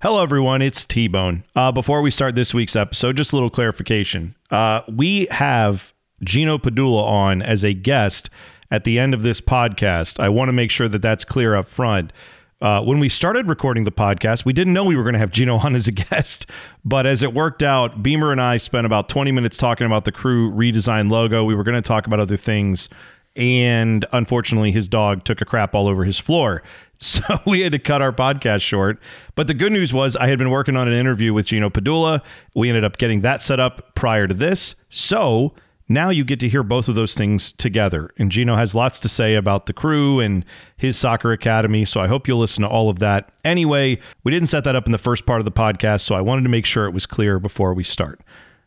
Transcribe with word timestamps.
Hello, 0.00 0.22
everyone. 0.22 0.62
It's 0.62 0.86
T 0.86 1.08
Bone. 1.08 1.42
Uh, 1.56 1.72
before 1.72 2.02
we 2.02 2.12
start 2.12 2.36
this 2.36 2.54
week's 2.54 2.76
episode, 2.76 3.16
just 3.16 3.32
a 3.32 3.36
little 3.36 3.50
clarification. 3.50 4.36
Uh, 4.48 4.82
we 4.86 5.26
have 5.32 5.92
Gino 6.22 6.56
Padula 6.56 7.02
on 7.02 7.42
as 7.42 7.64
a 7.64 7.72
guest 7.72 8.30
at 8.70 8.84
the 8.84 8.96
end 8.96 9.12
of 9.12 9.22
this 9.22 9.40
podcast. 9.40 10.20
I 10.20 10.28
want 10.28 10.50
to 10.50 10.52
make 10.52 10.70
sure 10.70 10.86
that 10.86 11.02
that's 11.02 11.24
clear 11.24 11.56
up 11.56 11.66
front. 11.66 12.12
Uh, 12.60 12.80
when 12.84 13.00
we 13.00 13.08
started 13.08 13.48
recording 13.48 13.82
the 13.82 13.90
podcast, 13.90 14.44
we 14.44 14.52
didn't 14.52 14.72
know 14.72 14.84
we 14.84 14.94
were 14.94 15.02
going 15.02 15.14
to 15.14 15.18
have 15.18 15.32
Gino 15.32 15.56
on 15.64 15.74
as 15.74 15.88
a 15.88 15.92
guest. 15.92 16.48
But 16.84 17.04
as 17.04 17.24
it 17.24 17.34
worked 17.34 17.64
out, 17.64 18.00
Beamer 18.00 18.30
and 18.30 18.40
I 18.40 18.58
spent 18.58 18.86
about 18.86 19.08
20 19.08 19.32
minutes 19.32 19.56
talking 19.56 19.84
about 19.84 20.04
the 20.04 20.12
crew 20.12 20.52
redesign 20.52 21.10
logo. 21.10 21.42
We 21.42 21.56
were 21.56 21.64
going 21.64 21.74
to 21.74 21.82
talk 21.82 22.06
about 22.06 22.20
other 22.20 22.36
things. 22.36 22.88
And 23.34 24.04
unfortunately, 24.12 24.72
his 24.72 24.88
dog 24.88 25.24
took 25.24 25.40
a 25.40 25.44
crap 25.44 25.74
all 25.74 25.86
over 25.88 26.04
his 26.04 26.18
floor. 26.18 26.62
So 27.00 27.40
we 27.46 27.60
had 27.60 27.72
to 27.72 27.78
cut 27.78 28.02
our 28.02 28.12
podcast 28.12 28.62
short. 28.62 28.98
But 29.36 29.46
the 29.46 29.54
good 29.54 29.72
news 29.72 29.94
was 29.94 30.16
I 30.16 30.26
had 30.26 30.38
been 30.38 30.50
working 30.50 30.76
on 30.76 30.88
an 30.88 30.94
interview 30.94 31.32
with 31.32 31.46
Gino 31.46 31.70
Padula. 31.70 32.22
We 32.56 32.68
ended 32.68 32.82
up 32.82 32.98
getting 32.98 33.20
that 33.20 33.40
set 33.40 33.60
up 33.60 33.94
prior 33.94 34.26
to 34.26 34.34
this. 34.34 34.74
So 34.88 35.54
now 35.88 36.10
you 36.10 36.24
get 36.24 36.40
to 36.40 36.48
hear 36.48 36.62
both 36.62 36.88
of 36.88 36.96
those 36.96 37.14
things 37.14 37.52
together. 37.52 38.10
And 38.18 38.30
Gino 38.30 38.56
has 38.56 38.74
lots 38.74 39.00
to 39.00 39.08
say 39.08 39.36
about 39.36 39.66
the 39.66 39.72
crew 39.72 40.20
and 40.20 40.44
his 40.76 40.98
soccer 40.98 41.32
academy. 41.32 41.84
So 41.84 42.00
I 42.00 42.08
hope 42.08 42.28
you'll 42.28 42.40
listen 42.40 42.62
to 42.62 42.68
all 42.68 42.90
of 42.90 42.98
that. 42.98 43.30
Anyway, 43.44 43.98
we 44.24 44.32
didn't 44.32 44.48
set 44.48 44.64
that 44.64 44.74
up 44.76 44.86
in 44.86 44.92
the 44.92 44.98
first 44.98 45.24
part 45.24 45.40
of 45.40 45.44
the 45.44 45.52
podcast. 45.52 46.00
So 46.00 46.14
I 46.14 46.20
wanted 46.20 46.42
to 46.42 46.50
make 46.50 46.66
sure 46.66 46.84
it 46.86 46.92
was 46.92 47.06
clear 47.06 47.38
before 47.38 47.74
we 47.74 47.84
start. 47.84 48.20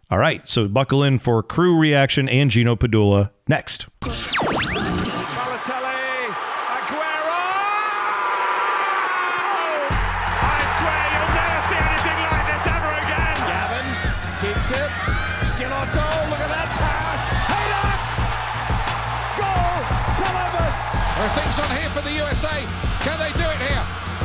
All 0.10 0.18
right. 0.18 0.48
So 0.48 0.68
buckle 0.68 1.04
in 1.04 1.20
for 1.20 1.44
crew 1.44 1.78
reaction 1.78 2.28
and 2.28 2.50
Gino 2.50 2.76
Padula 2.76 3.32
next. 3.48 3.88
For 22.42 22.48
the 22.48 22.54
USA. 22.54 22.66
Can 23.02 23.20
they 23.20 23.32
do 23.38 23.46
it 23.46 23.62
here? 23.62 23.84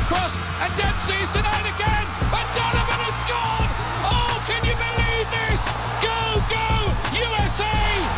Cross 0.09 0.37
and 0.37 0.73
Dempsey's 0.77 1.29
denied 1.31 1.67
again. 1.69 2.05
And 2.33 2.47
Donovan 2.57 2.99
has 3.05 3.17
scored. 3.21 3.71
Oh, 4.09 4.41
can 4.47 4.61
you 4.65 4.73
believe 4.73 5.27
this? 5.29 5.61
Go, 6.01 6.41
go, 6.49 6.65
USA! 7.13 7.69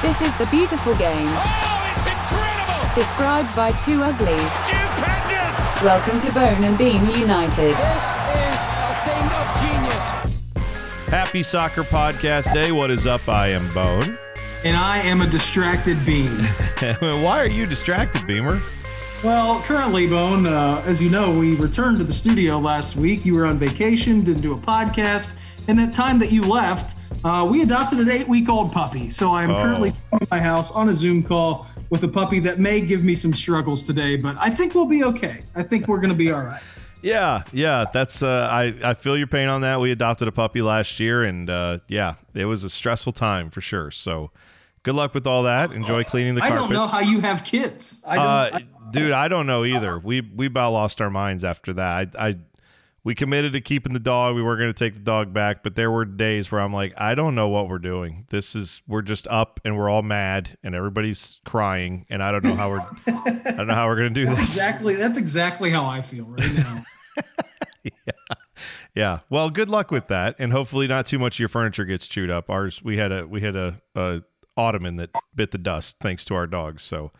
This 0.01 0.21
is 0.21 0.35
the 0.37 0.45
beautiful 0.47 0.95
game. 0.95 1.27
Oh, 1.27 1.93
it's 1.95 2.07
incredible. 2.07 2.95
Described 2.95 3.55
by 3.55 3.71
two 3.73 4.01
uglies. 4.01 4.51
Stupendous. 4.63 5.83
Welcome 5.83 6.19
to 6.19 6.31
Bone 6.31 6.63
and 6.63 6.77
Beam 6.77 7.05
United. 7.07 7.75
This 7.75 7.79
is 7.79 8.61
a 8.79 8.95
thing 9.03 9.25
of 9.35 9.47
genius. 9.59 10.05
Happy 11.07 11.43
Soccer 11.43 11.83
Podcast 11.83 12.53
Day. 12.53 12.71
What 12.71 12.91
is 12.91 13.07
up? 13.07 13.27
I 13.27 13.47
am 13.49 13.71
Bone. 13.73 14.17
And 14.63 14.75
I 14.75 14.99
am 14.99 15.21
a 15.21 15.27
distracted 15.27 16.05
bean. 16.05 16.37
Why 16.99 17.39
are 17.39 17.47
you 17.47 17.65
distracted, 17.65 18.27
Beamer? 18.27 18.61
Well, 19.21 19.61
currently, 19.63 20.07
Bone, 20.07 20.45
uh, 20.45 20.81
as 20.85 21.01
you 21.01 21.09
know, 21.09 21.37
we 21.37 21.55
returned 21.55 21.97
to 21.97 22.05
the 22.05 22.13
studio 22.13 22.57
last 22.57 22.95
week. 22.95 23.25
You 23.25 23.35
were 23.35 23.45
on 23.45 23.59
vacation, 23.59 24.23
didn't 24.23 24.41
do 24.41 24.53
a 24.53 24.57
podcast. 24.57 25.35
And 25.67 25.77
that 25.77 25.91
time 25.93 26.19
that 26.19 26.31
you 26.31 26.45
left, 26.45 26.95
uh, 27.25 27.45
we 27.49 27.61
adopted 27.61 27.99
an 27.99 28.09
eight 28.09 28.29
week 28.29 28.47
old 28.47 28.71
puppy. 28.71 29.09
So 29.09 29.33
I'm 29.35 29.51
Oh. 29.51 29.61
currently 29.61 29.91
in 30.13 30.27
my 30.31 30.39
house 30.39 30.71
on 30.71 30.87
a 30.87 30.93
Zoom 30.93 31.21
call 31.21 31.67
with 31.89 32.01
a 32.03 32.07
puppy 32.07 32.39
that 32.41 32.59
may 32.59 32.79
give 32.79 33.03
me 33.03 33.13
some 33.13 33.33
struggles 33.33 33.83
today, 33.83 34.15
but 34.15 34.37
I 34.39 34.49
think 34.51 34.73
we'll 34.73 34.85
be 34.85 35.03
okay. 35.03 35.43
I 35.53 35.63
think 35.63 35.89
we're 35.89 35.97
going 35.99 36.11
to 36.11 36.15
be 36.15 36.31
all 36.31 36.43
right. 36.43 36.61
Yeah, 37.01 37.43
yeah, 37.53 37.85
that's 37.93 38.21
uh, 38.21 38.49
I 38.51 38.73
I 38.83 38.93
feel 38.93 39.17
your 39.17 39.25
pain 39.27 39.47
on 39.47 39.61
that. 39.61 39.79
We 39.79 39.89
adopted 39.93 40.27
a 40.27 40.33
puppy 40.33 40.61
last 40.61 40.99
year, 40.99 41.23
and 41.23 41.49
uh, 41.49 41.77
yeah, 41.87 42.15
it 42.33 42.43
was 42.43 42.65
a 42.65 42.69
stressful 42.69 43.13
time 43.13 43.49
for 43.49 43.61
sure. 43.61 43.89
So, 43.89 44.31
good 44.89 44.95
luck 44.95 45.13
with 45.13 45.27
all 45.27 45.43
that. 45.43 45.71
Enjoy 45.71 46.03
cleaning 46.03 46.33
the 46.33 46.41
carpets. 46.41 46.59
I 46.59 46.61
don't 46.63 46.73
know 46.73 46.87
how 46.87 46.99
you 46.99 47.21
have 47.21 47.43
kids. 47.43 48.03
I 48.07 48.15
don't. 48.15 48.25
uh, 48.25 48.49
I- 48.53 48.91
dude, 48.91 49.11
I 49.11 49.27
don't 49.27 49.45
know 49.45 49.63
either. 49.63 49.99
We 49.99 50.21
we 50.21 50.47
about 50.47 50.73
lost 50.73 50.99
our 50.99 51.11
minds 51.11 51.43
after 51.43 51.73
that. 51.73 52.15
I, 52.17 52.29
I 52.29 52.35
we 53.03 53.13
committed 53.13 53.53
to 53.53 53.61
keeping 53.61 53.93
the 53.93 53.99
dog. 53.99 54.35
We 54.35 54.41
were 54.41 54.57
going 54.57 54.69
to 54.69 54.77
take 54.77 54.95
the 54.95 54.99
dog 54.99 55.31
back, 55.31 55.61
but 55.63 55.75
there 55.75 55.91
were 55.91 56.05
days 56.05 56.51
where 56.51 56.59
I'm 56.59 56.73
like, 56.73 56.99
I 56.99 57.13
don't 57.15 57.35
know 57.35 57.47
what 57.49 57.69
we're 57.69 57.77
doing. 57.77 58.25
This 58.29 58.55
is 58.55 58.81
we're 58.87 59.03
just 59.03 59.27
up 59.27 59.59
and 59.63 59.77
we're 59.77 59.89
all 59.89 60.01
mad 60.01 60.57
and 60.63 60.73
everybody's 60.73 61.39
crying, 61.45 62.07
and 62.09 62.23
I 62.23 62.31
don't 62.31 62.43
know 62.43 62.55
how 62.55 62.69
we're 62.69 62.79
I 63.07 63.51
don't 63.51 63.67
know 63.67 63.75
how 63.75 63.87
we're 63.87 63.95
going 63.95 64.13
to 64.13 64.21
do 64.21 64.25
this. 64.25 64.39
exactly. 64.39 64.95
That's 64.95 65.17
exactly 65.17 65.69
how 65.69 65.85
I 65.85 66.01
feel 66.01 66.25
right 66.25 66.53
now. 66.55 66.83
yeah. 67.83 67.91
Yeah. 68.95 69.19
Well, 69.29 69.51
good 69.51 69.69
luck 69.69 69.91
with 69.91 70.07
that, 70.07 70.35
and 70.39 70.51
hopefully 70.51 70.87
not 70.87 71.05
too 71.05 71.19
much 71.19 71.35
of 71.35 71.39
your 71.39 71.49
furniture 71.49 71.85
gets 71.85 72.07
chewed 72.07 72.31
up. 72.31 72.49
Ours, 72.49 72.83
we 72.83 72.97
had 72.97 73.11
a 73.11 73.27
we 73.27 73.41
had 73.41 73.55
a, 73.55 73.79
a 73.95 74.23
ottoman 74.59 74.97
that 74.97 75.09
bit 75.33 75.51
the 75.51 75.57
dust 75.57 75.95
thanks 76.01 76.25
to 76.25 76.35
our 76.35 76.45
dogs. 76.47 76.83
So 76.83 77.11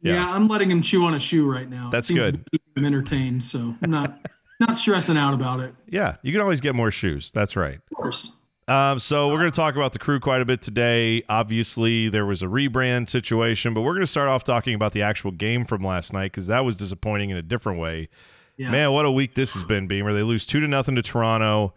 Yeah. 0.00 0.14
Yeah. 0.14 0.34
I'm 0.34 0.48
letting 0.48 0.70
him 0.70 0.82
chew 0.82 1.04
on 1.04 1.14
a 1.14 1.18
shoe 1.20 1.50
right 1.50 1.68
now. 1.68 1.90
That's 1.90 2.06
seems 2.08 2.24
to 2.24 2.32
good. 2.32 2.48
keep 2.50 2.62
him 2.76 2.84
entertained, 2.84 3.44
so 3.44 3.74
I'm 3.82 3.90
not 3.90 4.18
not 4.60 4.76
stressing 4.76 5.16
out 5.16 5.34
about 5.34 5.60
it. 5.60 5.74
yeah, 5.86 6.16
you 6.22 6.32
can 6.32 6.40
always 6.40 6.60
get 6.60 6.74
more 6.74 6.90
shoes. 6.90 7.30
That's 7.32 7.56
right. 7.56 7.76
Of 7.90 7.96
course. 7.96 8.36
Um, 8.68 8.98
so 8.98 9.28
we're 9.28 9.38
going 9.38 9.52
to 9.52 9.54
talk 9.54 9.76
about 9.76 9.92
the 9.92 10.00
crew 10.00 10.18
quite 10.18 10.40
a 10.40 10.44
bit 10.44 10.60
today. 10.60 11.22
Obviously, 11.28 12.08
there 12.08 12.26
was 12.26 12.42
a 12.42 12.46
rebrand 12.46 13.08
situation, 13.08 13.74
but 13.74 13.82
we're 13.82 13.92
going 13.92 14.00
to 14.02 14.08
start 14.08 14.28
off 14.28 14.42
talking 14.42 14.74
about 14.74 14.92
the 14.92 15.02
actual 15.02 15.30
game 15.30 15.64
from 15.64 15.84
last 15.84 16.12
night 16.12 16.32
because 16.32 16.48
that 16.48 16.64
was 16.64 16.76
disappointing 16.76 17.30
in 17.30 17.36
a 17.36 17.42
different 17.42 17.78
way. 17.78 18.08
Yeah. 18.56 18.70
Man, 18.70 18.90
what 18.90 19.04
a 19.04 19.10
week 19.10 19.34
this 19.36 19.54
has 19.54 19.62
been, 19.62 19.86
Beamer. 19.86 20.12
They 20.12 20.24
lose 20.24 20.46
two 20.46 20.58
to 20.58 20.66
nothing 20.66 20.96
to 20.96 21.02
Toronto. 21.02 21.74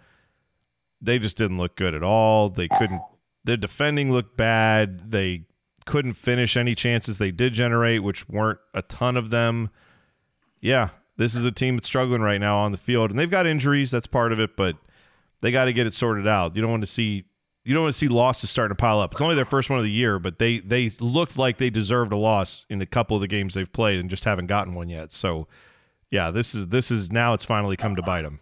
They 1.00 1.20
just 1.20 1.38
didn't 1.38 1.58
look 1.60 1.76
good 1.76 1.94
at 1.94 2.02
all. 2.02 2.50
They 2.50 2.68
couldn't. 2.68 3.02
Their 3.44 3.58
defending 3.58 4.12
looked 4.12 4.38
bad. 4.38 5.12
They 5.12 5.46
couldn't 5.86 6.14
finish 6.14 6.56
any 6.56 6.76
chances 6.76 7.18
they 7.18 7.32
did 7.32 7.54
generate, 7.54 8.04
which 8.04 8.28
weren't 8.30 8.60
a 8.74 8.82
ton 8.82 9.18
of 9.18 9.30
them. 9.30 9.70
Yeah, 10.62 10.90
this 11.18 11.36
is 11.36 11.44
a 11.44 11.52
team 11.52 11.78
that's 11.78 11.88
struggling 11.88 12.22
right 12.22 12.40
now 12.40 12.58
on 12.58 12.72
the 12.72 12.78
field, 12.78 13.10
and 13.10 13.20
they've 13.20 13.30
got 13.30 13.48
injuries. 13.48 13.92
That's 13.92 14.08
part 14.08 14.32
of 14.32 14.40
it, 14.40 14.56
but 14.56 14.76
they 15.42 15.52
got 15.52 15.66
to 15.66 15.74
get 15.74 15.88
it 15.88 15.94
sorted 15.94 16.28
out. 16.28 16.56
You 16.56 16.62
don't 16.62 16.72
want 16.72 16.84
to 16.84 16.88
see 16.88 17.26
you 17.66 17.74
don't 17.74 17.84
want 17.84 17.94
to 17.94 18.00
see 18.00 18.08
losses 18.08 18.50
starting 18.50 18.76
to 18.76 18.80
pile 18.80 19.00
up. 19.00 19.12
It's 19.12 19.22
only 19.22 19.36
their 19.36 19.46
first 19.46 19.70
one 19.70 19.80
of 19.80 19.86
the 19.86 19.92
year, 19.92 20.18
but 20.18 20.40
they 20.40 20.60
they 20.60 20.90
looked 21.00 21.38
like 21.38 21.58
they 21.58 21.70
deserved 21.70 22.12
a 22.12 22.18
loss 22.18 22.66
in 22.70 22.82
a 22.82 22.86
couple 22.86 23.16
of 23.18 23.22
the 23.22 23.28
games 23.28 23.54
they've 23.54 23.72
played 23.72 24.00
and 24.00 24.10
just 24.10 24.24
haven't 24.24 24.48
gotten 24.48 24.74
one 24.76 24.90
yet. 24.90 25.12
So, 25.12 25.48
yeah, 26.10 26.32
this 26.32 26.56
is 26.56 26.70
this 26.70 26.90
is 26.90 27.12
now 27.12 27.34
it's 27.34 27.46
finally 27.46 27.76
come 27.76 27.96
to 27.96 28.02
bite 28.02 28.24
them. 28.24 28.40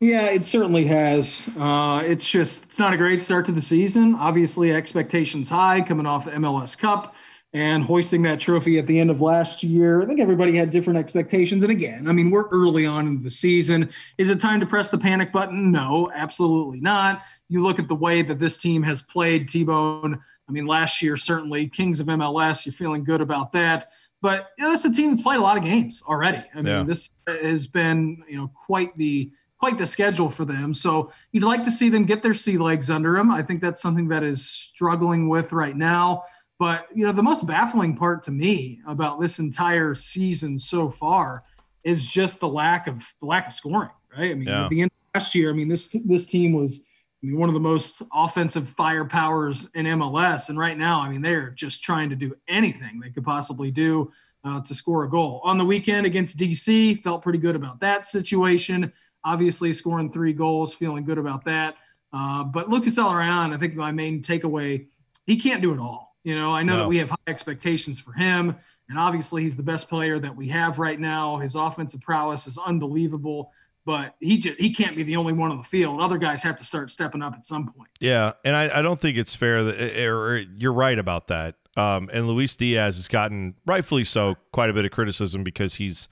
Yeah, 0.00 0.30
it 0.30 0.46
certainly 0.46 0.86
has. 0.86 1.48
Uh, 1.58 2.02
it's 2.04 2.28
just 2.28 2.64
it's 2.64 2.78
not 2.78 2.94
a 2.94 2.96
great 2.96 3.20
start 3.20 3.44
to 3.46 3.52
the 3.52 3.60
season. 3.60 4.14
Obviously, 4.14 4.72
expectations 4.72 5.50
high 5.50 5.82
coming 5.82 6.06
off 6.06 6.24
the 6.24 6.30
MLS 6.32 6.76
Cup 6.78 7.14
and 7.52 7.82
hoisting 7.84 8.22
that 8.22 8.40
trophy 8.40 8.78
at 8.78 8.86
the 8.86 8.98
end 8.98 9.10
of 9.10 9.20
last 9.20 9.62
year. 9.62 10.00
I 10.02 10.06
think 10.06 10.18
everybody 10.20 10.56
had 10.56 10.70
different 10.70 10.98
expectations. 10.98 11.64
And 11.64 11.70
again, 11.70 12.08
I 12.08 12.12
mean, 12.12 12.30
we're 12.30 12.48
early 12.48 12.86
on 12.86 13.06
in 13.08 13.22
the 13.22 13.30
season. 13.30 13.90
Is 14.16 14.30
it 14.30 14.40
time 14.40 14.60
to 14.60 14.66
press 14.66 14.88
the 14.88 14.96
panic 14.98 15.32
button? 15.32 15.70
No, 15.70 16.10
absolutely 16.14 16.80
not. 16.80 17.22
You 17.48 17.62
look 17.62 17.78
at 17.78 17.88
the 17.88 17.94
way 17.96 18.22
that 18.22 18.38
this 18.38 18.56
team 18.56 18.82
has 18.84 19.02
played 19.02 19.48
T-Bone. 19.48 20.18
I 20.48 20.52
mean, 20.52 20.66
last 20.66 21.02
year 21.02 21.16
certainly 21.18 21.66
Kings 21.68 22.00
of 22.00 22.06
MLS. 22.06 22.64
You're 22.64 22.72
feeling 22.72 23.04
good 23.04 23.20
about 23.20 23.52
that. 23.52 23.88
But 24.22 24.50
you 24.56 24.64
know, 24.64 24.70
this 24.70 24.84
is 24.84 24.92
a 24.92 24.94
team 24.94 25.10
that's 25.10 25.22
played 25.22 25.40
a 25.40 25.42
lot 25.42 25.58
of 25.58 25.64
games 25.64 26.02
already. 26.08 26.42
I 26.54 26.58
mean, 26.58 26.66
Yeah. 26.66 26.82
this 26.84 27.10
has 27.26 27.66
been 27.66 28.22
you 28.28 28.36
know 28.38 28.48
quite 28.54 28.96
the 28.96 29.30
quite 29.60 29.76
the 29.76 29.86
schedule 29.86 30.30
for 30.30 30.44
them. 30.46 30.72
So 30.72 31.12
you'd 31.32 31.44
like 31.44 31.62
to 31.64 31.70
see 31.70 31.90
them 31.90 32.04
get 32.04 32.22
their 32.22 32.34
sea 32.34 32.56
legs 32.56 32.88
under 32.90 33.12
them. 33.14 33.30
I 33.30 33.42
think 33.42 33.60
that's 33.60 33.80
something 33.82 34.08
that 34.08 34.24
is 34.24 34.44
struggling 34.44 35.28
with 35.28 35.52
right 35.52 35.76
now. 35.76 36.24
But 36.58 36.88
you 36.94 37.06
know, 37.06 37.12
the 37.12 37.22
most 37.22 37.46
baffling 37.46 37.94
part 37.94 38.22
to 38.24 38.30
me 38.30 38.80
about 38.86 39.20
this 39.20 39.38
entire 39.38 39.94
season 39.94 40.58
so 40.58 40.88
far 40.90 41.44
is 41.84 42.08
just 42.10 42.40
the 42.40 42.48
lack 42.48 42.86
of 42.86 43.06
the 43.20 43.26
lack 43.26 43.46
of 43.46 43.52
scoring. 43.52 43.90
Right? 44.16 44.30
I 44.32 44.34
mean, 44.34 44.48
Yeah. 44.48 44.64
at 44.64 44.70
the 44.70 44.80
end 44.82 44.90
of 44.90 45.20
last 45.20 45.34
year, 45.34 45.50
I 45.50 45.52
mean 45.52 45.68
this 45.68 45.94
this 46.04 46.26
team 46.26 46.52
was 46.52 46.86
I 47.22 47.26
mean, 47.26 47.38
one 47.38 47.50
of 47.50 47.54
the 47.54 47.60
most 47.60 48.00
offensive 48.14 48.74
firepowers 48.78 49.68
in 49.74 49.84
MLS, 49.84 50.48
and 50.48 50.58
right 50.58 50.76
now, 50.78 51.00
I 51.00 51.10
mean, 51.10 51.20
they're 51.20 51.50
just 51.50 51.82
trying 51.82 52.08
to 52.08 52.16
do 52.16 52.34
anything 52.48 52.98
they 52.98 53.10
could 53.10 53.24
possibly 53.24 53.70
do 53.70 54.10
uh, 54.42 54.62
to 54.62 54.74
score 54.74 55.04
a 55.04 55.08
goal. 55.10 55.42
On 55.44 55.58
the 55.58 55.64
weekend 55.64 56.06
against 56.06 56.38
DC, 56.38 57.02
felt 57.02 57.20
pretty 57.22 57.38
good 57.38 57.56
about 57.56 57.78
that 57.80 58.06
situation. 58.06 58.90
Obviously, 59.24 59.72
scoring 59.72 60.10
three 60.10 60.32
goals, 60.32 60.74
feeling 60.74 61.04
good 61.04 61.18
about 61.18 61.44
that. 61.44 61.76
Uh, 62.12 62.42
but 62.44 62.68
Lucas 62.68 62.96
Zelarayan, 62.98 63.54
I 63.54 63.58
think 63.58 63.74
my 63.76 63.92
main 63.92 64.22
takeaway, 64.22 64.86
he 65.26 65.36
can't 65.36 65.62
do 65.62 65.72
it 65.72 65.78
all. 65.78 66.16
You 66.24 66.34
know, 66.34 66.50
I 66.50 66.62
know 66.62 66.74
No. 66.74 66.78
that 66.80 66.88
we 66.88 66.98
have 66.98 67.10
high 67.10 67.16
expectations 67.28 67.98
for 68.00 68.12
him, 68.12 68.56
and 68.88 68.98
obviously 68.98 69.42
he's 69.42 69.56
the 69.56 69.62
best 69.62 69.88
player 69.88 70.18
that 70.18 70.34
we 70.34 70.48
have 70.48 70.78
right 70.78 70.98
now. 70.98 71.38
His 71.38 71.54
offensive 71.54 72.00
prowess 72.02 72.46
is 72.46 72.58
unbelievable, 72.58 73.52
but 73.86 74.16
he 74.20 74.38
just 74.38 74.60
he 74.60 74.74
can't 74.74 74.96
be 74.96 75.02
the 75.02 75.16
only 75.16 75.32
one 75.32 75.50
on 75.50 75.56
the 75.58 75.62
field. 75.64 76.00
Other 76.00 76.18
guys 76.18 76.42
have 76.42 76.56
to 76.56 76.64
start 76.64 76.90
stepping 76.90 77.22
up 77.22 77.34
at 77.34 77.46
some 77.46 77.66
point. 77.72 77.88
Yeah, 78.00 78.32
and 78.44 78.54
I, 78.54 78.80
I 78.80 78.82
don't 78.82 79.00
think 79.00 79.16
it's 79.16 79.34
fair 79.34 79.62
that 79.64 79.98
or, 80.06 80.26
or 80.32 80.38
you're 80.38 80.72
right 80.74 80.98
about 80.98 81.28
that. 81.28 81.54
Um, 81.76 82.10
and 82.12 82.26
Luis 82.26 82.56
Diaz 82.56 82.96
has 82.96 83.08
gotten 83.08 83.54
rightfully 83.64 84.04
so 84.04 84.34
quite 84.52 84.68
a 84.68 84.72
bit 84.74 84.84
of 84.84 84.90
criticism 84.90 85.44
because 85.44 85.76
he's, 85.76 86.08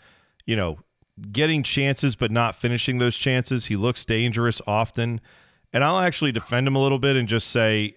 you 0.47 0.55
know, 0.57 0.79
getting 1.33 1.63
chances 1.63 2.17
but 2.17 2.31
not 2.31 2.55
finishing 2.57 2.99
those 2.99 3.17
chances. 3.17 3.67
He 3.67 3.77
looks 3.77 4.05
dangerous 4.05 4.61
often. 4.67 5.21
And 5.73 5.85
I'll 5.85 5.99
actually 5.99 6.33
defend 6.33 6.67
him 6.67 6.75
a 6.77 6.83
little 6.83 6.99
bit 6.99 7.15
and 7.17 7.29
just 7.29 7.49
say 7.49 7.95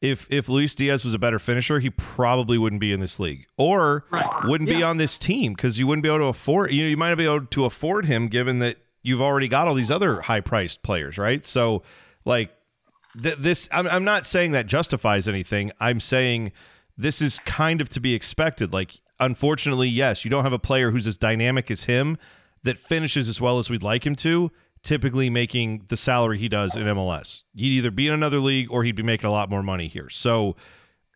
if 0.00 0.26
if 0.30 0.48
Luis 0.48 0.74
Diaz 0.74 1.04
was 1.04 1.14
a 1.14 1.18
better 1.18 1.38
finisher, 1.38 1.80
he 1.80 1.90
probably 1.90 2.58
wouldn't 2.58 2.80
be 2.80 2.92
in 2.92 3.00
this 3.00 3.18
league 3.18 3.46
or 3.56 4.04
Right. 4.10 4.44
wouldn't 4.44 4.68
be 4.70 4.82
on 4.82 4.96
this 4.98 5.18
team 5.18 5.54
because 5.54 5.78
you 5.78 5.86
wouldn't 5.86 6.02
be 6.02 6.08
able 6.08 6.18
to 6.18 6.24
afford 6.26 6.72
you 6.72 6.82
know, 6.84 6.88
you 6.90 6.96
might 6.96 7.08
not 7.08 7.18
be 7.18 7.24
able 7.24 7.46
to 7.46 7.64
afford 7.64 8.06
him 8.06 8.28
given 8.28 8.58
that 8.60 8.76
you've 9.02 9.20
already 9.22 9.48
got 9.48 9.66
all 9.66 9.74
these 9.74 9.90
other 9.90 10.20
high 10.22 10.40
priced 10.40 10.82
players, 10.82 11.18
right? 11.18 11.44
So 11.44 11.82
like 12.24 12.50
th- 13.20 13.38
this 13.38 13.68
I'm, 13.72 13.86
I'm 13.88 14.04
not 14.04 14.26
saying 14.26 14.52
that 14.52 14.66
justifies 14.66 15.26
anything. 15.26 15.72
I'm 15.80 16.00
saying 16.00 16.52
this 16.96 17.20
is 17.22 17.38
kind 17.40 17.80
of 17.80 17.88
to 17.90 18.00
be 18.00 18.14
expected. 18.14 18.72
Like 18.72 19.00
unfortunately, 19.20 19.88
yes, 19.88 20.24
you 20.24 20.30
don't 20.30 20.44
have 20.44 20.52
a 20.52 20.58
player 20.58 20.90
who's 20.90 21.06
as 21.06 21.16
dynamic 21.16 21.70
as 21.70 21.84
him 21.84 22.18
that 22.62 22.78
finishes 22.78 23.28
as 23.28 23.40
well 23.40 23.58
as 23.58 23.70
we'd 23.70 23.82
like 23.82 24.06
him 24.06 24.14
to, 24.16 24.50
typically 24.82 25.30
making 25.30 25.84
the 25.88 25.96
salary 25.96 26.38
he 26.38 26.48
does 26.48 26.76
in 26.76 26.82
MLS. 26.84 27.42
He'd 27.54 27.78
either 27.78 27.90
be 27.90 28.08
in 28.08 28.14
another 28.14 28.38
league 28.38 28.70
or 28.70 28.84
he'd 28.84 28.96
be 28.96 29.02
making 29.02 29.28
a 29.28 29.32
lot 29.32 29.50
more 29.50 29.62
money 29.62 29.88
here. 29.88 30.08
So 30.08 30.56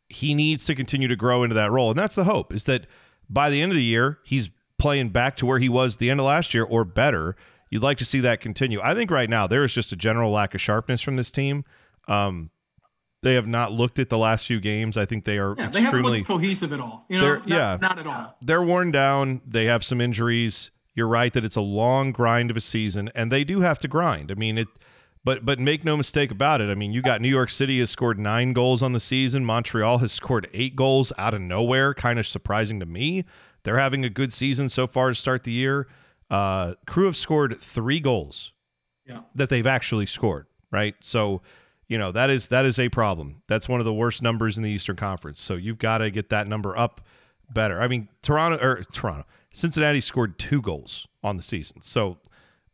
he 0.08 0.34
needs 0.34 0.64
to 0.66 0.74
continue 0.74 1.08
to 1.08 1.16
grow 1.16 1.42
into 1.42 1.54
that 1.54 1.70
role. 1.70 1.90
And 1.90 1.98
that's 1.98 2.14
the 2.14 2.24
hope 2.24 2.52
is 2.52 2.64
that 2.64 2.86
by 3.28 3.50
the 3.50 3.62
end 3.62 3.72
of 3.72 3.76
the 3.76 3.84
year, 3.84 4.18
he's 4.24 4.50
playing 4.78 5.10
back 5.10 5.36
to 5.36 5.46
where 5.46 5.58
he 5.58 5.68
was 5.68 5.96
the 5.96 6.10
end 6.10 6.20
of 6.20 6.26
last 6.26 6.54
year 6.54 6.64
or 6.64 6.84
better. 6.84 7.36
You'd 7.70 7.82
like 7.82 7.98
to 7.98 8.04
see 8.04 8.20
that 8.20 8.40
continue. 8.40 8.80
I 8.82 8.94
think 8.94 9.10
right 9.10 9.30
now 9.30 9.46
there 9.46 9.64
is 9.64 9.72
just 9.72 9.92
a 9.92 9.96
general 9.96 10.30
lack 10.30 10.54
of 10.54 10.60
sharpness 10.60 11.00
from 11.00 11.16
this 11.16 11.30
team. 11.30 11.64
Um, 12.08 12.50
they 13.22 13.34
have 13.34 13.46
not 13.46 13.72
looked 13.72 13.98
at 13.98 14.08
the 14.08 14.18
last 14.18 14.46
few 14.46 14.60
games. 14.60 14.96
I 14.96 15.04
think 15.06 15.24
they 15.24 15.38
are 15.38 15.54
Yeah, 15.56 15.68
they 15.68 15.80
haven't 15.80 15.84
extremely 15.84 16.18
looked 16.18 16.26
cohesive 16.28 16.72
at 16.72 16.80
all. 16.80 17.04
You 17.08 17.20
know, 17.20 17.34
not, 17.36 17.48
yeah. 17.48 17.78
not 17.80 17.98
at 17.98 18.06
all. 18.06 18.36
they're 18.42 18.62
worn 18.62 18.90
down. 18.90 19.40
They 19.46 19.64
have 19.66 19.84
some 19.84 20.00
injuries. 20.00 20.70
You're 20.94 21.08
right 21.08 21.32
that 21.32 21.44
it's 21.44 21.56
a 21.56 21.60
long 21.62 22.12
grind 22.12 22.50
of 22.50 22.56
a 22.56 22.60
season, 22.60 23.10
and 23.14 23.32
they 23.32 23.44
do 23.44 23.60
have 23.60 23.78
to 23.80 23.88
grind. 23.88 24.30
I 24.30 24.34
mean 24.34 24.58
it, 24.58 24.68
but 25.24 25.44
but 25.44 25.58
make 25.58 25.84
no 25.84 25.96
mistake 25.96 26.30
about 26.30 26.60
it. 26.60 26.68
I 26.68 26.74
mean 26.74 26.92
you 26.92 27.00
got 27.00 27.20
New 27.20 27.28
York 27.28 27.48
City 27.50 27.78
has 27.80 27.90
scored 27.90 28.18
nine 28.18 28.52
goals 28.52 28.82
on 28.82 28.92
the 28.92 29.00
season. 29.00 29.44
Montreal 29.44 29.98
has 29.98 30.12
scored 30.12 30.48
eight 30.52 30.76
goals 30.76 31.12
out 31.16 31.32
of 31.32 31.40
nowhere. 31.40 31.94
Kind 31.94 32.18
of 32.18 32.26
surprising 32.26 32.78
to 32.80 32.86
me. 32.86 33.24
They're 33.62 33.78
having 33.78 34.04
a 34.04 34.10
good 34.10 34.32
season 34.32 34.68
so 34.68 34.86
far 34.86 35.08
to 35.08 35.14
start 35.14 35.44
the 35.44 35.52
year. 35.52 35.86
Uh, 36.28 36.74
Crew 36.86 37.06
have 37.06 37.16
scored 37.16 37.56
three 37.58 38.00
goals 38.00 38.52
Yeah. 39.06 39.20
that 39.34 39.48
they've 39.50 39.66
actually 39.66 40.06
scored, 40.06 40.46
right? 40.72 40.94
So, 41.00 41.42
you 41.92 41.98
know, 41.98 42.10
that 42.10 42.30
is 42.30 42.48
that 42.48 42.64
is 42.64 42.78
a 42.78 42.88
problem. 42.88 43.42
That's 43.48 43.68
one 43.68 43.78
of 43.78 43.84
the 43.84 43.92
worst 43.92 44.22
numbers 44.22 44.56
in 44.56 44.62
the 44.62 44.70
Eastern 44.70 44.96
Conference. 44.96 45.38
So 45.38 45.56
you've 45.56 45.76
got 45.76 45.98
to 45.98 46.10
get 46.10 46.30
that 46.30 46.46
number 46.46 46.74
up 46.74 47.02
better. 47.52 47.82
I 47.82 47.86
mean, 47.86 48.08
Toronto 48.22 48.58
or 48.64 48.82
Toronto, 48.94 49.26
Cincinnati 49.52 50.00
scored 50.00 50.38
two 50.38 50.62
goals 50.62 51.06
on 51.22 51.36
the 51.36 51.42
season. 51.42 51.82
So 51.82 52.16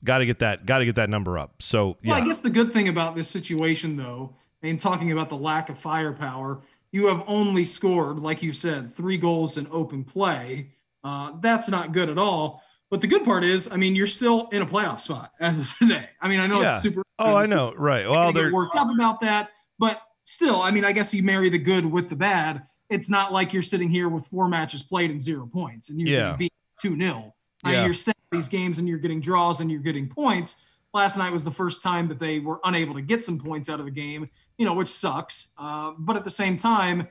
got 0.05 0.19
to 0.19 0.26
get 0.26 0.38
that 0.38 0.67
got 0.67 0.79
to 0.79 0.85
get 0.85 0.94
that 0.94 1.11
number 1.11 1.37
up. 1.37 1.62
So, 1.62 1.97
yeah. 2.00 2.12
Well, 2.12 2.23
I 2.23 2.25
guess 2.25 2.38
the 2.38 2.49
good 2.49 2.73
thing 2.73 2.87
about 2.87 3.17
this 3.17 3.29
situation, 3.29 3.97
though, 3.97 4.37
and 4.62 4.81
talking 4.81 5.11
about 5.11 5.31
the 5.31 5.37
lack 5.37 5.69
of 5.69 5.81
firepower, 5.81 6.61
you 6.93 7.06
have 7.06 7.25
only 7.26 7.64
scored, 7.64 8.21
like 8.21 8.41
you 8.41 8.53
said, 8.53 8.94
three 8.94 9.17
goals 9.17 9.56
in 9.56 9.67
open 9.73 10.05
play. 10.05 10.75
Uh, 11.03 11.32
that's 11.41 11.69
not 11.69 11.91
good 11.91 12.09
at 12.09 12.19
all. 12.19 12.62
But 12.90 13.00
the 13.02 13.06
good 13.06 13.25
part 13.25 13.44
is, 13.44 13.70
I 13.70 13.76
mean, 13.76 13.94
you're 13.94 14.06
still 14.06 14.49
in 14.52 14.62
a 14.62 14.67
playoff 14.67 15.00
spot 15.00 15.32
as 15.40 15.58
of 15.58 15.76
today. 15.79 16.08
I 16.20 16.29
mean, 16.29 16.40
I 16.40 16.46
know 16.46 16.61
Yeah. 16.62 16.75
it's 16.75 16.82
super. 16.82 17.02
Oh, 17.19 17.35
I 17.37 17.46
know. 17.46 17.75
Right. 17.76 18.08
Well, 18.08 18.32
they're 18.32 18.52
worked 18.52 18.76
up 18.76 18.88
about 18.90 19.20
that, 19.20 19.50
but 19.79 20.00
still, 20.25 20.61
I 20.62 20.70
mean, 20.70 20.85
I 20.85 20.93
guess 20.93 21.12
you 21.12 21.23
marry 21.23 21.50
the 21.50 21.58
good 21.58 21.85
with 21.85 22.08
the 22.08 22.17
bad. 22.17 22.62
It's 22.88 23.11
not 23.11 23.32
like 23.32 23.52
you're 23.52 23.62
sitting 23.62 23.90
here 23.90 24.08
with 24.08 24.26
four 24.26 24.49
matches 24.49 24.82
played 24.82 25.11
and 25.11 25.20
zero 25.20 25.46
points, 25.46 25.90
and 25.90 26.00
you're 26.00 26.08
Yeah. 26.08 26.37
beat 26.37 26.52
two 26.81 26.96
0 26.96 27.35
Yeah. 27.67 27.85
You're 27.85 27.93
staying 27.93 28.14
these 28.31 28.49
games 28.49 28.79
and 28.79 28.88
you're 28.88 28.99
getting 28.99 29.20
draws 29.20 29.61
and 29.61 29.70
you're 29.70 29.81
getting 29.82 30.08
points. 30.08 30.62
Last 30.94 31.19
night 31.19 31.32
was 31.32 31.44
the 31.44 31.50
first 31.50 31.82
time 31.82 32.08
that 32.08 32.19
they 32.19 32.38
were 32.38 32.61
unable 32.64 32.94
to 32.94 33.02
get 33.02 33.23
some 33.23 33.38
points 33.38 33.69
out 33.69 33.81
of 33.81 33.87
a 33.87 33.90
game, 33.90 34.31
you 34.56 34.64
know, 34.64 34.73
which 34.73 34.88
sucks. 34.88 35.52
Uh, 35.58 35.93
but 35.99 36.17
at 36.17 36.25
the 36.25 36.31
same 36.31 36.56
time, 36.56 37.08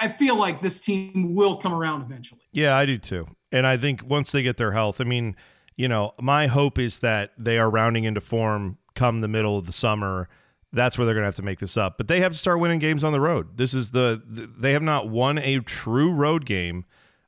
I 0.00 0.08
feel 0.08 0.34
like 0.36 0.60
this 0.62 0.80
team 0.80 1.34
will 1.34 1.56
come 1.56 1.72
around 1.74 2.02
eventually. 2.02 2.40
Yeah, 2.52 2.76
I 2.76 2.86
do 2.86 2.98
too. 2.98 3.26
And 3.52 3.66
I 3.66 3.76
think 3.76 4.02
once 4.04 4.32
they 4.32 4.42
get 4.42 4.56
their 4.56 4.72
health, 4.72 5.00
I 5.00 5.04
mean, 5.04 5.36
you 5.76 5.86
know, 5.86 6.14
my 6.20 6.46
hope 6.46 6.78
is 6.78 7.00
that 7.00 7.32
they 7.38 7.58
are 7.58 7.70
rounding 7.70 8.04
into 8.04 8.20
form 8.20 8.78
come 8.94 9.20
the 9.20 9.28
middle 9.28 9.58
of 9.58 9.66
the 9.66 9.72
summer. 9.72 10.28
That's 10.72 10.96
where 10.96 11.04
they're 11.04 11.14
going 11.14 11.22
to 11.22 11.28
have 11.28 11.36
to 11.36 11.42
make 11.42 11.58
this 11.58 11.76
up. 11.76 11.98
But 11.98 12.08
they 12.08 12.20
have 12.20 12.32
to 12.32 12.38
start 12.38 12.58
winning 12.58 12.78
games 12.78 13.04
on 13.04 13.12
the 13.12 13.20
road. 13.20 13.58
This 13.58 13.74
is 13.74 13.90
the, 13.90 14.22
the 14.26 14.46
they 14.46 14.72
have 14.72 14.82
not 14.82 15.08
won 15.08 15.38
a 15.38 15.60
true 15.60 16.10
road 16.10 16.46
game 16.46 16.86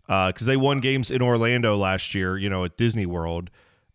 uh, 0.08 0.28
because 0.28 0.46
they 0.46 0.56
won 0.56 0.80
games 0.80 1.10
in 1.10 1.22
Orlando 1.22 1.76
last 1.76 2.14
year, 2.14 2.38
you 2.38 2.48
know, 2.48 2.64
at 2.64 2.76
Disney 2.76 3.06
World. 3.06 3.50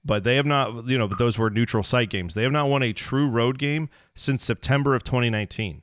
But 0.05 0.23
they 0.23 0.35
have 0.37 0.45
not, 0.45 0.87
you 0.87 0.97
know, 0.97 1.07
but 1.07 1.17
those 1.17 1.37
were 1.37 1.49
neutral 1.49 1.83
site 1.83 2.09
games. 2.09 2.33
They 2.33 2.43
have 2.43 2.51
not 2.51 2.69
won 2.69 2.83
a 2.83 2.93
true 2.93 3.27
road 3.27 3.57
game 3.57 3.89
since 4.15 4.43
September 4.43 4.95
of 4.95 5.03
2019. 5.03 5.81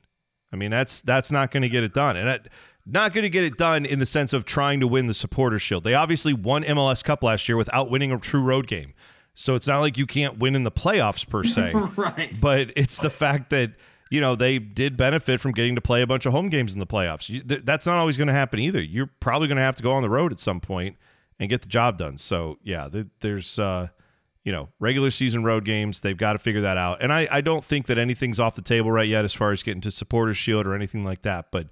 I 0.51 0.55
mean, 0.55 0.71
that's 0.71 1.01
that's 1.01 1.31
not 1.31 1.51
going 1.51 1.61
to 1.61 1.69
get 1.69 1.83
it 1.83 1.93
done, 1.93 2.15
and 2.15 2.27
that, 2.27 2.47
not 2.89 3.13
going 3.13 3.23
to 3.23 3.29
get 3.29 3.43
it 3.43 3.57
done 3.57 3.85
in 3.85 3.99
the 3.99 4.05
sense 4.05 4.33
of 4.33 4.45
trying 4.45 4.79
to 4.79 4.87
win 4.87 5.07
the 5.07 5.13
Supporters 5.13 5.61
Shield. 5.61 5.83
They 5.83 5.93
obviously 5.93 6.33
won 6.33 6.63
MLS 6.63 7.03
Cup 7.03 7.23
last 7.23 7.47
year 7.49 7.57
without 7.57 7.89
winning 7.89 8.11
a 8.11 8.19
true 8.19 8.41
road 8.41 8.67
game, 8.67 8.93
so 9.33 9.55
it's 9.55 9.67
not 9.67 9.79
like 9.79 9.97
you 9.97 10.05
can't 10.05 10.39
win 10.39 10.55
in 10.55 10.63
the 10.63 10.71
playoffs 10.71 11.27
per 11.27 11.43
se. 11.43 11.73
right. 11.95 12.39
But 12.39 12.71
it's 12.75 12.97
the 12.97 13.09
fact 13.09 13.49
that 13.49 13.73
you 14.09 14.21
know 14.21 14.35
they 14.35 14.59
did 14.59 14.95
benefit 14.97 15.39
from 15.39 15.51
getting 15.51 15.75
to 15.75 15.81
play 15.81 16.01
a 16.01 16.07
bunch 16.07 16.25
of 16.25 16.31
home 16.31 16.49
games 16.49 16.73
in 16.73 16.79
the 16.79 16.87
playoffs. 16.87 17.29
You, 17.29 17.41
th- 17.41 17.61
that's 17.63 17.85
not 17.85 17.97
always 17.97 18.17
going 18.17 18.27
to 18.27 18.33
happen 18.33 18.59
either. 18.59 18.81
You're 18.81 19.11
probably 19.19 19.47
going 19.47 19.57
to 19.57 19.63
have 19.63 19.75
to 19.77 19.83
go 19.83 19.91
on 19.91 20.01
the 20.01 20.09
road 20.09 20.31
at 20.31 20.39
some 20.39 20.59
point 20.59 20.95
and 21.39 21.49
get 21.49 21.61
the 21.61 21.67
job 21.67 21.97
done. 21.97 22.17
So 22.17 22.57
yeah, 22.63 22.87
th- 22.89 23.07
there's. 23.19 23.59
Uh, 23.59 23.89
you 24.43 24.53
know, 24.53 24.69
regular 24.79 25.11
season 25.11 25.43
road 25.43 25.65
games. 25.65 25.99
They've 25.99 26.15
got 26.15 26.31
to 26.31 26.39
figure 26.39 26.61
that 26.61 26.77
out. 26.77 27.01
And 27.01 27.11
I, 27.11 27.27
I 27.29 27.41
don't 27.41 27.65
think 27.65 27.87
that 27.87 27.97
anything's 27.97 28.39
off 28.39 28.55
the 28.55 28.61
table 28.61 28.89
right 28.89 29.05
yet 29.05 29.25
as 29.25 29.33
far 29.33 29.51
as 29.51 29.61
getting 29.61 29.81
to 29.81 29.91
supporters 29.91 30.37
shield 30.37 30.65
or 30.65 30.73
anything 30.73 31.03
like 31.03 31.23
that. 31.23 31.47
But 31.51 31.67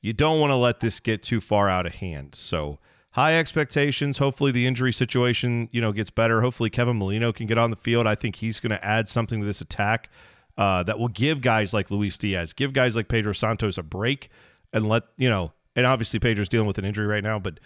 you 0.00 0.12
don't 0.12 0.40
want 0.40 0.50
to 0.50 0.56
let 0.56 0.80
this 0.80 1.00
get 1.00 1.22
too 1.22 1.40
far 1.40 1.68
out 1.68 1.86
of 1.86 1.96
hand. 1.96 2.34
So 2.34 2.78
high 3.12 3.38
expectations. 3.38 4.18
Hopefully 4.18 4.52
the 4.52 4.66
injury 4.66 4.92
situation, 4.92 5.68
you 5.72 5.80
know, 5.80 5.92
gets 5.92 6.10
better. 6.10 6.40
Hopefully 6.40 6.70
Kevin 6.70 6.98
Molino 6.98 7.32
can 7.32 7.46
get 7.46 7.58
on 7.58 7.70
the 7.70 7.76
field. 7.76 8.06
I 8.06 8.14
think 8.14 8.36
he's 8.36 8.60
going 8.60 8.70
to 8.70 8.84
add 8.84 9.08
something 9.08 9.40
to 9.40 9.46
this 9.46 9.60
attack 9.60 10.08
uh, 10.56 10.82
that 10.84 10.98
will 10.98 11.08
give 11.08 11.40
guys 11.40 11.74
like 11.74 11.90
Luis 11.90 12.18
Diaz, 12.18 12.52
give 12.52 12.72
guys 12.72 12.94
like 12.94 13.08
Pedro 13.08 13.32
Santos 13.32 13.78
a 13.78 13.82
break 13.82 14.30
and 14.72 14.88
let, 14.88 15.04
you 15.16 15.28
know, 15.28 15.52
and 15.74 15.86
obviously 15.86 16.18
Pedro's 16.18 16.48
dealing 16.48 16.66
with 16.66 16.78
an 16.78 16.84
injury 16.84 17.06
right 17.06 17.22
now, 17.22 17.38
but 17.38 17.58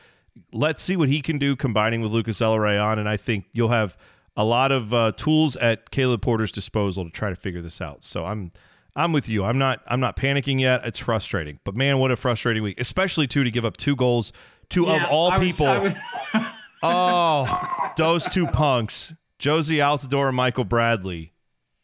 let's 0.53 0.83
see 0.83 0.97
what 0.97 1.09
he 1.09 1.21
can 1.21 1.39
do 1.39 1.57
combining 1.57 2.01
with 2.01 2.13
Lucas 2.13 2.41
Zelarayan. 2.41 2.99
And 2.99 3.09
I 3.09 3.17
think 3.17 3.47
you'll 3.53 3.69
have 3.69 3.97
a 4.37 4.45
lot 4.45 4.73
of 4.73 4.95
uh, 4.95 5.13
tools 5.13 5.57
at 5.57 5.91
Caleb 5.91 6.23
Porter's 6.23 6.53
disposal 6.53 7.05
to 7.05 7.11
try 7.11 7.29
to 7.29 7.37
figure 7.37 7.61
this 7.61 7.81
out. 7.81 8.03
So 8.03 8.25
I'm 8.25 8.53
I'm 8.95 9.13
with 9.13 9.29
you. 9.29 9.45
I'm 9.45 9.59
not 9.59 9.83
I'm 9.87 10.01
not 10.01 10.17
panicking 10.17 10.61
yet. 10.61 10.83
It's 10.85 10.99
frustrating, 10.99 11.59
but 11.65 11.77
man, 11.77 11.99
what 11.99 12.11
a 12.11 12.17
frustrating 12.17 12.63
week, 12.63 12.81
especially 12.81 13.27
too 13.27 13.43
to 13.45 13.51
give 13.51 13.65
up 13.65 13.77
two 13.77 13.97
goals 13.97 14.33
to 14.71 14.85
Yeah, 14.85 15.05
of 15.05 15.11
all 15.11 15.31
I 15.31 15.39
people. 15.39 15.67
I 15.67 15.79
was- 15.79 15.95
oh, 16.83 17.93
those 17.97 18.29
two 18.29 18.47
punks, 18.47 19.15
Jozy 19.39 19.77
Altidore 19.79 20.29
and 20.29 20.37
Michael 20.37 20.65
Bradley, 20.65 21.33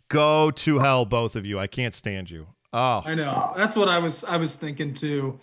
go 0.09 0.51
to 0.51 0.79
hell, 0.81 1.05
both 1.05 1.37
of 1.37 1.47
you. 1.47 1.59
I 1.59 1.67
can't 1.67 1.95
stand 1.95 2.31
you. 2.31 2.49
Oh, 2.73 3.03
I 3.05 3.15
know. 3.15 3.53
That's 3.57 3.77
what 3.77 3.89
I 3.89 3.99
was 3.99 4.25
I 4.25 4.37
was 4.37 4.55
thinking 4.55 4.93
too. 4.95 5.41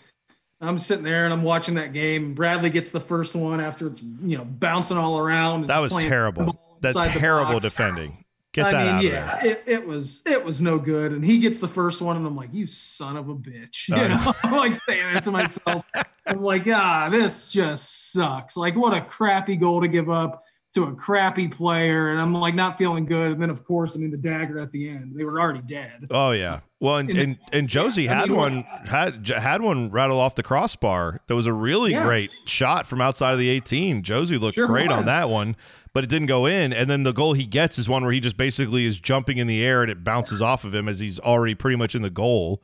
I'm 0.62 0.80
sitting 0.80 1.04
there 1.04 1.26
and 1.26 1.34
I'm 1.34 1.44
watching 1.44 1.76
that 1.76 1.94
game. 1.94 2.34
Bradley 2.34 2.70
gets 2.70 2.92
the 2.92 3.00
first 3.00 3.36
one 3.36 3.60
after 3.60 3.88
it's 3.88 4.02
you 4.02 4.38
know 4.38 4.46
bouncing 4.46 4.98
all 4.98 5.18
around. 5.18 5.68
that 5.68 5.80
was 5.80 5.96
terrible. 5.96 6.46
ball 6.46 6.78
That 6.82 6.96
terrible 7.18 7.60
defending. 7.60 8.25
Get 8.56 8.68
I 8.68 8.72
that 8.72 8.78
mean, 8.80 8.88
out 8.94 8.98
of 9.00 9.04
yeah, 9.04 9.40
there. 9.44 9.52
it, 9.52 9.64
it 9.68 9.88
was 9.88 10.24
it 10.26 10.44
was 10.44 10.62
no 10.62 10.80
good. 10.80 11.12
And 11.12 11.26
he 11.26 11.40
gets 11.40 11.60
the 11.60 11.68
first 11.68 12.02
one, 12.02 12.16
and 12.16 12.26
I'm 12.26 12.36
like, 12.38 12.54
"You 12.54 12.66
son 12.68 13.18
of 13.18 13.28
a 13.30 13.36
bitch!" 13.36 13.90
You 13.90 13.96
I 13.96 14.08
know, 14.08 14.34
I'm 14.44 14.52
like 14.54 14.76
saying 14.76 15.14
that 15.14 15.24
to 15.26 15.32
myself. 15.32 15.84
I'm 16.26 16.42
like, 16.42 16.66
"Ah, 16.68 17.10
this 17.12 17.48
just 17.50 18.14
sucks. 18.14 18.56
Like, 18.58 18.76
what 18.76 18.94
a 18.98 19.02
crappy 19.02 19.58
goal 19.58 19.82
to 19.82 19.88
give 19.90 20.10
up 20.10 20.42
to 20.74 20.86
a 20.86 20.96
crappy 20.96 21.50
player." 21.50 22.12
And 22.12 22.22
I'm 22.22 22.34
like, 22.34 22.56
not 22.56 22.78
feeling 22.78 23.06
good. 23.06 23.34
And 23.34 23.42
then, 23.42 23.50
of 23.50 23.66
course, 23.66 23.98
I 23.98 24.00
mean, 24.00 24.12
the 24.12 24.18
dagger 24.18 24.58
at 24.60 24.72
the 24.72 24.88
end. 24.90 25.16
They 25.18 25.26
were 25.26 25.40
already 25.40 25.62
dead. 25.62 26.08
Oh 26.10 26.32
yeah. 26.32 26.62
Well, 26.80 26.98
and 26.98 27.10
And- 27.10 27.20
and, 27.20 27.38
and 27.52 27.68
Jozy 27.68 28.08
I 28.10 28.14
had 28.16 28.30
mean, 28.30 28.38
one 28.38 28.62
had 28.86 29.28
had 29.28 29.62
one 29.62 29.92
rattle 29.92 30.20
off 30.20 30.36
the 30.36 30.44
crossbar. 30.44 31.20
That 31.28 31.36
was 31.36 31.46
a 31.46 31.54
really 31.54 31.92
Yeah. 31.92 32.06
great 32.06 32.32
shot 32.46 32.88
from 32.88 33.02
outside 33.02 33.34
of 33.34 33.40
the 33.40 33.50
18. 33.50 34.02
Jozy 34.04 34.40
looked 34.40 34.56
Sure 34.56 34.68
great 34.68 34.92
on 34.92 35.06
that 35.06 35.30
one, 35.30 35.56
but 35.96 36.04
it 36.04 36.08
didn't 36.08 36.28
go 36.28 36.46
in. 36.46 36.74
And 36.74 36.90
then 36.90 37.04
the 37.04 37.14
goal 37.14 37.32
he 37.32 37.46
gets 37.46 37.80
is 37.80 37.88
one 37.88 38.04
where 38.04 38.12
he 38.12 38.20
just 38.20 38.36
basically 38.36 38.86
is 38.86 39.00
jumping 39.00 39.38
in 39.38 39.48
the 39.48 39.64
air 39.64 39.82
and 39.82 39.90
it 39.90 40.04
bounces 40.04 40.42
off 40.42 40.66
of 40.66 40.76
him 40.76 40.90
as 40.90 41.00
he's 41.00 41.20
already 41.22 41.56
pretty 41.56 41.78
much 41.78 41.96
in 41.96 42.02
the 42.02 42.10
goal. 42.10 42.62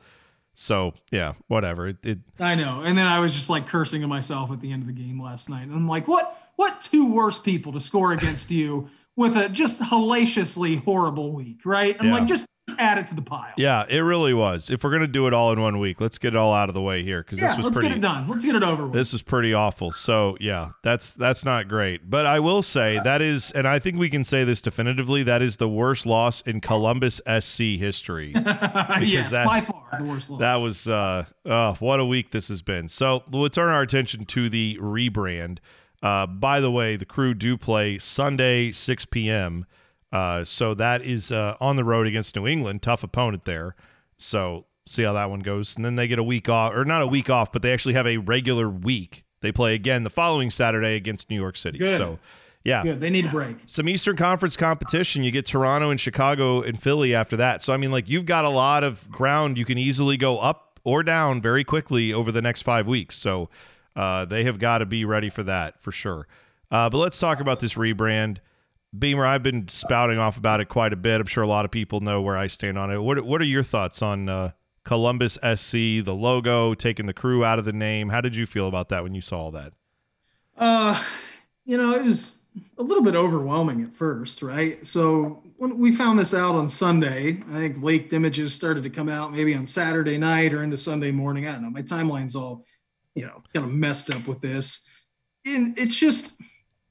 So 0.54 0.92
yeah, 1.10 1.32
whatever. 1.48 1.88
It, 1.88 1.96
it 2.04 2.18
I 2.38 2.54
know. 2.56 2.82
And 2.82 2.96
then 2.98 3.06
I 3.06 3.20
was 3.20 3.32
just 3.32 3.48
like 3.48 3.66
cursing 3.66 4.02
to 4.02 4.06
myself 4.06 4.50
at 4.52 4.60
the 4.60 4.70
end 4.70 4.82
of 4.82 4.86
the 4.86 4.92
game 4.92 5.18
last 5.18 5.48
night. 5.48 5.62
And 5.62 5.72
I'm 5.74 5.88
like, 5.88 6.06
what 6.06 6.38
what 6.56 6.82
two 6.82 7.10
worse 7.10 7.38
people 7.38 7.72
to 7.72 7.80
score 7.80 8.12
against 8.12 8.50
you 8.50 8.90
with 9.16 9.34
a 9.34 9.48
just 9.48 9.80
hellaciously 9.80 10.76
horrible 10.76 11.32
week, 11.32 11.64
right? 11.64 11.96
I'm 11.98 12.08
Yeah. 12.08 12.12
like, 12.12 12.26
just 12.26 12.44
add 12.78 12.98
it 12.98 13.06
to 13.08 13.14
the 13.14 13.22
pile. 13.22 13.52
Yeah, 13.56 13.84
it 13.88 14.00
really 14.00 14.34
was. 14.34 14.70
If 14.70 14.84
we're 14.84 14.90
gonna 14.92 15.06
do 15.06 15.26
it 15.26 15.34
all 15.34 15.52
in 15.52 15.60
one 15.60 15.78
week, 15.78 16.00
let's 16.00 16.18
get 16.18 16.34
it 16.34 16.36
all 16.36 16.52
out 16.52 16.68
of 16.68 16.74
the 16.74 16.82
way 16.82 17.02
here 17.02 17.22
because 17.22 17.40
Yeah, 17.40 17.48
this 17.48 17.56
was 17.58 17.66
let's 17.66 17.74
pretty. 17.78 17.88
get 17.90 17.98
it 17.98 18.00
done. 18.00 18.28
Let's 18.28 18.44
get 18.44 18.54
it 18.56 18.62
over 18.62 18.84
with. 18.84 18.92
This 18.92 19.12
was 19.12 19.22
pretty 19.22 19.52
awful. 19.54 19.92
So 19.92 20.36
yeah, 20.40 20.70
that's 20.82 21.14
that's 21.14 21.44
not 21.44 21.68
great. 21.68 22.08
But 22.10 22.26
I 22.26 22.40
will 22.40 22.62
say 22.62 23.00
that 23.04 23.20
is, 23.22 23.50
and 23.52 23.66
I 23.68 23.78
think 23.78 23.98
we 23.98 24.08
can 24.08 24.24
say 24.24 24.44
this 24.44 24.60
definitively. 24.62 25.22
That 25.22 25.42
is 25.42 25.56
the 25.58 25.68
worst 25.68 26.06
loss 26.06 26.40
in 26.42 26.60
Columbus 26.60 27.20
SC 27.40 27.60
history. 27.78 28.32
yes, 29.00 29.30
that- 29.32 29.46
by 29.46 29.60
far 29.60 29.82
the 29.98 30.04
worst 30.04 30.30
loss. 30.30 30.40
That 30.40 30.56
was 30.56 30.88
uh, 30.88 31.24
uh 31.44 31.74
what 31.74 32.00
a 32.00 32.04
week 32.04 32.30
this 32.30 32.48
has 32.48 32.62
been. 32.62 32.88
So 32.88 33.22
we'll 33.30 33.48
turn 33.50 33.68
our 33.70 33.82
attention 33.82 34.24
to 34.26 34.48
the 34.48 34.78
rebrand. 34.80 35.58
Uh, 36.02 36.26
by 36.26 36.58
the 36.58 36.70
way, 36.70 36.96
the 36.96 37.04
crew 37.04 37.32
do 37.32 37.56
play 37.56 37.96
Sunday 37.98 38.72
6 38.72 39.04
p.m. 39.06 39.66
Uh, 40.12 40.44
so 40.44 40.74
that 40.74 41.02
is 41.02 41.32
uh, 41.32 41.56
on 41.60 41.76
the 41.76 41.84
road 41.84 42.06
against 42.06 42.36
New 42.36 42.46
England, 42.46 42.82
tough 42.82 43.02
opponent 43.02 43.44
there. 43.44 43.74
So 44.18 44.66
see 44.86 45.02
how 45.02 45.14
that 45.14 45.30
one 45.30 45.40
goes, 45.40 45.74
and 45.76 45.84
then 45.84 45.96
they 45.96 46.06
get 46.06 46.18
a 46.18 46.22
week 46.22 46.48
off, 46.48 46.74
or 46.74 46.84
not 46.84 47.02
a 47.02 47.06
week 47.06 47.30
off, 47.30 47.50
but 47.50 47.62
they 47.62 47.72
actually 47.72 47.94
have 47.94 48.06
a 48.06 48.18
regular 48.18 48.68
week. 48.68 49.24
They 49.40 49.52
play 49.52 49.74
again 49.74 50.04
the 50.04 50.10
following 50.10 50.50
Saturday 50.50 50.94
against 50.96 51.30
New 51.30 51.40
York 51.40 51.56
City. 51.56 51.78
Good. 51.78 51.96
So 51.96 52.18
yeah, 52.64 52.82
good. 52.82 53.00
They 53.00 53.10
need 53.10 53.26
a 53.26 53.30
break. 53.30 53.56
some 53.66 53.88
Eastern 53.88 54.16
Conference 54.16 54.56
competition. 54.56 55.24
You 55.24 55.30
get 55.30 55.46
Toronto 55.46 55.90
and 55.90 56.00
Chicago 56.00 56.62
and 56.62 56.80
Philly 56.80 57.14
after 57.14 57.36
that. 57.38 57.62
So 57.62 57.72
I 57.72 57.76
mean, 57.76 57.90
like 57.90 58.08
you've 58.08 58.26
got 58.26 58.44
a 58.44 58.50
lot 58.50 58.84
of 58.84 59.10
ground. 59.10 59.58
You 59.58 59.64
can 59.64 59.78
easily 59.78 60.16
go 60.16 60.38
up 60.38 60.78
or 60.84 61.02
down 61.02 61.40
very 61.40 61.64
quickly 61.64 62.12
over 62.12 62.30
the 62.30 62.42
next 62.42 62.62
five 62.62 62.86
weeks. 62.86 63.16
So 63.16 63.48
uh, 63.96 64.24
they 64.24 64.44
have 64.44 64.58
got 64.58 64.78
to 64.78 64.86
be 64.86 65.04
ready 65.04 65.30
for 65.30 65.42
that 65.42 65.82
for 65.82 65.90
sure. 65.92 66.26
Uh, 66.70 66.88
but 66.88 66.98
let's 66.98 67.18
talk 67.18 67.40
about 67.40 67.60
this 67.60 67.74
rebrand. 67.74 68.38
Beamer, 68.96 69.24
I've 69.24 69.42
been 69.42 69.68
spouting 69.68 70.18
off 70.18 70.36
about 70.36 70.60
it 70.60 70.68
quite 70.68 70.92
a 70.92 70.96
bit. 70.96 71.20
I'm 71.20 71.26
sure 71.26 71.42
a 71.42 71.48
lot 71.48 71.64
of 71.64 71.70
people 71.70 72.00
know 72.00 72.20
where 72.20 72.36
I 72.36 72.46
stand 72.46 72.78
on 72.78 72.90
it. 72.90 72.98
What 72.98 73.24
What 73.24 73.40
are 73.40 73.44
your 73.44 73.62
thoughts 73.62 74.02
on 74.02 74.28
uh, 74.28 74.50
Columbus 74.84 75.34
SC, 75.34 76.04
the 76.04 76.14
logo, 76.14 76.74
taking 76.74 77.06
the 77.06 77.14
crew 77.14 77.44
out 77.44 77.58
of 77.58 77.64
the 77.64 77.72
name? 77.72 78.10
How 78.10 78.20
did 78.20 78.36
you 78.36 78.46
feel 78.46 78.68
about 78.68 78.90
that 78.90 79.02
when 79.02 79.14
you 79.14 79.22
saw 79.22 79.50
that? 79.50 79.72
Uh, 80.56 81.02
you 81.64 81.78
know, 81.78 81.94
it 81.94 82.04
was 82.04 82.42
a 82.78 82.82
little 82.82 83.02
bit 83.02 83.14
overwhelming 83.14 83.82
at 83.82 83.92
first, 83.92 84.42
right? 84.42 84.84
So 84.86 85.42
when 85.56 85.78
we 85.78 85.92
found 85.92 86.18
this 86.18 86.34
out 86.34 86.54
on 86.54 86.68
Sunday, 86.68 87.42
I 87.50 87.54
think 87.54 87.82
leaked 87.82 88.12
images 88.12 88.54
started 88.54 88.82
to 88.82 88.90
come 88.90 89.08
out 89.08 89.32
maybe 89.32 89.54
on 89.54 89.64
Saturday 89.66 90.18
night 90.18 90.52
or 90.52 90.62
into 90.62 90.76
Sunday 90.76 91.12
morning. 91.12 91.48
I 91.48 91.52
don't 91.52 91.62
know. 91.62 91.70
My 91.70 91.82
timeline's 91.82 92.36
all, 92.36 92.64
you 93.14 93.24
know, 93.24 93.42
kind 93.54 93.64
of 93.64 93.72
messed 93.72 94.14
up 94.14 94.26
with 94.26 94.40
this. 94.40 94.86
And 95.46 95.78
it's 95.78 95.98
just, 95.98 96.34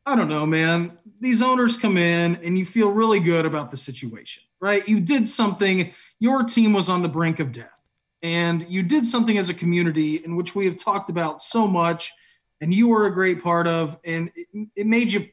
I 0.06 0.16
don't 0.16 0.30
know, 0.30 0.46
man. 0.46 0.98
These 1.20 1.42
owners 1.42 1.78
come 1.78 1.98
in 1.98 2.38
and 2.38 2.58
you 2.58 2.66
feel 2.66 2.90
really 2.90 3.20
good 3.20 3.46
about 3.46 3.72
the 3.72 3.78
situation, 3.78 4.44
right? 4.60 4.88
You 4.88 5.00
did 5.00 5.28
something, 5.28 5.94
your 6.20 6.44
team 6.44 6.74
was 6.74 6.90
on 6.90 7.02
the 7.02 7.08
brink 7.08 7.40
of 7.40 7.52
death. 7.52 7.70
And 8.24 8.66
you 8.70 8.84
did 8.84 9.06
something 9.06 9.38
as 9.38 9.50
a 9.50 9.54
community 9.54 10.24
in 10.24 10.36
which 10.36 10.54
we 10.56 10.66
have 10.66 10.78
talked 10.78 11.10
about 11.10 11.42
so 11.42 11.68
much 11.68 12.12
and 12.62 12.74
you 12.74 12.88
were 12.88 13.08
a 13.08 13.14
great 13.14 13.44
part 13.44 13.68
of, 13.68 13.98
and 14.06 14.32
it, 14.36 14.68
it 14.76 14.88
made 14.88 15.12
you 15.12 15.28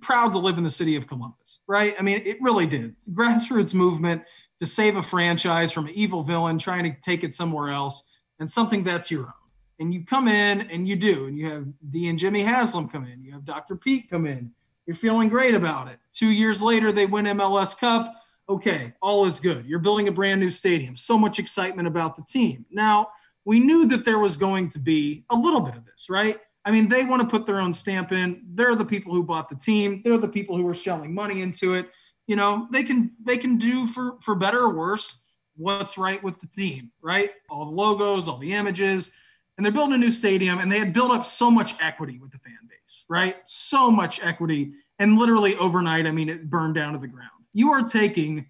proud 0.00 0.32
to 0.32 0.38
live 0.38 0.56
in 0.56 0.64
the 0.64 0.70
city 0.70 0.96
of 0.96 1.06
Columbus, 1.06 1.60
right? 1.68 1.94
I 1.98 2.02
mean, 2.02 2.22
it 2.24 2.40
really 2.40 2.66
did. 2.66 2.96
Grassroots 3.12 3.74
movement 3.74 4.22
to 4.58 4.66
save 4.66 4.96
a 4.96 5.02
franchise 5.02 5.72
from 5.72 5.86
an 5.86 5.92
evil 5.94 6.22
villain 6.22 6.58
trying 6.58 6.84
to 6.84 6.98
take 7.00 7.22
it 7.22 7.34
somewhere 7.34 7.70
else, 7.70 8.02
and 8.38 8.50
something 8.50 8.82
that's 8.82 9.10
your 9.10 9.26
own. 9.26 9.39
And 9.80 9.92
you 9.94 10.04
come 10.04 10.28
in 10.28 10.60
and 10.70 10.86
you 10.86 10.94
do, 10.94 11.26
and 11.26 11.38
you 11.38 11.50
have 11.50 11.66
Dee 11.88 12.08
and 12.08 12.18
Jimmy 12.18 12.42
Haslam 12.42 12.88
come 12.88 13.06
in, 13.06 13.24
you 13.24 13.32
have 13.32 13.46
Dr. 13.46 13.76
Pete 13.76 14.10
come 14.10 14.26
in. 14.26 14.52
You're 14.86 14.94
feeling 14.94 15.28
great 15.28 15.54
about 15.54 15.88
it. 15.88 15.98
Two 16.12 16.28
years 16.28 16.60
later, 16.60 16.92
they 16.92 17.06
win 17.06 17.24
MLS 17.24 17.78
Cup. 17.78 18.14
Okay, 18.48 18.92
all 19.00 19.24
is 19.24 19.40
good. 19.40 19.64
You're 19.64 19.78
building 19.78 20.08
a 20.08 20.12
brand 20.12 20.40
new 20.40 20.50
stadium. 20.50 20.96
So 20.96 21.16
much 21.16 21.38
excitement 21.38 21.88
about 21.88 22.16
the 22.16 22.22
team. 22.22 22.66
Now, 22.70 23.08
we 23.44 23.60
knew 23.60 23.86
that 23.86 24.04
there 24.04 24.18
was 24.18 24.36
going 24.36 24.68
to 24.70 24.78
be 24.78 25.24
a 25.30 25.36
little 25.36 25.60
bit 25.60 25.76
of 25.76 25.86
this, 25.86 26.10
right? 26.10 26.38
I 26.64 26.70
mean, 26.70 26.88
they 26.88 27.04
want 27.04 27.22
to 27.22 27.28
put 27.28 27.46
their 27.46 27.60
own 27.60 27.72
stamp 27.72 28.12
in. 28.12 28.42
They're 28.52 28.74
the 28.74 28.84
people 28.84 29.14
who 29.14 29.22
bought 29.22 29.48
the 29.48 29.54
team. 29.54 30.02
They're 30.04 30.18
the 30.18 30.28
people 30.28 30.56
who 30.56 30.68
are 30.68 30.74
shelling 30.74 31.14
money 31.14 31.40
into 31.40 31.74
it. 31.74 31.88
You 32.26 32.36
know, 32.36 32.68
they 32.70 32.82
can 32.82 33.12
they 33.24 33.38
can 33.38 33.56
do 33.56 33.86
for 33.86 34.16
for 34.20 34.34
better 34.34 34.60
or 34.60 34.74
worse 34.74 35.22
what's 35.56 35.98
right 35.98 36.22
with 36.22 36.40
the 36.40 36.46
team, 36.46 36.90
right? 37.02 37.30
All 37.48 37.64
the 37.66 37.72
logos, 37.72 38.28
all 38.28 38.38
the 38.38 38.52
images, 38.52 39.12
and 39.56 39.64
they're 39.64 39.72
building 39.72 39.94
a 39.94 39.98
new 39.98 40.10
stadium. 40.10 40.58
And 40.58 40.70
they 40.70 40.78
had 40.78 40.92
built 40.92 41.10
up 41.10 41.24
so 41.24 41.50
much 41.50 41.74
equity 41.80 42.18
with 42.18 42.32
the 42.32 42.38
fan 42.38 42.58
base, 42.68 43.04
right? 43.08 43.36
So 43.44 43.90
much 43.90 44.22
equity, 44.24 44.72
and 44.98 45.18
literally 45.18 45.56
overnight, 45.56 46.06
I 46.06 46.10
mean, 46.10 46.28
it 46.28 46.48
burned 46.48 46.74
down 46.74 46.92
to 46.92 46.98
the 46.98 47.08
ground. 47.08 47.30
You 47.52 47.72
are 47.72 47.82
taking 47.82 48.46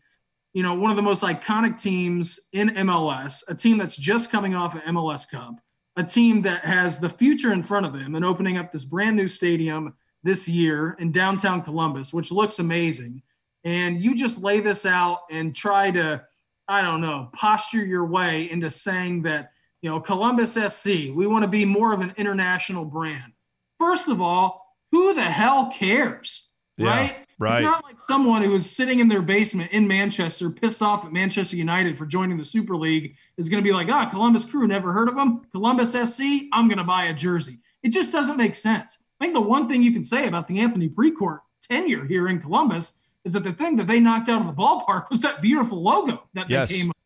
you 0.52 0.62
know, 0.62 0.74
one 0.74 0.90
of 0.90 0.96
the 0.96 1.02
most 1.02 1.22
iconic 1.22 1.80
teams 1.80 2.40
in 2.52 2.70
MLS, 2.70 3.44
a 3.48 3.54
team 3.54 3.78
that's 3.78 3.96
just 3.96 4.30
coming 4.30 4.54
off 4.54 4.74
an 4.74 4.94
MLS 4.94 5.30
Cup, 5.30 5.60
a 5.96 6.02
team 6.02 6.42
that 6.42 6.64
has 6.64 6.98
the 6.98 7.08
future 7.08 7.52
in 7.52 7.62
front 7.62 7.86
of 7.86 7.92
them 7.92 8.14
and 8.14 8.24
opening 8.24 8.56
up 8.56 8.72
this 8.72 8.84
brand 8.84 9.16
new 9.16 9.28
stadium 9.28 9.94
this 10.22 10.48
year 10.48 10.96
in 10.98 11.12
downtown 11.12 11.62
Columbus, 11.62 12.12
which 12.12 12.32
looks 12.32 12.58
amazing. 12.58 13.22
And 13.64 13.96
you 13.96 14.14
just 14.14 14.42
lay 14.42 14.60
this 14.60 14.84
out 14.84 15.20
and 15.30 15.54
try 15.54 15.90
to, 15.92 16.24
I 16.66 16.82
don't 16.82 17.00
know, 17.00 17.28
posture 17.32 17.84
your 17.84 18.04
way 18.04 18.50
into 18.50 18.70
saying 18.70 19.22
that, 19.22 19.52
you 19.82 19.90
know, 19.90 20.00
Columbus 20.00 20.54
SC, 20.54 20.86
we 21.14 21.26
want 21.26 21.42
to 21.42 21.48
be 21.48 21.64
more 21.64 21.92
of 21.92 22.00
an 22.00 22.12
international 22.16 22.84
brand. 22.84 23.32
First 23.78 24.08
of 24.08 24.20
all, 24.20 24.76
who 24.90 25.14
the 25.14 25.22
hell 25.22 25.70
cares? 25.72 26.48
Yeah, 26.76 26.88
right? 26.88 27.16
right. 27.38 27.52
It's 27.54 27.62
not 27.62 27.84
like 27.84 27.98
someone 28.00 28.42
who 28.42 28.54
is 28.54 28.70
sitting 28.70 29.00
in 29.00 29.08
their 29.08 29.22
basement 29.22 29.72
in 29.72 29.88
Manchester, 29.88 30.50
pissed 30.50 30.82
off 30.82 31.04
at 31.04 31.12
Manchester 31.12 31.56
United 31.56 31.96
for 31.96 32.06
joining 32.06 32.36
the 32.36 32.44
Super 32.44 32.76
League, 32.76 33.16
is 33.36 33.48
going 33.48 33.62
to 33.62 33.66
be 33.68 33.74
like, 33.74 33.88
ah, 33.90 34.06
Columbus 34.06 34.44
Crew, 34.44 34.66
never 34.66 34.92
heard 34.92 35.08
of 35.08 35.16
them? 35.16 35.42
Columbus 35.52 35.92
SC, 35.92 36.22
I'm 36.52 36.68
going 36.68 36.78
to 36.78 36.84
buy 36.84 37.04
a 37.06 37.14
jersey. 37.14 37.58
It 37.82 37.90
just 37.90 38.12
doesn't 38.12 38.36
make 38.36 38.54
sense. 38.54 38.98
I 39.20 39.24
think 39.24 39.34
the 39.34 39.40
one 39.40 39.68
thing 39.68 39.82
you 39.82 39.92
can 39.92 40.04
say 40.04 40.26
about 40.26 40.46
the 40.46 40.60
Anthony 40.60 40.88
Precourt 40.88 41.40
tenure 41.62 42.04
here 42.04 42.28
in 42.28 42.40
Columbus 42.40 42.98
is 43.24 43.34
that 43.34 43.44
the 43.44 43.52
thing 43.52 43.76
that 43.76 43.86
they 43.86 44.00
knocked 44.00 44.28
out 44.30 44.40
of 44.40 44.46
the 44.46 44.52
ballpark 44.52 45.10
was 45.10 45.20
that 45.22 45.42
beautiful 45.42 45.82
logo 45.82 46.22
that 46.34 46.48
Yes. 46.48 46.70
they 46.70 46.78
came 46.78 46.90
up 46.90 46.96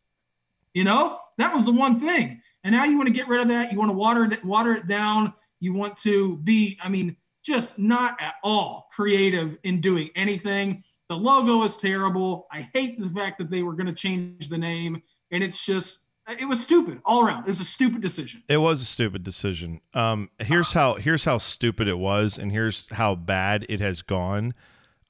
you 0.75 0.83
know, 0.83 1.17
that 1.37 1.53
was 1.53 1.65
the 1.65 1.71
one 1.71 1.99
thing. 1.99 2.41
And 2.65 2.73
now 2.73 2.83
you 2.83 2.97
want 2.97 3.07
to 3.07 3.13
get 3.13 3.27
rid 3.27 3.41
of 3.41 3.47
that. 3.49 3.71
You 3.71 3.77
want 3.77 3.91
to 3.91 3.95
water 3.95 4.25
it, 4.25 4.43
water 4.43 4.73
it 4.73 4.87
down. 4.87 5.33
You 5.59 5.71
want 5.73 5.95
to 5.97 6.37
be, 6.37 6.79
I 6.83 6.89
mean, 6.89 7.15
just 7.45 7.77
not 7.77 8.19
at 8.19 8.33
all 8.43 8.87
creative 8.91 9.57
in 9.63 9.79
doing 9.79 10.09
anything. 10.15 10.83
The 11.07 11.15
logo 11.15 11.61
is 11.61 11.77
terrible. 11.77 12.47
I 12.51 12.67
hate 12.73 12.99
the 12.99 13.07
fact 13.07 13.37
that 13.37 13.51
they 13.51 13.61
were 13.61 13.73
going 13.73 13.85
to 13.85 13.93
change 13.93 14.49
the 14.49 14.57
name. 14.57 15.03
And 15.29 15.43
it's 15.43 15.63
just, 15.63 16.07
it 16.27 16.45
was 16.45 16.59
stupid 16.59 17.01
all 17.05 17.23
around. 17.23 17.41
It 17.41 17.47
was 17.47 17.59
a 17.59 17.65
stupid 17.65 18.01
decision. 18.01 18.41
It 18.49 18.57
was 18.57 18.81
a 18.81 18.85
stupid 18.85 19.21
decision. 19.21 19.81
Um, 19.93 20.31
here's 20.39 20.73
how 20.73 20.95
here's 20.95 21.23
how 21.23 21.37
stupid 21.37 21.87
it 21.87 21.99
was, 21.99 22.39
and 22.39 22.51
here's 22.51 22.91
how 22.91 23.13
bad 23.13 23.67
it 23.69 23.79
has 23.79 24.01
gone. 24.01 24.53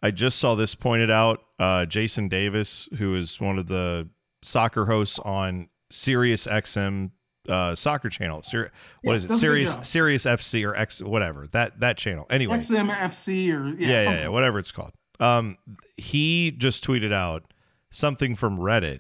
I 0.04 0.12
just 0.12 0.38
saw 0.40 0.56
this 0.56 0.76
pointed 0.76 1.10
out. 1.10 1.42
Uh, 1.58 1.86
Jason 1.86 2.28
Davis, 2.28 2.90
who 2.98 3.16
is 3.16 3.40
one 3.40 3.58
of 3.58 3.68
the 3.68 4.10
soccer 4.44 4.88
hosts 4.88 5.20
on 5.20 5.70
Sirius 5.90 6.48
XM 6.48 7.12
uh, 7.50 7.76
soccer 7.76 8.10
channel. 8.10 8.42
Sir, 8.44 8.70
what 9.02 9.12
Yeah, 9.14 9.16
is 9.18 9.26
it? 9.26 9.28
does 9.28 9.44
a 9.44 9.48
good 9.48 9.64
Sirius. 9.66 9.78
Sirius 9.90 10.26
FC 10.26 10.68
or 10.68 10.76
X 10.76 11.02
whatever 11.02 11.48
that 11.48 11.80
that 11.80 11.98
channel. 11.98 12.26
Anyway, 12.30 12.58
XMFC 12.58 13.54
or, 13.54 13.68
yeah, 13.70 13.88
yeah, 13.88 14.02
yeah, 14.04 14.22
yeah, 14.22 14.28
whatever 14.30 14.60
it's 14.60 14.72
called. 14.72 14.94
Um, 15.20 15.58
he 15.96 16.52
just 16.52 16.86
tweeted 16.86 17.14
out 17.14 17.46
something 17.92 18.36
from 18.36 18.58
Reddit, 18.58 19.00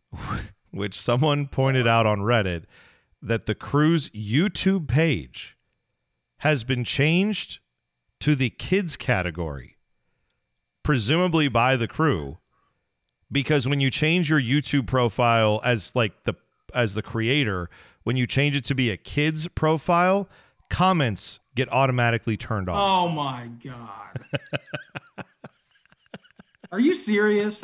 which 0.70 1.00
someone 1.00 1.46
pointed 1.46 1.86
out 1.86 2.06
on 2.06 2.20
Reddit 2.20 2.64
that 3.22 3.46
the 3.46 3.54
crew's 3.54 4.08
YouTube 4.10 4.88
page 4.88 5.56
has 6.38 6.64
been 6.64 6.84
changed 6.84 7.60
to 8.20 8.34
the 8.34 8.50
kids 8.50 8.96
category, 8.96 9.76
presumably 10.82 11.48
by 11.48 11.76
the 11.76 11.88
crew, 11.88 12.38
because 13.30 13.66
when 13.68 13.80
you 13.80 13.90
change 13.90 14.28
your 14.28 14.40
YouTube 14.40 14.86
profile 14.86 15.60
as 15.64 15.94
like 15.96 16.24
the 16.24 16.34
as 16.74 16.94
the 16.94 17.02
creator, 17.02 17.70
when 18.02 18.16
you 18.16 18.26
change 18.26 18.56
it 18.56 18.64
to 18.66 18.74
be 18.74 18.90
a 18.90 18.96
kids 18.96 19.48
profile, 19.48 20.28
comments 20.68 21.40
get 21.54 21.70
automatically 21.72 22.36
turned 22.36 22.68
off. 22.68 22.88
Oh 22.88 23.08
my 23.08 23.48
God. 23.62 25.24
Are 26.72 26.80
you 26.80 26.94
serious? 26.94 27.62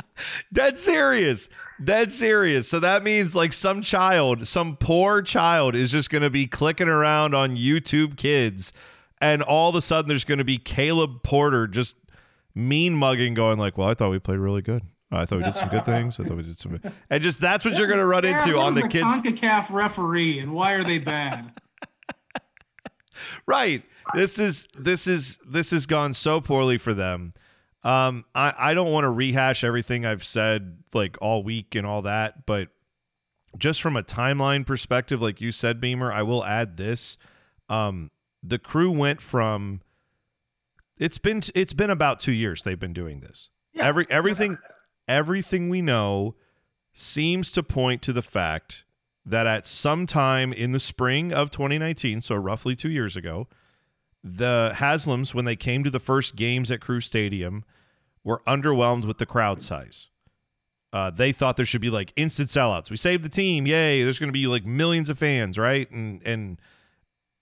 Dead 0.52 0.78
serious. 0.78 1.48
Dead 1.82 2.12
serious. 2.12 2.68
So 2.68 2.78
that 2.78 3.02
means 3.02 3.34
like 3.34 3.52
some 3.52 3.82
child, 3.82 4.46
some 4.46 4.76
poor 4.76 5.20
child 5.20 5.74
is 5.74 5.90
just 5.90 6.10
going 6.10 6.22
to 6.22 6.30
be 6.30 6.46
clicking 6.46 6.88
around 6.88 7.34
on 7.34 7.56
YouTube 7.56 8.16
kids 8.16 8.72
and 9.20 9.42
all 9.42 9.68
of 9.68 9.74
a 9.74 9.82
sudden 9.82 10.08
there's 10.08 10.24
going 10.24 10.38
to 10.38 10.44
be 10.44 10.58
Caleb 10.58 11.22
Porter 11.22 11.66
just 11.66 11.96
mean 12.54 12.94
mugging 12.94 13.34
going 13.34 13.58
like, 13.58 13.76
"Well, 13.76 13.88
I 13.88 13.94
thought 13.94 14.10
we 14.10 14.18
played 14.18 14.38
really 14.38 14.62
good. 14.62 14.82
I 15.12 15.24
thought 15.24 15.38
we 15.38 15.44
did 15.44 15.56
some 15.56 15.68
good 15.68 15.84
things. 15.84 16.20
I 16.20 16.24
thought 16.24 16.36
we 16.36 16.42
did 16.44 16.58
some 16.58 16.78
And 17.10 17.22
just 17.22 17.40
that's 17.40 17.64
what 17.64 17.76
you're 17.76 17.88
going 17.88 17.98
to 17.98 18.06
run 18.06 18.24
Yeah, 18.24 18.38
into 18.42 18.58
on 18.58 18.74
the 18.74 18.84
a 18.84 18.88
kids 18.88 19.06
CONCACAF 19.06 19.70
referee 19.70 20.38
and 20.38 20.52
why 20.52 20.72
are 20.72 20.84
they 20.84 20.98
bad? 20.98 21.52
right 23.46 23.84
this 24.14 24.38
is 24.38 24.66
this 24.78 25.06
is 25.06 25.38
this 25.46 25.70
has 25.72 25.86
gone 25.86 26.12
so 26.14 26.40
poorly 26.40 26.78
for 26.78 26.94
them 26.94 27.32
Um, 27.82 28.24
I, 28.34 28.52
I 28.58 28.74
don't 28.74 28.90
want 28.92 29.04
to 29.04 29.10
rehash 29.10 29.64
everything 29.64 30.04
I've 30.06 30.24
said 30.24 30.78
like 30.94 31.16
all 31.20 31.42
week 31.42 31.74
and 31.74 31.86
all 31.86 32.02
that, 32.02 32.44
but 32.46 32.68
just 33.58 33.80
from 33.82 33.96
a 33.96 34.02
timeline 34.02 34.64
perspective, 34.66 35.20
like 35.20 35.40
you 35.40 35.50
said, 35.50 35.80
Beamer, 35.80 36.12
I 36.12 36.22
will 36.22 36.44
add 36.44 36.76
this. 36.76 37.16
Um, 37.68 38.10
the 38.42 38.58
crew 38.58 38.90
went 38.90 39.20
from 39.20 39.80
it's 40.98 41.18
been 41.18 41.42
it's 41.54 41.72
been 41.72 41.90
about 41.90 42.20
two 42.20 42.32
years 42.32 42.62
they've 42.62 42.78
been 42.78 42.92
doing 42.92 43.20
this. 43.20 43.50
Yeah. 43.72 43.86
Every 43.86 44.06
everything 44.10 44.58
everything 45.10 45.68
we 45.68 45.82
know 45.82 46.36
seems 46.94 47.52
to 47.52 47.62
point 47.62 48.00
to 48.02 48.12
the 48.12 48.22
fact 48.22 48.84
that 49.26 49.46
at 49.46 49.66
some 49.66 50.06
time 50.06 50.52
in 50.52 50.72
the 50.72 50.80
spring 50.80 51.32
of 51.32 51.50
2019, 51.50 52.20
so 52.20 52.34
roughly 52.36 52.74
two 52.74 52.88
years 52.88 53.16
ago, 53.16 53.48
the 54.22 54.72
Haslams, 54.76 55.34
when 55.34 55.44
they 55.44 55.56
came 55.56 55.82
to 55.84 55.90
the 55.90 56.00
first 56.00 56.36
games 56.36 56.70
at 56.70 56.80
Crew 56.80 57.00
Stadium, 57.00 57.64
were 58.22 58.42
underwhelmed 58.46 59.04
with 59.04 59.18
the 59.18 59.26
crowd 59.26 59.60
size. 59.60 60.08
Uh, 60.92 61.10
they 61.10 61.32
thought 61.32 61.56
there 61.56 61.66
should 61.66 61.80
be 61.80 61.90
like 61.90 62.12
instant 62.16 62.48
sellouts. 62.48 62.90
We 62.90 62.96
saved 62.96 63.22
the 63.22 63.28
team, 63.28 63.66
yay! 63.66 64.02
There's 64.02 64.18
going 64.18 64.28
to 64.28 64.32
be 64.32 64.46
like 64.46 64.64
millions 64.64 65.08
of 65.08 65.18
fans, 65.18 65.56
right? 65.56 65.90
And 65.90 66.20
and 66.24 66.60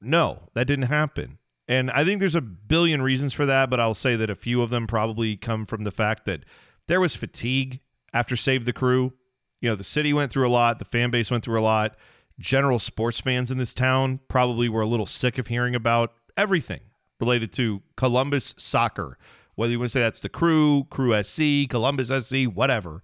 no, 0.00 0.48
that 0.54 0.66
didn't 0.66 0.86
happen. 0.86 1.38
And 1.66 1.90
I 1.90 2.04
think 2.04 2.18
there's 2.18 2.34
a 2.34 2.40
billion 2.40 3.02
reasons 3.02 3.32
for 3.32 3.44
that, 3.46 3.68
but 3.70 3.80
I'll 3.80 3.94
say 3.94 4.16
that 4.16 4.30
a 4.30 4.34
few 4.34 4.62
of 4.62 4.70
them 4.70 4.86
probably 4.86 5.36
come 5.36 5.66
from 5.66 5.84
the 5.84 5.90
fact 5.90 6.24
that 6.26 6.44
there 6.88 7.00
was 7.00 7.14
fatigue 7.14 7.80
after 8.12 8.36
Save 8.36 8.64
the 8.64 8.72
Crew. 8.72 9.12
You 9.60 9.70
know, 9.70 9.76
the 9.76 9.84
city 9.84 10.12
went 10.12 10.32
through 10.32 10.46
a 10.46 10.50
lot, 10.50 10.78
the 10.78 10.84
fan 10.84 11.10
base 11.10 11.30
went 11.30 11.44
through 11.44 11.58
a 11.58 11.62
lot. 11.62 11.96
General 12.38 12.78
sports 12.78 13.20
fans 13.20 13.50
in 13.50 13.58
this 13.58 13.74
town 13.74 14.20
probably 14.28 14.68
were 14.68 14.82
a 14.82 14.86
little 14.86 15.06
sick 15.06 15.38
of 15.38 15.48
hearing 15.48 15.74
about 15.74 16.12
everything 16.36 16.80
related 17.20 17.52
to 17.54 17.82
Columbus 17.96 18.54
soccer. 18.56 19.18
Whether 19.56 19.72
you 19.72 19.78
want 19.80 19.90
to 19.90 19.92
say 19.94 20.00
that's 20.00 20.20
the 20.20 20.28
crew, 20.28 20.86
Crew 20.88 21.20
SC, 21.22 21.68
Columbus 21.68 22.08
SC, 22.08 22.44
whatever. 22.44 23.02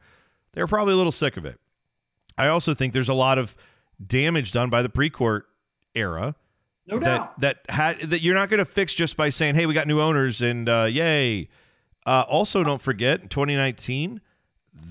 They 0.53 0.61
were 0.61 0.69
probably 0.69 0.95
a 0.95 0.97
little 0.97 1.11
sick 1.11 1.37
of 1.37 1.45
it. 1.45 1.59
I 2.39 2.47
also 2.47 2.75
think 2.75 2.93
there's 2.93 3.09
a 3.09 3.15
lot 3.15 3.39
of 3.39 3.57
damage 4.05 4.53
done 4.53 4.71
by 4.71 4.83
the 4.83 4.89
Precourt 4.89 5.43
era 5.97 6.37
No 6.87 7.01
that 7.01 7.05
doubt. 7.05 7.41
that 7.41 7.59
had 7.69 8.01
that 8.11 8.23
you're 8.23 8.35
not 8.37 8.51
going 8.51 8.59
to 8.59 8.65
fix 8.65 8.95
just 8.95 9.17
by 9.17 9.31
saying, 9.31 9.57
"Hey, 9.57 9.67
we 9.67 9.75
got 9.75 9.89
new 9.89 10.01
owners 10.01 10.41
and 10.41 10.69
uh, 10.69 10.87
yay." 10.89 11.49
Uh, 12.07 12.25
also, 12.29 12.63
don't 12.63 12.81
forget, 12.81 13.23
in 13.23 13.29
2019, 13.29 14.21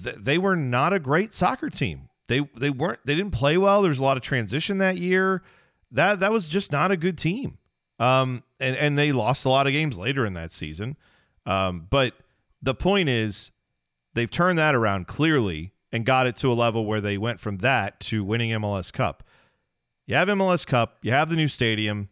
th- 0.03 0.15
they 0.15 0.37
were 0.37 0.55
not 0.55 0.93
a 0.93 0.99
great 0.99 1.33
soccer 1.33 1.69
team. 1.69 2.09
They 2.27 2.47
they 2.57 2.69
weren't. 2.69 2.99
They 3.05 3.15
didn't 3.15 3.33
play 3.33 3.57
well. 3.57 3.81
There 3.81 3.89
was 3.89 3.99
a 3.99 4.03
lot 4.03 4.17
of 4.17 4.23
transition 4.23 4.77
that 4.79 4.97
year. 4.97 5.43
That 5.91 6.19
that 6.21 6.31
was 6.31 6.47
just 6.47 6.71
not 6.71 6.91
a 6.91 6.97
good 6.97 7.17
team. 7.17 7.57
Um, 7.99 8.43
and 8.59 8.75
and 8.75 8.97
they 8.97 9.11
lost 9.11 9.45
a 9.45 9.49
lot 9.49 9.67
of 9.67 9.73
games 9.73 9.97
later 9.97 10.25
in 10.25 10.33
that 10.33 10.51
season. 10.51 10.97
Um, 11.45 11.87
but 11.89 12.13
the 12.61 12.73
point 12.73 13.09
is, 13.09 13.51
they've 14.13 14.31
turned 14.31 14.57
that 14.57 14.73
around 14.73 15.07
clearly 15.07 15.73
and 15.91 16.05
got 16.05 16.25
it 16.25 16.35
to 16.37 16.51
a 16.51 16.55
level 16.55 16.85
where 16.85 17.01
they 17.01 17.17
went 17.17 17.39
from 17.39 17.57
that 17.57 17.99
to 17.99 18.23
winning 18.23 18.49
MLS 18.51 18.91
Cup. 18.91 19.23
You 20.07 20.15
have 20.15 20.27
MLS 20.29 20.65
Cup, 20.65 20.97
you 21.01 21.11
have 21.11 21.29
the 21.29 21.35
new 21.35 21.47
stadium. 21.47 22.09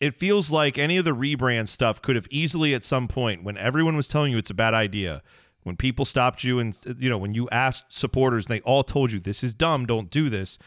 It 0.00 0.14
feels 0.14 0.50
like 0.50 0.76
any 0.76 0.96
of 0.96 1.04
the 1.04 1.14
rebrand 1.14 1.68
stuff 1.68 2.02
could 2.02 2.16
have 2.16 2.26
easily 2.30 2.74
at 2.74 2.82
some 2.82 3.08
point 3.08 3.44
when 3.44 3.56
everyone 3.56 3.96
was 3.96 4.08
telling 4.08 4.32
you 4.32 4.38
it's 4.38 4.50
a 4.50 4.54
bad 4.54 4.74
idea, 4.74 5.22
when 5.62 5.76
people 5.76 6.04
stopped 6.04 6.44
you 6.44 6.58
and 6.58 6.78
you 6.98 7.08
know, 7.08 7.18
when 7.18 7.34
you 7.34 7.48
asked 7.50 7.92
supporters 7.92 8.46
and 8.46 8.56
they 8.56 8.60
all 8.60 8.84
told 8.84 9.12
you 9.12 9.20
this 9.20 9.42
is 9.42 9.54
dumb, 9.54 9.86
don't 9.86 10.10
do 10.10 10.28
this. 10.28 10.58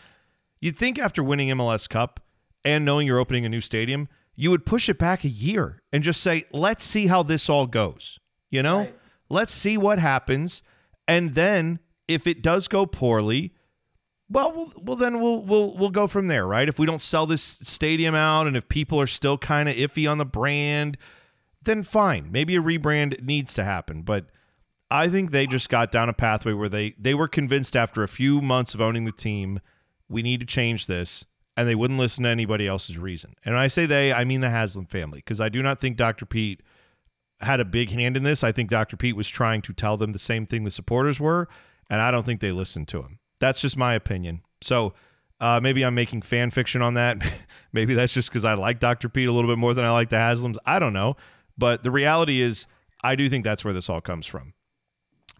You'd 0.59 0.77
think 0.77 0.99
after 0.99 1.23
winning 1.23 1.49
MLS 1.49 1.87
Cup 1.87 2.19
and 2.65 2.83
knowing 2.83 3.07
you're 3.07 3.19
opening 3.19 3.45
a 3.45 3.49
new 3.49 3.61
stadium, 3.61 4.09
you 4.35 4.49
would 4.51 4.65
push 4.65 4.89
it 4.89 4.97
back 4.97 5.23
a 5.23 5.29
year 5.29 5.81
and 5.93 6.03
just 6.03 6.21
say, 6.21 6.45
"Let's 6.51 6.83
see 6.83 7.07
how 7.07 7.23
this 7.23 7.49
all 7.49 7.67
goes." 7.67 8.19
You 8.49 8.63
know? 8.63 8.79
Right. 8.79 8.95
Let's 9.29 9.53
see 9.53 9.77
what 9.77 9.99
happens 9.99 10.63
and 11.09 11.33
then 11.33 11.79
if 12.07 12.27
it 12.27 12.43
does 12.43 12.67
go 12.67 12.85
poorly, 12.85 13.51
well, 14.29 14.51
well, 14.51 14.73
well, 14.77 14.95
then 14.95 15.19
we'll 15.19 15.41
we'll 15.41 15.75
we'll 15.75 15.89
go 15.89 16.07
from 16.07 16.27
there, 16.27 16.45
right? 16.45 16.69
If 16.69 16.77
we 16.77 16.85
don't 16.85 17.01
sell 17.01 17.25
this 17.25 17.57
stadium 17.61 18.15
out, 18.15 18.47
and 18.47 18.55
if 18.55 18.69
people 18.69 19.01
are 19.01 19.07
still 19.07 19.37
kind 19.37 19.67
of 19.67 19.75
iffy 19.75 20.09
on 20.09 20.17
the 20.17 20.25
brand, 20.25 20.97
then 21.61 21.83
fine. 21.83 22.31
Maybe 22.31 22.55
a 22.55 22.61
rebrand 22.61 23.23
needs 23.23 23.53
to 23.55 23.63
happen. 23.63 24.03
But 24.03 24.27
I 24.91 25.09
think 25.09 25.31
they 25.31 25.47
just 25.47 25.69
got 25.69 25.91
down 25.91 26.09
a 26.09 26.13
pathway 26.13 26.53
where 26.53 26.69
they 26.69 26.91
they 26.97 27.13
were 27.13 27.27
convinced 27.27 27.75
after 27.75 28.03
a 28.03 28.07
few 28.07 28.41
months 28.41 28.73
of 28.73 28.81
owning 28.81 29.05
the 29.05 29.11
team, 29.11 29.59
we 30.07 30.21
need 30.21 30.39
to 30.41 30.45
change 30.45 30.87
this, 30.87 31.25
and 31.57 31.67
they 31.67 31.75
wouldn't 31.75 31.99
listen 31.99 32.23
to 32.23 32.29
anybody 32.29 32.67
else's 32.67 32.97
reason. 32.97 33.35
And 33.45 33.57
I 33.57 33.67
say 33.67 33.85
they, 33.85 34.13
I 34.13 34.23
mean 34.23 34.41
the 34.41 34.49
Haslam 34.49 34.85
family, 34.85 35.19
because 35.19 35.41
I 35.41 35.49
do 35.49 35.61
not 35.63 35.79
think 35.79 35.97
Dr. 35.97 36.25
Pete 36.25 36.61
had 37.41 37.59
a 37.59 37.65
big 37.65 37.91
hand 37.91 38.17
in 38.17 38.23
this. 38.23 38.43
I 38.43 38.51
think 38.51 38.69
Dr. 38.69 38.97
Pete 38.97 39.15
was 39.15 39.29
trying 39.29 39.61
to 39.63 39.73
tell 39.73 39.97
them 39.97 40.11
the 40.11 40.19
same 40.19 40.45
thing 40.45 40.63
the 40.63 40.71
supporters 40.71 41.19
were, 41.19 41.47
and 41.89 42.01
I 42.01 42.11
don't 42.11 42.25
think 42.25 42.41
they 42.41 42.51
listened 42.51 42.87
to 42.89 43.01
him. 43.01 43.18
That's 43.39 43.61
just 43.61 43.77
my 43.77 43.93
opinion. 43.93 44.41
So 44.61 44.93
uh, 45.39 45.59
maybe 45.61 45.83
I'm 45.83 45.95
making 45.95 46.23
fan 46.23 46.51
fiction 46.51 46.81
on 46.81 46.95
that. 46.95 47.17
maybe 47.73 47.93
that's 47.93 48.13
just 48.13 48.29
because 48.29 48.45
I 48.45 48.53
like 48.53 48.79
Dr. 48.79 49.09
Pete 49.09 49.27
a 49.27 49.31
little 49.31 49.49
bit 49.49 49.57
more 49.57 49.73
than 49.73 49.85
I 49.85 49.91
like 49.91 50.09
the 50.09 50.17
Haslams. 50.17 50.57
I 50.65 50.79
don't 50.79 50.93
know. 50.93 51.15
But 51.57 51.83
the 51.83 51.91
reality 51.91 52.41
is, 52.41 52.65
I 53.03 53.15
do 53.15 53.29
think 53.29 53.43
that's 53.43 53.63
where 53.63 53.73
this 53.73 53.89
all 53.89 54.01
comes 54.01 54.25
from. 54.25 54.53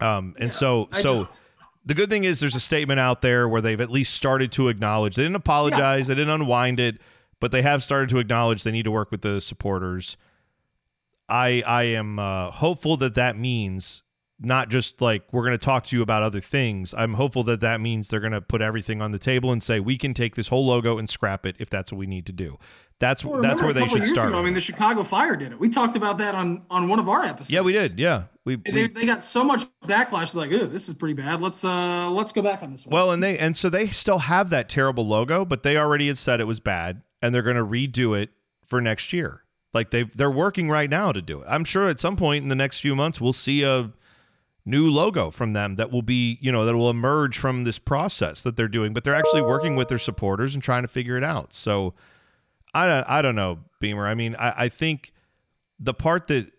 Um, 0.00 0.34
and 0.38 0.52
so, 0.52 0.88
I 0.92 1.00
so 1.00 1.24
just- 1.24 1.40
the 1.84 1.94
good 1.94 2.10
thing 2.10 2.24
is 2.24 2.40
there's 2.40 2.54
a 2.54 2.60
statement 2.60 3.00
out 3.00 3.22
there 3.22 3.48
where 3.48 3.60
they've 3.60 3.80
at 3.80 3.90
least 3.90 4.14
started 4.14 4.52
to 4.52 4.68
acknowledge. 4.68 5.16
They 5.16 5.22
didn't 5.22 5.36
apologize. 5.36 6.06
They 6.06 6.14
didn't 6.14 6.30
unwind 6.30 6.78
it, 6.78 6.98
but 7.40 7.52
they 7.52 7.62
have 7.62 7.82
started 7.82 8.08
to 8.10 8.18
acknowledge 8.18 8.62
they 8.62 8.70
need 8.70 8.84
to 8.84 8.90
work 8.90 9.10
with 9.10 9.22
the 9.22 9.40
supporters. 9.40 10.16
I 11.28 11.62
I 11.66 11.84
am 11.84 12.18
uh, 12.18 12.50
hopeful 12.50 12.96
that 12.98 13.14
that 13.14 13.38
means 13.38 14.02
not 14.40 14.70
just 14.70 15.00
like 15.00 15.22
we're 15.32 15.42
going 15.42 15.52
to 15.52 15.58
talk 15.58 15.86
to 15.86 15.96
you 15.96 16.02
about 16.02 16.22
other 16.22 16.40
things. 16.40 16.94
I'm 16.96 17.14
hopeful 17.14 17.42
that 17.44 17.60
that 17.60 17.80
means 17.80 18.08
they're 18.08 18.20
going 18.20 18.32
to 18.32 18.40
put 18.40 18.62
everything 18.62 19.02
on 19.02 19.12
the 19.12 19.18
table 19.18 19.52
and 19.52 19.62
say 19.62 19.80
we 19.80 19.98
can 19.98 20.14
take 20.14 20.34
this 20.34 20.48
whole 20.48 20.66
logo 20.66 20.98
and 20.98 21.08
scrap 21.08 21.44
it 21.44 21.56
if 21.58 21.68
that's 21.68 21.92
what 21.92 21.98
we 21.98 22.06
need 22.06 22.26
to 22.26 22.32
do. 22.32 22.58
That's 22.98 23.24
Well, 23.24 23.40
that's 23.40 23.62
where 23.62 23.72
they 23.72 23.86
should 23.86 24.04
start. 24.06 24.28
ago, 24.28 24.38
I 24.38 24.42
mean, 24.42 24.52
the 24.52 24.60
Chicago 24.60 25.02
Fire 25.02 25.34
did 25.34 25.52
it. 25.52 25.58
We 25.58 25.70
talked 25.70 25.96
about 25.96 26.18
that 26.18 26.34
on 26.34 26.62
on 26.70 26.88
one 26.88 26.98
of 26.98 27.08
our 27.08 27.22
episodes. 27.22 27.50
yeah, 27.50 27.62
we 27.62 27.72
did. 27.72 27.98
Yeah, 27.98 28.24
we, 28.44 28.56
They, 28.56 28.72
we 28.72 28.88
they 28.88 29.06
got 29.06 29.24
so 29.24 29.42
much 29.42 29.66
backlash. 29.86 30.34
Like, 30.34 30.52
"Ooh, 30.52 30.66
this 30.66 30.86
is 30.88 30.94
pretty 30.94 31.14
bad. 31.14 31.40
Let's 31.40 31.64
uh 31.64 32.10
let's 32.10 32.32
go 32.32 32.42
back 32.42 32.62
on 32.62 32.72
this 32.72 32.86
one." 32.86 32.92
Well, 32.92 33.10
and 33.10 33.22
they 33.22 33.38
and 33.38 33.56
so 33.56 33.70
they 33.70 33.86
still 33.88 34.18
have 34.18 34.50
that 34.50 34.68
terrible 34.68 35.06
logo, 35.06 35.46
but 35.46 35.62
they 35.62 35.78
already 35.78 36.08
had 36.08 36.18
said 36.18 36.40
it 36.40 36.44
was 36.44 36.60
bad, 36.60 37.00
and 37.22 37.34
they're 37.34 37.42
going 37.42 37.56
to 37.56 37.64
redo 37.64 38.20
it 38.20 38.30
for 38.66 38.82
next 38.82 39.14
year. 39.14 39.44
Like 39.72 39.90
they 39.90 40.02
they're 40.02 40.30
working 40.30 40.68
right 40.68 40.90
now 40.90 41.10
to 41.12 41.22
do 41.22 41.40
it. 41.40 41.46
I'm 41.48 41.64
sure 41.64 41.88
at 41.88 42.00
some 42.00 42.16
point 42.16 42.42
in 42.42 42.48
the 42.48 42.54
next 42.54 42.80
few 42.80 42.94
months 42.94 43.18
we'll 43.18 43.32
see 43.32 43.62
a 43.62 43.92
new 44.64 44.90
logo 44.90 45.30
from 45.30 45.52
them 45.52 45.76
that 45.76 45.90
will 45.90 46.02
be 46.02 46.38
you 46.40 46.52
know 46.52 46.64
that 46.64 46.76
will 46.76 46.90
emerge 46.90 47.38
from 47.38 47.62
this 47.62 47.78
process 47.78 48.42
that 48.42 48.56
they're 48.56 48.68
doing. 48.68 48.92
But 48.92 49.04
they're 49.04 49.14
actually 49.14 49.42
working 49.42 49.76
with 49.76 49.88
their 49.88 49.98
supporters 49.98 50.54
and 50.54 50.62
trying 50.62 50.82
to 50.82 50.88
figure 50.88 51.16
it 51.16 51.24
out. 51.24 51.52
So 51.52 51.94
I 52.74 52.86
don't 52.86 53.08
I 53.08 53.22
don't 53.22 53.36
know, 53.36 53.60
Beamer. 53.80 54.06
I 54.06 54.14
mean, 54.14 54.36
I, 54.36 54.64
I 54.64 54.68
think 54.68 55.12
the 55.78 55.94
part 55.94 56.26
that 56.28 56.50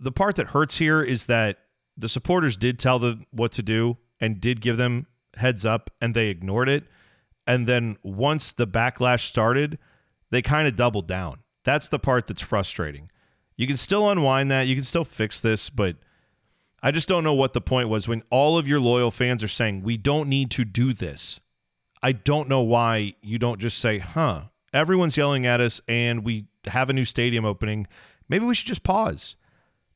the 0.00 0.12
part 0.12 0.36
that 0.36 0.48
hurts 0.48 0.78
here 0.78 1.02
is 1.02 1.26
that 1.26 1.58
the 1.96 2.08
supporters 2.08 2.56
did 2.56 2.78
tell 2.78 2.98
them 2.98 3.26
what 3.30 3.52
to 3.52 3.62
do 3.62 3.96
and 4.20 4.40
did 4.40 4.60
give 4.60 4.76
them 4.76 5.06
heads 5.36 5.64
up 5.64 5.90
and 6.00 6.14
they 6.14 6.28
ignored 6.28 6.68
it 6.68 6.84
and 7.46 7.66
then 7.66 7.96
once 8.02 8.52
the 8.52 8.66
backlash 8.66 9.20
started 9.20 9.78
they 10.30 10.40
kind 10.40 10.66
of 10.66 10.76
doubled 10.76 11.06
down 11.06 11.40
that's 11.64 11.88
the 11.88 11.98
part 11.98 12.26
that's 12.26 12.42
frustrating 12.42 13.10
you 13.56 13.66
can 13.66 13.76
still 13.76 14.08
unwind 14.08 14.50
that 14.50 14.66
you 14.66 14.74
can 14.74 14.84
still 14.84 15.04
fix 15.04 15.40
this 15.40 15.68
but 15.68 15.96
i 16.86 16.90
just 16.90 17.08
don't 17.08 17.24
know 17.24 17.34
what 17.34 17.52
the 17.52 17.60
point 17.60 17.88
was 17.88 18.06
when 18.06 18.22
all 18.30 18.56
of 18.56 18.68
your 18.68 18.80
loyal 18.80 19.10
fans 19.10 19.42
are 19.42 19.48
saying 19.48 19.82
we 19.82 19.96
don't 19.96 20.28
need 20.28 20.50
to 20.50 20.64
do 20.64 20.92
this 20.92 21.40
i 22.02 22.12
don't 22.12 22.48
know 22.48 22.62
why 22.62 23.14
you 23.20 23.38
don't 23.38 23.60
just 23.60 23.78
say 23.78 23.98
huh 23.98 24.42
everyone's 24.72 25.16
yelling 25.16 25.44
at 25.44 25.60
us 25.60 25.80
and 25.88 26.24
we 26.24 26.46
have 26.66 26.88
a 26.90 26.92
new 26.92 27.04
stadium 27.04 27.44
opening 27.44 27.86
maybe 28.28 28.44
we 28.44 28.54
should 28.54 28.66
just 28.66 28.82
pause 28.82 29.36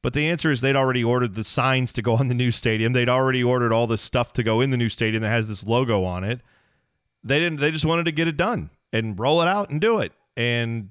but 0.03 0.15
the 0.15 0.29
answer 0.29 0.51
is 0.51 0.61
they'd 0.61 0.77
already 0.77 1.05
ordered 1.05 1.35
the 1.35 1.45
signs 1.45 1.93
to 1.93 2.03
go 2.03 2.15
on 2.15 2.29
the 2.29 2.35
new 2.35 2.51
stadium. 2.51 2.93
They'd 2.93 3.09
already 3.09 3.45
ordered 3.45 3.73
all 3.73 3.87
the 3.87 3.99
stuff 3.99 4.33
to 4.35 4.43
go 4.43 4.61
in 4.61 4.71
the 4.71 4.77
new 4.77 4.89
stadium 4.89 5.23
that 5.23 5.29
has 5.29 5.49
this 5.49 5.65
logo 5.65 6.05
on 6.05 6.25
it. 6.25 6.41
They 7.23 7.39
didn't 7.39 7.61
they 7.61 7.71
just 7.71 7.85
wanted 7.85 8.05
to 8.07 8.13
get 8.13 8.27
it 8.27 8.37
done 8.37 8.71
and 8.93 9.19
roll 9.19 9.43
it 9.43 9.49
out 9.49 9.69
and 9.69 9.81
do 9.81 9.99
it. 9.99 10.13
And 10.37 10.91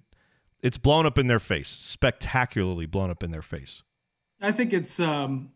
it's 0.62 0.78
blown 0.78 1.06
up 1.08 1.18
in 1.18 1.28
their 1.28 1.40
face. 1.40 1.70
Spectacularly 1.70 2.86
blown 2.86 3.10
up 3.10 3.24
in 3.24 3.32
their 3.32 3.42
face. 3.42 3.82
I 4.40 4.52
think 4.52 4.74
it's 4.74 5.00
um 5.00 5.52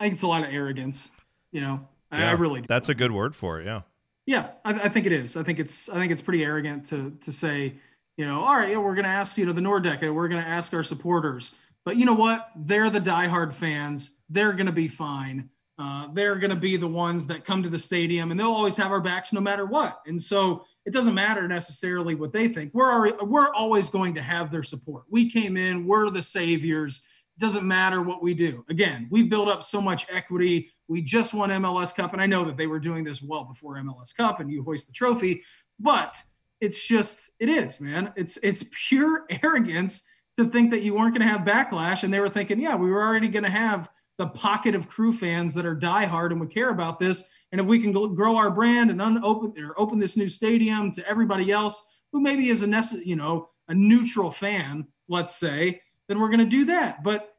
I 0.00 0.04
think 0.04 0.14
it's 0.14 0.22
a 0.22 0.26
lot 0.26 0.42
of 0.42 0.52
arrogance. 0.52 1.10
You 1.52 1.60
know, 1.60 1.88
I, 2.10 2.24
I 2.24 2.30
really 2.32 2.62
do. 2.62 2.66
That's 2.66 2.88
a 2.88 2.94
good 2.94 3.12
word 3.12 3.36
for 3.36 3.60
it, 3.60 3.66
yeah. 3.66 3.82
Yeah, 4.26 4.48
I, 4.64 4.72
I 4.72 4.88
think 4.88 5.06
it 5.06 5.12
is. 5.12 5.36
I 5.36 5.42
think 5.42 5.58
it's 5.58 5.88
I 5.88 5.94
think 5.94 6.10
it's 6.10 6.22
pretty 6.22 6.42
arrogant 6.42 6.86
to 6.86 7.16
to 7.20 7.32
say, 7.32 7.74
you 8.16 8.26
know, 8.26 8.40
all 8.40 8.56
right, 8.56 8.70
yeah, 8.70 8.78
we're 8.78 8.94
going 8.94 9.04
to 9.04 9.10
ask 9.10 9.36
you 9.38 9.46
know 9.46 9.52
the 9.52 9.60
Nordecke, 9.60 10.02
and 10.02 10.16
we're 10.16 10.28
going 10.28 10.42
to 10.42 10.48
ask 10.48 10.72
our 10.72 10.82
supporters, 10.82 11.52
but 11.84 11.96
you 11.96 12.06
know 12.06 12.14
what? 12.14 12.50
They're 12.56 12.90
the 12.90 13.00
diehard 13.00 13.52
fans. 13.52 14.12
They're 14.28 14.52
going 14.52 14.66
to 14.66 14.72
be 14.72 14.88
fine. 14.88 15.50
Uh, 15.78 16.08
they're 16.12 16.36
going 16.36 16.50
to 16.50 16.56
be 16.56 16.76
the 16.76 16.86
ones 16.86 17.26
that 17.26 17.44
come 17.44 17.62
to 17.62 17.68
the 17.68 17.78
stadium, 17.78 18.30
and 18.30 18.38
they'll 18.38 18.52
always 18.52 18.76
have 18.76 18.92
our 18.92 19.00
backs 19.00 19.32
no 19.32 19.40
matter 19.40 19.64
what. 19.64 20.00
And 20.06 20.20
so 20.20 20.66
it 20.84 20.92
doesn't 20.92 21.14
matter 21.14 21.48
necessarily 21.48 22.14
what 22.14 22.32
they 22.32 22.48
think. 22.48 22.74
We're 22.74 22.92
already, 22.92 23.16
we're 23.24 23.52
always 23.54 23.88
going 23.88 24.14
to 24.16 24.22
have 24.22 24.50
their 24.50 24.62
support. 24.62 25.04
We 25.08 25.30
came 25.30 25.56
in. 25.56 25.86
We're 25.86 26.10
the 26.10 26.22
saviors. 26.22 27.02
Doesn't 27.40 27.66
matter 27.66 28.02
what 28.02 28.22
we 28.22 28.34
do. 28.34 28.64
Again, 28.68 29.08
we've 29.10 29.28
built 29.28 29.48
up 29.48 29.62
so 29.62 29.80
much 29.80 30.06
equity. 30.10 30.70
We 30.88 31.02
just 31.02 31.34
won 31.34 31.50
MLS 31.50 31.94
Cup, 31.94 32.12
and 32.12 32.22
I 32.22 32.26
know 32.26 32.44
that 32.44 32.56
they 32.56 32.66
were 32.66 32.78
doing 32.78 33.02
this 33.02 33.22
well 33.22 33.44
before 33.44 33.76
MLS 33.76 34.14
Cup, 34.14 34.40
and 34.40 34.50
you 34.50 34.62
hoist 34.62 34.86
the 34.86 34.92
trophy, 34.92 35.42
but 35.78 36.22
it's 36.60 36.86
just 36.86 37.30
it 37.40 37.48
is, 37.48 37.80
man. 37.80 38.12
It's 38.14 38.36
it's 38.42 38.64
pure 38.88 39.24
arrogance 39.42 40.02
to 40.36 40.48
think 40.48 40.70
that 40.70 40.82
you 40.82 40.94
weren't 40.94 41.16
going 41.16 41.26
to 41.26 41.32
have 41.32 41.46
backlash, 41.46 42.04
and 42.04 42.12
they 42.12 42.20
were 42.20 42.28
thinking, 42.28 42.60
yeah, 42.60 42.76
we 42.76 42.90
were 42.90 43.02
already 43.02 43.28
going 43.28 43.44
to 43.44 43.50
have 43.50 43.90
the 44.18 44.26
pocket 44.26 44.74
of 44.74 44.86
crew 44.86 45.12
fans 45.12 45.54
that 45.54 45.64
are 45.64 45.74
diehard 45.74 46.30
and 46.30 46.40
would 46.40 46.50
care 46.50 46.68
about 46.68 47.00
this, 47.00 47.24
and 47.52 47.60
if 47.60 47.66
we 47.66 47.80
can 47.80 47.92
grow 48.14 48.36
our 48.36 48.50
brand 48.50 48.90
and 48.90 49.00
unopen 49.00 49.54
or 49.64 49.80
open 49.80 49.98
this 49.98 50.16
new 50.16 50.28
stadium 50.28 50.92
to 50.92 51.08
everybody 51.08 51.50
else 51.50 51.82
who 52.12 52.20
maybe 52.20 52.50
is 52.50 52.62
a 52.62 52.66
necess- 52.66 53.04
you 53.06 53.16
know 53.16 53.48
a 53.68 53.74
neutral 53.74 54.30
fan, 54.30 54.86
let's 55.08 55.36
say, 55.36 55.80
then 56.08 56.18
we're 56.18 56.28
going 56.28 56.40
to 56.40 56.44
do 56.44 56.64
that. 56.66 57.04
But 57.04 57.29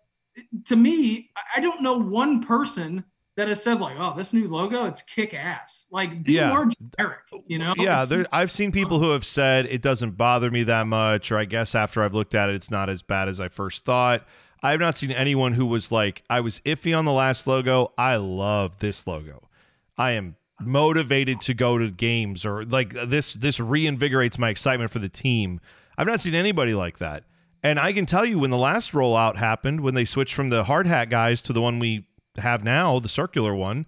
to 0.66 0.76
me, 0.76 1.30
I 1.56 1.60
don't 1.60 1.82
know 1.82 1.98
one 1.98 2.42
person 2.42 3.04
that 3.38 3.48
has 3.48 3.64
said 3.64 3.80
like, 3.80 3.96
"Oh, 3.98 4.14
this 4.16 4.34
new 4.34 4.48
logo, 4.48 4.86
it's 4.86 5.02
kick 5.02 5.34
ass." 5.34 5.88
Like, 5.92 6.24
be 6.24 6.34
Yeah. 6.34 6.50
more 6.50 6.68
generic, 6.68 7.20
you 7.48 7.60
know? 7.60 7.74
Yeah, 7.78 8.06
there, 8.06 8.26
I've 8.32 8.52
seen 8.52 8.72
people 8.72 9.00
who 9.00 9.12
have 9.12 9.26
said 9.26 9.66
it 9.68 9.82
doesn't 9.82 10.18
bother 10.18 10.52
me 10.52 10.64
that 10.64 10.86
much, 10.88 11.32
or 11.32 11.38
I 11.38 11.46
guess 11.46 11.74
after 11.74 12.04
I've 12.04 12.14
looked 12.14 12.36
at 12.36 12.50
it, 12.50 12.56
it's 12.56 12.70
not 12.72 12.90
as 12.90 13.02
bad 13.02 13.30
as 13.30 13.40
I 13.40 13.48
first 13.48 13.86
thought. 13.86 14.26
I 14.64 14.72
have 14.72 14.80
not 14.80 14.96
seen 14.98 15.12
anyone 15.12 15.54
who 15.54 15.66
was 15.66 15.92
like, 15.92 16.24
I 16.30 16.40
was 16.42 16.60
iffy 16.62 16.96
on 16.96 17.06
the 17.06 17.12
last 17.12 17.48
logo. 17.48 17.94
I 17.98 18.18
love 18.18 18.78
this 18.78 19.08
logo. 19.08 19.50
I 19.98 20.12
am 20.12 20.36
motivated 20.60 21.42
to 21.42 21.54
go 21.56 21.78
to 21.80 21.90
games, 21.90 22.46
or 22.46 22.64
like 22.66 22.94
this. 22.94 23.34
This 23.34 23.60
reinvigorates 23.60 24.38
my 24.38 24.50
excitement 24.50 24.92
for 24.92 25.00
the 25.00 25.10
team. 25.10 25.60
I've 25.98 26.06
not 26.08 26.20
seen 26.20 26.36
anybody 26.36 26.74
like 26.74 27.00
that. 27.00 27.24
And 27.64 27.80
I 27.80 27.94
can 27.94 28.06
tell 28.06 28.26
you 28.26 28.40
when 28.40 28.50
the 28.50 28.58
last 28.58 28.92
rollout 28.92 29.36
happened, 29.36 29.82
when 29.82 29.94
they 29.94 30.06
switched 30.06 30.34
from 30.34 30.50
the 30.50 30.64
hard 30.64 30.88
hat 30.88 31.10
guys 31.10 31.42
to 31.44 31.54
the 31.54 31.62
one 31.62 31.80
we 31.80 32.06
have 32.38 32.64
now, 32.64 33.00
the 33.00 33.10
circular 33.10 33.54
one, 33.54 33.86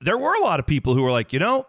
there 0.00 0.18
were 0.18 0.34
a 0.34 0.40
lot 0.40 0.60
of 0.60 0.66
people 0.66 0.94
who 0.94 1.02
were 1.02 1.10
like, 1.10 1.32
you 1.32 1.38
know, 1.38 1.66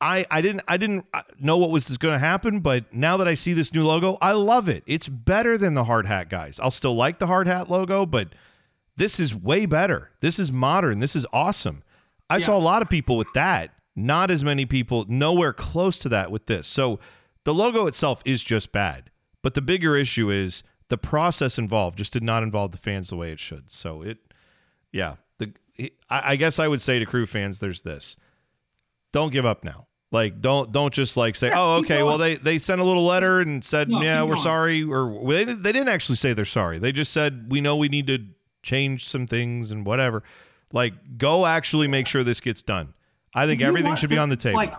I, 0.00 0.26
I 0.30 0.42
didn't 0.42 0.62
I 0.68 0.76
didn't 0.76 1.06
uh, 1.14 1.22
know 1.38 1.56
what 1.56 1.70
was 1.70 1.96
going 1.96 2.12
to 2.12 2.18
happen, 2.18 2.60
but 2.60 2.92
now 2.92 3.16
that 3.16 3.28
I 3.28 3.34
see 3.34 3.54
this 3.54 3.72
new 3.72 3.84
logo, 3.84 4.18
I 4.20 4.32
love 4.32 4.68
it. 4.68 4.82
It's 4.86 5.08
better 5.08 5.56
than 5.56 5.74
the 5.74 5.84
hard 5.84 6.06
hat 6.06 6.28
guys. 6.28 6.60
I'll 6.60 6.70
still 6.70 6.94
like 6.94 7.20
the 7.20 7.26
hard 7.26 7.46
hat 7.46 7.70
logo, 7.70 8.04
but 8.04 8.34
this 8.96 9.18
is 9.18 9.34
way 9.34 9.64
better. 9.64 10.10
This 10.20 10.38
is 10.38 10.52
modern. 10.52 10.98
This 10.98 11.16
is 11.16 11.26
awesome. 11.32 11.82
I 12.28 12.38
saw 12.38 12.56
a 12.56 12.58
lot 12.58 12.82
of 12.82 12.90
people 12.90 13.16
with 13.16 13.32
that. 13.34 13.70
Not 13.96 14.30
as 14.30 14.44
many 14.44 14.66
people, 14.66 15.06
nowhere 15.08 15.52
close 15.52 15.98
to 16.00 16.08
that 16.08 16.30
with 16.30 16.46
this. 16.46 16.66
So 16.66 16.98
the 17.44 17.54
logo 17.54 17.86
itself 17.86 18.22
is 18.24 18.42
just 18.42 18.72
bad. 18.72 19.10
But 19.44 19.52
the 19.52 19.60
bigger 19.60 19.94
issue 19.94 20.30
is 20.30 20.62
the 20.88 20.96
process 20.96 21.58
involved 21.58 21.98
just 21.98 22.14
did 22.14 22.22
not 22.22 22.42
involve 22.42 22.70
the 22.70 22.78
fans 22.78 23.10
the 23.10 23.16
way 23.16 23.30
it 23.30 23.38
should. 23.38 23.70
So 23.70 24.00
it, 24.00 24.16
yeah. 24.90 25.16
The 25.36 25.52
I, 26.08 26.36
guess 26.36 26.58
I 26.58 26.66
would 26.66 26.80
say 26.80 26.98
to 26.98 27.04
crew 27.04 27.26
fans, 27.26 27.60
there's 27.60 27.82
this 27.82 28.16
don't 29.12 29.30
give 29.30 29.44
up 29.44 29.62
now. 29.62 29.86
Like 30.10 30.40
don't 30.40 30.72
don't 30.72 30.94
just 30.94 31.18
like 31.18 31.36
say, 31.36 31.48
Yeah, 31.48 31.60
oh 31.60 31.74
okay, 31.80 32.02
well 32.02 32.16
they 32.16 32.36
they 32.36 32.56
sent 32.56 32.80
a 32.80 32.84
little 32.84 33.04
letter 33.04 33.40
and 33.40 33.62
said, 33.62 33.90
No, 33.90 34.00
yeah, 34.00 34.22
we're 34.22 34.28
going. 34.28 34.40
sorry, 34.40 34.82
or 34.82 35.22
they 35.28 35.44
didn't, 35.44 35.62
they 35.62 35.72
didn't 35.72 35.88
actually 35.88 36.16
say 36.16 36.32
they're 36.32 36.46
sorry. 36.46 36.78
They 36.78 36.90
just 36.90 37.12
said 37.12 37.48
we 37.50 37.60
know 37.60 37.76
we 37.76 37.90
need 37.90 38.06
to 38.06 38.20
change 38.62 39.06
some 39.06 39.26
things 39.26 39.70
and 39.70 39.84
whatever. 39.84 40.22
Like 40.72 41.18
go 41.18 41.44
actually 41.44 41.86
make 41.86 42.06
sure 42.06 42.24
this 42.24 42.40
gets 42.40 42.62
done. 42.62 42.94
I 43.34 43.46
think 43.46 43.60
everything 43.60 43.94
should 43.96 44.08
be 44.08 44.16
on 44.16 44.30
the 44.30 44.36
table. 44.36 44.56
Like, 44.56 44.74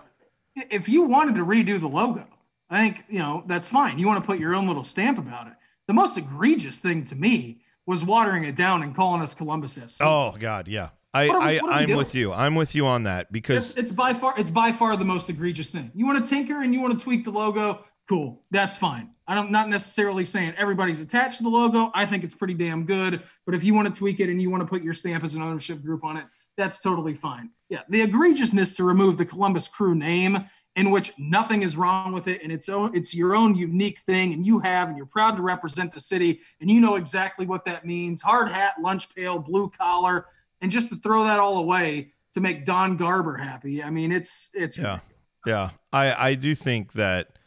if 0.56 0.88
you 0.88 1.02
wanted 1.02 1.36
to 1.36 1.44
redo 1.44 1.78
the 1.78 1.88
logo, 1.88 2.26
I 2.70 2.78
think 2.82 3.04
you 3.08 3.18
know 3.20 3.44
that's 3.46 3.68
fine. 3.68 3.98
You 3.98 4.06
want 4.06 4.22
to 4.22 4.26
put 4.26 4.38
your 4.38 4.54
own 4.54 4.66
little 4.66 4.84
stamp 4.84 5.18
about 5.18 5.46
it. 5.46 5.52
The 5.86 5.94
most 5.94 6.18
egregious 6.18 6.78
thing 6.78 7.04
to 7.06 7.16
me 7.16 7.60
was 7.86 8.04
watering 8.04 8.44
it 8.44 8.56
down 8.56 8.82
and 8.82 8.94
calling 8.94 9.22
us 9.22 9.34
Columbus 9.34 9.74
SC. 9.86 10.02
oh 10.02 10.34
God, 10.38 10.66
yeah. 10.68 10.90
I, 11.14 11.28
What 11.28 11.36
are 11.36 11.38
we- 11.40 11.44
I 11.44 11.54
what 11.54 11.62
are 11.62 11.66
we 11.68 11.72
I'm 11.74 11.86
doing? 11.86 11.96
with 11.98 12.14
you. 12.14 12.32
I'm 12.32 12.54
with 12.56 12.74
you 12.74 12.86
on 12.86 13.04
that 13.04 13.30
because 13.32 13.70
It's, 13.70 13.78
it's 13.78 13.92
by 13.92 14.12
far 14.12 14.34
it's 14.36 14.50
by 14.50 14.72
far 14.72 14.96
the 14.96 15.04
most 15.04 15.30
egregious 15.30 15.70
thing. 15.70 15.90
You 15.94 16.04
want 16.06 16.22
to 16.24 16.28
tinker 16.28 16.60
and 16.60 16.74
you 16.74 16.80
want 16.80 16.98
to 16.98 17.02
tweak 17.02 17.24
the 17.24 17.30
logo, 17.30 17.84
cool. 18.08 18.42
That's 18.50 18.76
fine. 18.76 19.10
I 19.28 19.34
don't 19.34 19.50
not 19.50 19.68
necessarily 19.68 20.24
saying 20.24 20.54
everybody's 20.58 21.00
attached 21.00 21.38
to 21.38 21.42
the 21.44 21.48
logo. 21.48 21.90
I 21.94 22.04
think 22.06 22.22
it's 22.24 22.34
pretty 22.34 22.54
damn 22.54 22.84
good. 22.84 23.22
But 23.46 23.54
if 23.54 23.64
you 23.64 23.72
want 23.74 23.92
to 23.92 23.98
tweak 23.98 24.20
it 24.20 24.28
and 24.28 24.42
you 24.42 24.50
want 24.50 24.62
to 24.62 24.66
put 24.66 24.82
your 24.82 24.92
stamp 24.94 25.24
as 25.24 25.34
an 25.34 25.42
ownership 25.42 25.82
group 25.82 26.04
on 26.04 26.16
it, 26.16 26.24
that's 26.56 26.80
totally 26.80 27.14
fine. 27.14 27.50
Yeah, 27.70 27.80
the 27.88 28.06
egregiousness 28.06 28.76
to 28.76 28.84
remove 28.84 29.16
the 29.16 29.24
Columbus 29.24 29.68
Crew 29.68 29.94
name, 29.94 30.44
in 30.76 30.90
which 30.90 31.12
nothing 31.18 31.62
is 31.62 31.76
wrong 31.76 32.12
with 32.12 32.28
it, 32.28 32.42
and 32.42 32.52
it's 32.52 32.68
own 32.68 32.94
it's 32.94 33.14
your 33.14 33.34
own 33.34 33.54
unique 33.54 33.98
thing, 33.98 34.32
and 34.34 34.46
you 34.46 34.58
have, 34.60 34.88
and 34.88 34.96
you're 34.96 35.06
proud 35.06 35.36
to 35.36 35.42
represent 35.42 35.90
the 35.90 36.00
city, 36.00 36.38
and 36.60 36.70
you 36.70 36.80
know 36.80 36.96
exactly 36.96 37.46
what 37.46 37.64
that 37.64 37.84
means. 37.84 38.22
Hard 38.22 38.50
hat, 38.50 38.74
lunch 38.80 39.12
pail, 39.14 39.38
blue 39.38 39.70
collar, 39.70 40.26
and 40.60 40.70
just 40.70 40.90
to 40.90 40.96
throw 40.96 41.24
that 41.24 41.40
all 41.40 41.58
away 41.58 42.12
to 42.34 42.40
make 42.40 42.64
Don 42.64 42.96
Garber 42.96 43.36
happy. 43.36 43.82
I 43.82 43.90
mean, 43.90 44.12
it's 44.12 44.50
it's. 44.54 44.78
yeah, 44.78 45.00
yeah. 45.46 45.70
I 45.92 46.28
I 46.28 46.34
do 46.34 46.54
think 46.54 46.92
that 46.92 47.38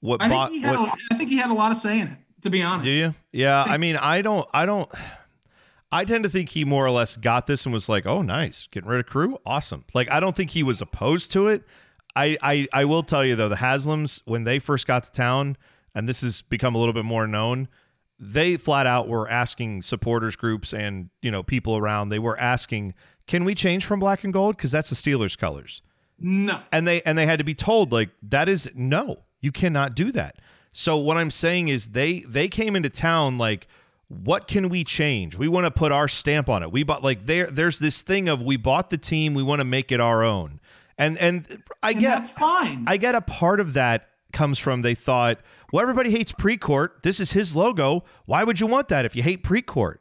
what 0.00 0.22
I 0.22 0.28
think 0.28 0.38
bought 0.38 0.50
he 0.52 0.60
had. 0.60 0.78
what, 0.78 0.88
a, 0.88 1.02
I 1.10 1.16
think 1.16 1.30
he 1.30 1.36
had 1.36 1.50
a 1.50 1.54
lot 1.54 1.72
of 1.72 1.76
say 1.76 2.00
in 2.00 2.08
it. 2.08 2.18
To 2.42 2.50
be 2.50 2.62
honest. 2.62 2.86
Do 2.86 2.92
you? 2.92 3.14
Yeah. 3.32 3.62
I 3.66 3.76
mean, 3.76 3.96
I 3.96 4.22
don't. 4.22 4.48
I 4.54 4.64
don't. 4.64 4.90
I 5.92 6.04
tend 6.04 6.24
to 6.24 6.30
think 6.30 6.50
he 6.50 6.64
more 6.64 6.86
or 6.86 6.90
less 6.90 7.16
got 7.16 7.46
this 7.46 7.66
and 7.66 7.72
was 7.72 7.88
like, 7.88 8.06
"Oh, 8.06 8.22
nice, 8.22 8.68
getting 8.70 8.88
rid 8.88 9.00
of 9.00 9.06
crew, 9.06 9.38
awesome." 9.44 9.84
Like, 9.92 10.10
I 10.10 10.20
don't 10.20 10.36
think 10.36 10.50
he 10.50 10.62
was 10.62 10.80
opposed 10.80 11.32
to 11.32 11.48
it. 11.48 11.64
I, 12.20 12.38
I, 12.42 12.68
I 12.72 12.84
will 12.84 13.02
tell 13.02 13.24
you 13.24 13.36
though, 13.36 13.48
the 13.48 13.56
Haslams 13.56 14.22
when 14.24 14.44
they 14.44 14.58
first 14.58 14.86
got 14.86 15.04
to 15.04 15.12
town, 15.12 15.56
and 15.94 16.08
this 16.08 16.20
has 16.22 16.42
become 16.42 16.74
a 16.74 16.78
little 16.78 16.94
bit 16.94 17.04
more 17.04 17.26
known, 17.26 17.68
they 18.18 18.56
flat 18.56 18.86
out 18.86 19.08
were 19.08 19.28
asking 19.28 19.82
supporters 19.82 20.36
groups 20.36 20.72
and 20.74 21.10
you 21.22 21.30
know 21.30 21.42
people 21.42 21.76
around. 21.76 22.10
They 22.10 22.18
were 22.18 22.38
asking, 22.38 22.94
"Can 23.26 23.44
we 23.44 23.54
change 23.54 23.84
from 23.84 24.00
black 24.00 24.24
and 24.24 24.32
gold? 24.32 24.56
Because 24.56 24.70
that's 24.70 24.90
the 24.90 24.96
Steelers' 24.96 25.36
colors." 25.38 25.82
No. 26.22 26.60
and 26.70 26.86
they 26.86 27.00
and 27.02 27.16
they 27.16 27.24
had 27.24 27.38
to 27.38 27.44
be 27.44 27.54
told 27.54 27.92
like 27.92 28.10
that 28.22 28.46
is 28.46 28.70
no 28.74 29.20
you 29.40 29.50
cannot 29.50 29.94
do 29.94 30.12
that 30.12 30.36
so 30.70 30.98
what 30.98 31.16
i'm 31.16 31.30
saying 31.30 31.68
is 31.68 31.88
they 31.88 32.20
they 32.28 32.46
came 32.46 32.76
into 32.76 32.90
town 32.90 33.38
like 33.38 33.66
what 34.08 34.46
can 34.46 34.68
we 34.68 34.84
change 34.84 35.38
we 35.38 35.48
want 35.48 35.64
to 35.64 35.70
put 35.70 35.92
our 35.92 36.08
stamp 36.08 36.50
on 36.50 36.62
it 36.62 36.70
we 36.70 36.82
bought 36.82 37.02
like 37.02 37.24
there 37.24 37.46
there's 37.46 37.78
this 37.78 38.02
thing 38.02 38.28
of 38.28 38.42
we 38.42 38.58
bought 38.58 38.90
the 38.90 38.98
team 38.98 39.32
we 39.32 39.42
want 39.42 39.60
to 39.60 39.64
make 39.64 39.90
it 39.90 39.98
our 39.98 40.22
own 40.22 40.60
and 41.00 41.18
and 41.18 41.62
i 41.82 41.90
And 41.90 42.00
get 42.00 42.10
that's 42.14 42.30
fine. 42.30 42.84
i 42.86 42.96
get 42.96 43.14
a 43.16 43.20
part 43.20 43.58
of 43.58 43.72
that 43.72 44.08
comes 44.32 44.58
from 44.60 44.82
they 44.82 44.94
thought 44.94 45.38
well 45.72 45.82
everybody 45.82 46.10
hates 46.12 46.30
Precourt 46.30 47.02
this 47.02 47.18
is 47.18 47.32
his 47.32 47.56
logo 47.56 48.04
why 48.26 48.44
would 48.44 48.60
you 48.60 48.68
want 48.68 48.86
that 48.88 49.04
if 49.04 49.16
you 49.16 49.22
hate 49.24 49.42
Precourt 49.42 49.96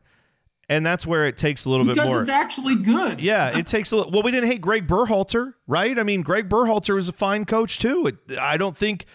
and 0.72 0.86
that's 0.86 1.04
where 1.08 1.26
it 1.26 1.36
takes 1.36 1.66
a 1.66 1.70
little 1.72 1.84
bit 1.84 1.96
more. 1.96 2.06
because 2.06 2.20
it's 2.22 2.30
actually 2.30 2.76
good. 2.76 3.20
yeah, 3.20 3.58
it 3.58 3.66
takes 3.66 3.92
a 3.92 3.96
little. 3.96 4.12
Well, 4.12 4.22
we 4.22 4.30
didn't 4.30 4.52
hate 4.52 4.62
Greg 4.62 4.86
Berhalter, 4.88 5.56
right? 5.66 5.98
I 5.98 6.04
mean, 6.04 6.22
Greg 6.22 6.48
Berhalter 6.48 6.94
was 6.94 7.10
a 7.10 7.12
fine 7.12 7.46
coach 7.46 7.80
too. 7.80 8.06
It, 8.06 8.38
I 8.38 8.56
don't 8.56 8.78
think 8.78 9.08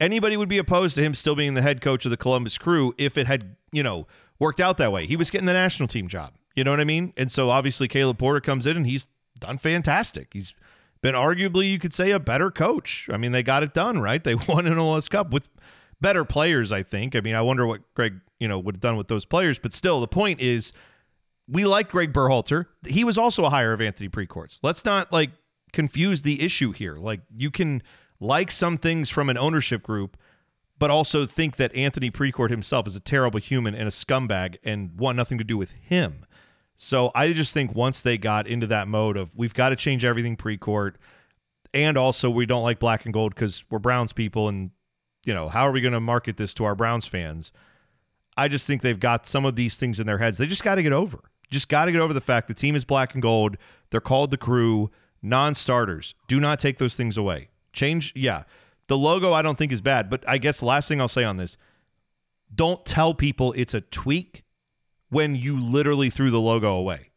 anybody 0.00 0.38
would 0.38 0.48
be 0.48 0.56
opposed 0.56 0.94
to 0.96 1.02
him 1.02 1.12
still 1.12 1.34
being 1.36 1.52
the 1.52 1.60
head 1.60 1.82
coach 1.82 2.06
of 2.06 2.10
the 2.10 2.16
Columbus 2.16 2.56
Crew 2.56 2.94
if 2.96 3.18
it 3.18 3.26
had, 3.26 3.56
you 3.72 3.82
know, 3.82 4.06
worked 4.38 4.58
out 4.58 4.78
that 4.78 4.90
way. 4.90 5.04
He 5.04 5.14
was 5.16 5.30
getting 5.30 5.44
the 5.46 5.52
national 5.52 5.86
team 5.86 6.08
job. 6.08 6.32
You 6.56 6.64
know 6.64 6.70
what 6.70 6.80
I 6.80 6.84
mean? 6.84 7.12
And 7.18 7.30
so 7.30 7.50
obviously 7.50 7.88
Caleb 7.88 8.16
Porter 8.16 8.40
comes 8.40 8.64
in 8.66 8.74
and 8.78 8.86
he's 8.86 9.06
done 9.38 9.58
fantastic. 9.58 10.28
He's 10.32 10.54
been 11.02 11.14
arguably, 11.14 11.70
you 11.70 11.78
could 11.78 11.92
say, 11.92 12.12
a 12.12 12.20
better 12.20 12.50
coach. 12.50 13.10
I 13.12 13.16
mean, 13.16 13.32
they 13.32 13.42
got 13.42 13.62
it 13.62 13.74
done, 13.74 14.00
right? 14.00 14.22
They 14.22 14.34
won 14.48 14.66
an 14.66 14.74
MLS 14.74 15.10
Cup 15.10 15.32
with 15.32 15.48
better 16.00 16.24
players, 16.24 16.72
I 16.72 16.82
think. 16.82 17.14
I 17.14 17.20
mean, 17.20 17.34
I 17.34 17.42
wonder 17.42 17.66
what 17.66 17.80
Greg, 17.94 18.20
you 18.40 18.48
know, 18.48 18.58
would 18.58 18.76
have 18.76 18.80
done 18.80 18.96
with 18.96 19.08
those 19.08 19.24
players. 19.24 19.58
But 19.58 19.74
still, 19.74 20.00
the 20.00 20.08
point 20.08 20.40
is 20.40 20.72
we 21.48 21.64
like 21.64 21.90
Greg 21.90 22.12
Berhalter. 22.12 22.66
He 22.86 23.04
was 23.04 23.18
also 23.18 23.44
a 23.44 23.50
hire 23.50 23.72
of 23.72 23.80
Anthony 23.80 24.08
Precourts. 24.08 24.60
Let's 24.62 24.84
not 24.84 25.12
like 25.12 25.30
confuse 25.72 26.22
the 26.22 26.42
issue 26.42 26.72
here. 26.72 26.96
Like 26.96 27.20
you 27.34 27.50
can 27.50 27.82
like 28.20 28.50
some 28.50 28.78
things 28.78 29.10
from 29.10 29.28
an 29.28 29.36
ownership 29.36 29.82
group, 29.82 30.16
but 30.78 30.90
also 30.90 31.26
think 31.26 31.56
that 31.56 31.74
Anthony 31.74 32.10
Precourt 32.10 32.50
himself 32.50 32.86
is 32.86 32.94
a 32.94 33.00
terrible 33.00 33.40
human 33.40 33.74
and 33.74 33.88
a 33.88 33.90
scumbag 33.90 34.56
and 34.64 34.98
want 34.98 35.16
nothing 35.16 35.38
to 35.38 35.44
do 35.44 35.56
with 35.58 35.72
him. 35.72 36.24
So 36.76 37.10
I 37.14 37.32
just 37.32 37.54
think 37.54 37.74
once 37.74 38.02
they 38.02 38.18
got 38.18 38.46
into 38.46 38.66
that 38.68 38.88
mode 38.88 39.16
of 39.16 39.36
we've 39.36 39.54
got 39.54 39.70
to 39.70 39.76
change 39.76 40.04
everything 40.04 40.36
Precourt, 40.36 40.94
and 41.74 41.96
also 41.96 42.28
we 42.28 42.46
don't 42.46 42.62
like 42.62 42.78
black 42.78 43.04
and 43.04 43.14
gold 43.14 43.34
because 43.34 43.64
we're 43.70 43.78
Browns 43.78 44.12
people, 44.12 44.48
and 44.48 44.70
you 45.24 45.32
know 45.34 45.48
how 45.48 45.66
are 45.66 45.72
we 45.72 45.80
going 45.80 45.92
to 45.92 46.00
market 46.00 46.36
this 46.36 46.54
to 46.54 46.64
our 46.64 46.74
Browns 46.74 47.06
fans? 47.06 47.52
I 48.36 48.48
just 48.48 48.66
think 48.66 48.82
they've 48.82 48.98
got 48.98 49.26
some 49.26 49.44
of 49.44 49.56
these 49.56 49.76
things 49.76 50.00
in 50.00 50.06
their 50.06 50.18
heads. 50.18 50.38
They 50.38 50.46
just 50.46 50.64
got 50.64 50.76
to 50.76 50.82
get 50.82 50.92
over. 50.92 51.20
Just 51.50 51.68
got 51.68 51.84
to 51.84 51.92
get 51.92 52.00
over 52.00 52.14
the 52.14 52.20
fact 52.20 52.48
the 52.48 52.54
team 52.54 52.74
is 52.74 52.84
black 52.84 53.12
and 53.12 53.22
gold. 53.22 53.58
They're 53.90 54.00
called 54.00 54.30
the 54.30 54.38
crew, 54.38 54.90
non 55.20 55.54
starters. 55.54 56.14
Do 56.26 56.40
not 56.40 56.58
take 56.58 56.78
those 56.78 56.96
things 56.96 57.18
away. 57.18 57.50
Change, 57.72 58.12
yeah. 58.16 58.44
The 58.88 58.96
logo 58.96 59.32
I 59.32 59.42
don't 59.42 59.58
think 59.58 59.70
is 59.70 59.80
bad, 59.80 60.08
but 60.10 60.26
I 60.26 60.38
guess 60.38 60.60
the 60.60 60.66
last 60.66 60.88
thing 60.88 61.00
I'll 61.00 61.08
say 61.08 61.24
on 61.24 61.36
this 61.36 61.56
don't 62.54 62.84
tell 62.84 63.14
people 63.14 63.52
it's 63.54 63.74
a 63.74 63.80
tweak 63.80 64.41
when 65.12 65.36
you 65.36 65.60
literally 65.60 66.08
threw 66.08 66.30
the 66.30 66.40
logo 66.40 66.74
away. 66.74 67.10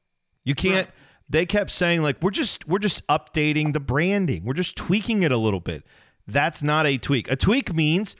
You 0.43 0.53
can't. 0.53 0.89
They 1.29 1.45
kept 1.45 1.71
saying 1.71 2.01
like 2.01 2.21
we're 2.21 2.29
just 2.29 2.67
we're 2.67 2.77
just 2.77 3.07
updating 3.07 3.71
the 3.71 3.79
branding. 3.79 4.43
We're 4.43 4.53
just 4.53 4.75
tweaking 4.75 5.23
it 5.23 5.31
a 5.31 5.37
little 5.37 5.61
bit. 5.61 5.83
That's 6.27 6.61
not 6.61 6.85
a 6.85 6.97
tweak. 6.97 7.31
A 7.31 7.37
tweak 7.37 7.73
means 7.73 8.17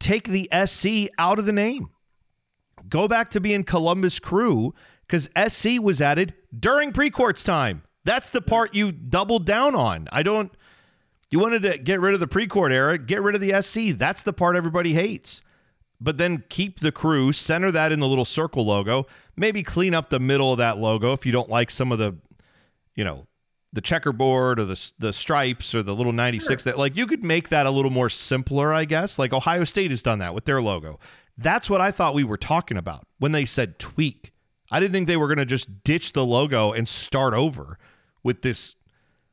take 0.00 0.28
the 0.28 0.48
SC 0.64 1.10
out 1.18 1.38
of 1.38 1.44
the 1.44 1.52
name. 1.52 1.90
go 2.88 3.06
back 3.06 3.30
to 3.32 3.40
being 3.40 3.64
Columbus 3.64 4.18
Crew 4.18 4.74
because 5.06 5.28
SC 5.36 5.80
was 5.80 6.00
added 6.00 6.34
during 6.58 6.92
Precourt's 6.92 7.44
time. 7.44 7.82
That's 8.04 8.30
the 8.30 8.40
part 8.40 8.74
you 8.74 8.90
doubled 8.90 9.44
down 9.44 9.74
on. 9.74 10.08
I 10.10 10.22
don't. 10.22 10.50
You 11.30 11.38
wanted 11.38 11.62
to 11.62 11.76
get 11.76 12.00
rid 12.00 12.14
of 12.14 12.20
the 12.20 12.26
Precourt 12.26 12.72
era, 12.72 12.96
get 12.96 13.20
rid 13.20 13.34
of 13.34 13.42
the 13.42 13.60
SC. 13.60 13.98
That's 13.98 14.22
the 14.22 14.32
part 14.32 14.56
everybody 14.56 14.94
hates. 14.94 15.42
But 16.00 16.18
then 16.18 16.44
keep 16.48 16.80
the 16.80 16.92
crew, 16.92 17.32
center 17.32 17.72
that 17.72 17.90
in 17.90 18.00
the 18.00 18.06
little 18.06 18.24
circle 18.24 18.64
logo. 18.64 19.06
Maybe 19.36 19.62
clean 19.62 19.94
up 19.94 20.10
the 20.10 20.20
middle 20.20 20.52
of 20.52 20.58
that 20.58 20.78
logo 20.78 21.12
if 21.12 21.26
you 21.26 21.32
don't 21.32 21.50
like 21.50 21.70
some 21.70 21.90
of 21.90 21.98
the, 21.98 22.16
you 22.94 23.04
know, 23.04 23.26
the 23.72 23.80
checkerboard 23.80 24.58
or 24.58 24.64
the 24.64 24.92
the 24.98 25.12
stripes 25.12 25.74
or 25.74 25.82
the 25.82 25.94
little 25.94 26.12
96 26.12 26.64
that 26.64 26.78
like 26.78 26.96
you 26.96 27.06
could 27.06 27.22
make 27.22 27.50
that 27.50 27.66
a 27.66 27.70
little 27.70 27.90
more 27.90 28.08
simpler, 28.08 28.72
I 28.72 28.84
guess. 28.84 29.18
Like 29.18 29.32
Ohio 29.32 29.64
State 29.64 29.90
has 29.90 30.02
done 30.02 30.20
that 30.20 30.34
with 30.34 30.44
their 30.46 30.62
logo. 30.62 30.98
That's 31.36 31.68
what 31.68 31.80
I 31.80 31.90
thought 31.90 32.14
we 32.14 32.24
were 32.24 32.36
talking 32.36 32.76
about 32.76 33.06
when 33.18 33.32
they 33.32 33.44
said 33.44 33.78
tweak. 33.78 34.32
I 34.70 34.80
didn't 34.80 34.92
think 34.92 35.06
they 35.06 35.16
were 35.16 35.28
going 35.28 35.38
to 35.38 35.46
just 35.46 35.82
ditch 35.84 36.12
the 36.12 36.26
logo 36.26 36.72
and 36.72 36.86
start 36.86 37.34
over 37.34 37.78
with 38.22 38.42
this 38.42 38.74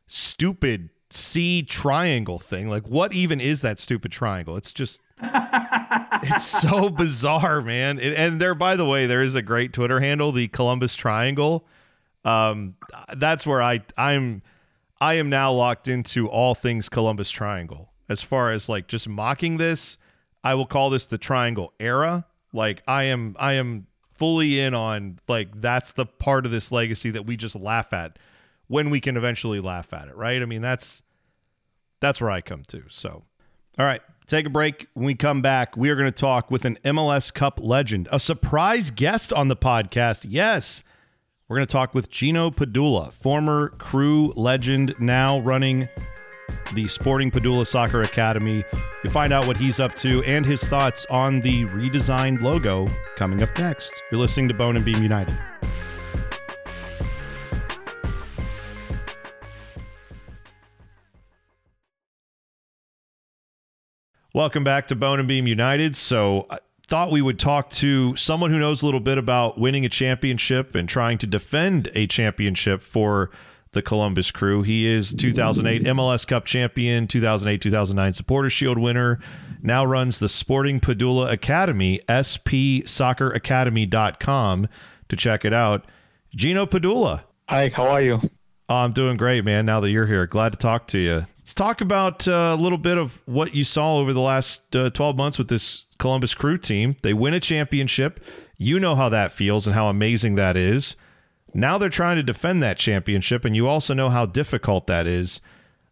stupid 0.07 0.89
C 1.09 1.63
triangle 1.63 2.39
thing. 2.39 2.69
Like, 2.69 2.87
what 2.87 3.13
even 3.13 3.41
is 3.41 3.61
that 3.61 3.79
stupid 3.79 4.11
triangle? 4.11 4.55
It's 4.55 4.71
just, 4.71 5.01
it's 6.23 6.45
so 6.45 6.89
bizarre, 6.89 7.61
man. 7.61 7.99
It, 7.99 8.13
and 8.15 8.39
there, 8.39 8.55
by 8.55 8.75
the 8.75 8.85
way, 8.85 9.05
there 9.05 9.21
is 9.21 9.35
a 9.35 9.41
great 9.41 9.73
Twitter 9.73 9.99
handle, 9.99 10.31
the 10.31 10.47
Columbus 10.47 10.95
Triangle. 10.95 11.65
Um, 12.23 12.75
that's 13.15 13.45
where 13.45 13.61
I, 13.61 13.81
I'm, 13.97 14.41
I 14.99 15.15
am 15.15 15.29
now 15.29 15.51
locked 15.51 15.87
into 15.87 16.27
all 16.27 16.55
things 16.55 16.89
Columbus 16.89 17.29
Triangle. 17.29 17.91
As 18.09 18.21
far 18.21 18.51
as 18.51 18.69
like 18.69 18.87
just 18.87 19.07
mocking 19.07 19.57
this, 19.57 19.97
I 20.43 20.53
will 20.55 20.65
call 20.65 20.89
this 20.89 21.07
the 21.07 21.17
Triangle 21.17 21.73
era. 21.79 22.25
Like, 22.53 22.83
I 22.87 23.03
am, 23.03 23.35
I 23.39 23.53
am 23.53 23.87
fully 24.15 24.59
in 24.59 24.73
on 24.73 25.19
like 25.27 25.59
that's 25.59 25.91
the 25.91 26.05
part 26.05 26.45
of 26.45 26.51
this 26.51 26.71
legacy 26.71 27.11
that 27.11 27.25
we 27.25 27.35
just 27.35 27.55
laugh 27.55 27.91
at 27.93 28.17
when 28.67 28.89
we 28.89 28.99
can 28.99 29.17
eventually 29.17 29.59
laugh 29.59 29.93
at 29.93 30.07
it, 30.07 30.15
right? 30.15 30.41
I 30.41 30.45
mean, 30.45 30.61
that's 30.61 31.03
that's 31.99 32.21
where 32.21 32.31
I 32.31 32.41
come 32.41 32.63
to. 32.69 32.83
So, 32.87 33.23
all 33.77 33.85
right, 33.85 34.01
take 34.25 34.45
a 34.45 34.49
break. 34.49 34.87
When 34.93 35.05
we 35.05 35.15
come 35.15 35.41
back, 35.41 35.77
we 35.77 35.89
are 35.89 35.95
going 35.95 36.11
to 36.11 36.11
talk 36.11 36.49
with 36.51 36.65
an 36.65 36.77
MLS 36.83 37.33
Cup 37.33 37.59
legend, 37.61 38.07
a 38.11 38.19
surprise 38.19 38.91
guest 38.91 39.31
on 39.31 39.47
the 39.47 39.55
podcast. 39.55 40.25
Yes, 40.27 40.83
we're 41.47 41.57
going 41.57 41.67
to 41.67 41.71
talk 41.71 41.93
with 41.93 42.09
Gino 42.09 42.49
Padula, 42.49 43.13
former 43.13 43.69
crew 43.77 44.33
legend, 44.35 44.95
now 44.99 45.39
running 45.39 45.87
the 46.73 46.87
Sporting 46.87 47.31
Padula 47.31 47.65
Soccer 47.65 48.01
Academy. 48.01 48.63
You 49.03 49.09
find 49.09 49.31
out 49.31 49.47
what 49.47 49.57
he's 49.57 49.79
up 49.79 49.95
to 49.97 50.23
and 50.23 50.45
his 50.45 50.67
thoughts 50.67 51.05
on 51.09 51.41
the 51.41 51.65
redesigned 51.65 52.41
logo 52.41 52.87
coming 53.15 53.43
up 53.43 53.57
next. 53.59 53.93
You're 54.11 54.19
listening 54.19 54.47
to 54.47 54.53
Bone 54.53 54.75
and 54.75 54.85
Beam 54.85 55.01
United. 55.01 55.37
Welcome 64.35 64.63
back 64.65 64.87
to 64.87 64.97
Bone 64.97 65.19
and 65.19 65.29
Beam 65.29 65.47
United. 65.47 65.95
So, 65.95 66.45
I 66.49 66.59
thought 66.87 67.09
we 67.09 67.21
would 67.21 67.39
talk 67.39 67.69
to 67.69 68.17
someone 68.17 68.51
who 68.51 68.59
knows 68.59 68.81
a 68.81 68.85
little 68.85 68.99
bit 68.99 69.17
about 69.17 69.57
winning 69.57 69.85
a 69.85 69.89
championship 69.89 70.75
and 70.75 70.89
trying 70.89 71.17
to 71.19 71.27
defend 71.27 71.89
a 71.95 72.05
championship 72.05 72.81
for 72.81 73.31
the 73.71 73.81
Columbus 73.81 74.31
Crew. 74.31 74.61
He 74.61 74.87
is 74.87 75.13
2008 75.13 75.83
MLS 75.83 76.27
Cup 76.27 76.43
champion, 76.43 77.07
2008 77.07 77.61
2009 77.61 78.11
Supporter 78.11 78.49
Shield 78.49 78.77
winner. 78.77 79.21
Now 79.61 79.85
runs 79.85 80.19
the 80.19 80.27
Sporting 80.27 80.81
Padula 80.81 81.31
Academy, 81.31 82.01
spsocceracademy.com 82.09 84.67
to 85.07 85.15
check 85.15 85.45
it 85.45 85.53
out. 85.53 85.85
Gino 86.35 86.65
Padula. 86.65 87.23
Hi, 87.47 87.69
how 87.69 87.87
are 87.87 88.01
you? 88.01 88.19
Oh, 88.67 88.75
I'm 88.75 88.91
doing 88.91 89.15
great, 89.15 89.45
man. 89.45 89.65
Now 89.65 89.79
that 89.79 89.91
you're 89.91 90.07
here, 90.07 90.27
glad 90.27 90.51
to 90.51 90.57
talk 90.57 90.87
to 90.87 90.99
you. 90.99 91.25
Let's 91.45 91.53
talk 91.53 91.79
about 91.79 92.27
uh, 92.27 92.55
a 92.57 92.59
little 92.59 92.79
bit 92.79 92.97
of 92.97 93.21
what 93.27 93.53
you 93.53 93.63
saw 93.63 93.97
over 93.97 94.13
the 94.13 94.19
last 94.19 94.75
uh, 94.75 94.89
12 94.89 95.15
months 95.15 95.37
with 95.37 95.47
this 95.47 95.85
Columbus 95.99 96.33
Crew 96.33 96.57
team. 96.57 96.95
They 97.03 97.13
win 97.13 97.35
a 97.35 97.39
championship. 97.39 98.19
You 98.57 98.79
know 98.79 98.95
how 98.95 99.09
that 99.09 99.31
feels 99.31 99.67
and 99.67 99.75
how 99.75 99.85
amazing 99.85 100.33
that 100.35 100.57
is. 100.57 100.95
Now 101.53 101.77
they're 101.77 101.89
trying 101.89 102.15
to 102.15 102.23
defend 102.23 102.63
that 102.63 102.79
championship, 102.79 103.45
and 103.45 103.55
you 103.55 103.67
also 103.67 103.93
know 103.93 104.09
how 104.09 104.25
difficult 104.25 104.87
that 104.87 105.05
is. 105.05 105.39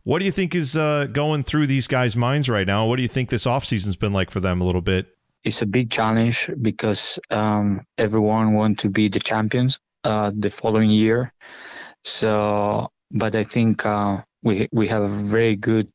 What 0.01 0.17
do 0.17 0.25
you 0.25 0.31
think 0.31 0.55
is 0.55 0.75
uh, 0.75 1.05
going 1.11 1.43
through 1.43 1.67
these 1.67 1.85
guys' 1.85 2.15
minds 2.15 2.49
right 2.49 2.65
now? 2.65 2.87
What 2.87 2.95
do 2.95 3.03
you 3.03 3.07
think 3.07 3.29
this 3.29 3.45
offseason's 3.45 3.95
been 3.95 4.11
like 4.11 4.31
for 4.31 4.39
them 4.39 4.59
a 4.59 4.63
little 4.63 4.81
bit? 4.81 5.15
It's 5.43 5.61
a 5.61 5.67
big 5.67 5.91
challenge 5.91 6.49
because 6.63 7.19
um, 7.29 7.85
everyone 7.99 8.55
wants 8.55 8.81
to 8.81 8.89
be 8.89 9.07
the 9.07 9.19
champions 9.19 9.79
uh, 10.03 10.31
the 10.35 10.49
following 10.49 10.89
year. 10.89 11.31
So, 12.03 12.91
but 13.11 13.35
I 13.35 13.43
think 13.43 13.85
uh, 13.85 14.23
we 14.43 14.67
we 14.71 14.87
have 14.87 15.03
a 15.03 15.07
very 15.07 15.55
good 15.55 15.89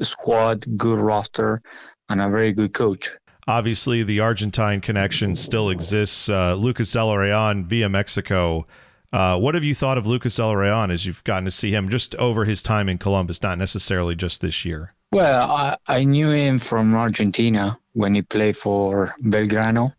squad, 0.00 0.66
good 0.76 0.98
roster, 0.98 1.62
and 2.08 2.20
a 2.20 2.28
very 2.28 2.52
good 2.52 2.74
coach. 2.74 3.10
Obviously, 3.46 4.02
the 4.02 4.20
Argentine 4.20 4.80
connection 4.80 5.34
still 5.34 5.68
exists. 5.70 6.28
Uh, 6.28 6.54
Lucas 6.54 6.90
Zelarayan 6.94 7.64
via 7.64 7.88
Mexico. 7.88 8.66
Uh, 9.12 9.38
what 9.38 9.54
have 9.54 9.64
you 9.64 9.74
thought 9.74 9.98
of 9.98 10.06
Lucas 10.06 10.38
Zelarayan 10.38 10.90
as 10.90 11.04
you've 11.04 11.24
gotten 11.24 11.44
to 11.44 11.50
see 11.50 11.70
him 11.70 11.88
just 11.88 12.14
over 12.16 12.44
his 12.44 12.62
time 12.62 12.88
in 12.88 12.98
Columbus, 12.98 13.42
not 13.42 13.58
necessarily 13.58 14.14
just 14.14 14.40
this 14.40 14.64
year? 14.64 14.94
Well, 15.10 15.50
I, 15.50 15.76
I 15.86 16.04
knew 16.04 16.30
him 16.30 16.58
from 16.58 16.94
Argentina 16.94 17.78
when 17.92 18.14
he 18.14 18.22
played 18.22 18.56
for 18.56 19.14
Belgrano, 19.22 19.92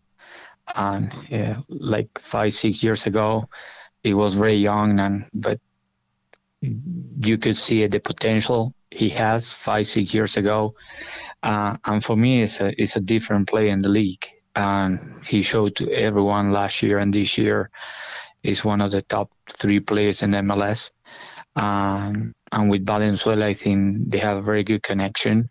and 0.75 1.13
yeah, 1.29 1.58
like 1.67 2.08
five 2.17 2.53
six 2.53 2.82
years 2.82 3.06
ago, 3.06 3.47
he 4.01 4.15
was 4.15 4.34
very 4.34 4.58
young, 4.58 4.99
and 4.99 5.25
but 5.34 5.60
you 7.19 7.38
could 7.38 7.58
see 7.58 7.86
the 7.88 7.99
potential 7.99 8.73
he 8.89 9.10
has 9.10 9.52
five 9.52 9.88
six 9.88 10.13
years 10.13 10.38
ago. 10.38 10.76
Uh, 11.41 11.78
and 11.84 12.04
for 12.04 12.15
me 12.15 12.43
it's 12.43 12.62
a 12.62 12.73
it's 12.82 12.95
a 12.95 13.02
different 13.02 13.47
play 13.49 13.69
in 13.69 13.82
the 13.82 13.89
league. 13.89 14.26
And 14.56 15.21
he 15.26 15.41
showed 15.41 15.76
to 15.78 15.91
everyone 15.91 16.52
last 16.52 16.84
year 16.84 16.99
and 16.99 17.13
this 17.13 17.38
year 17.38 17.71
is 18.43 18.63
one 18.63 18.82
of 18.82 18.91
the 18.91 19.02
top 19.02 19.32
three 19.49 19.80
players 19.80 20.21
in 20.21 20.32
MLS 20.32 20.91
um, 21.56 22.34
and 22.52 22.69
with 22.69 22.86
Valenzuela 22.86 23.47
I 23.47 23.54
think 23.54 24.10
they 24.10 24.19
have 24.19 24.38
a 24.38 24.41
very 24.41 24.63
good 24.63 24.84
connection. 24.84 25.49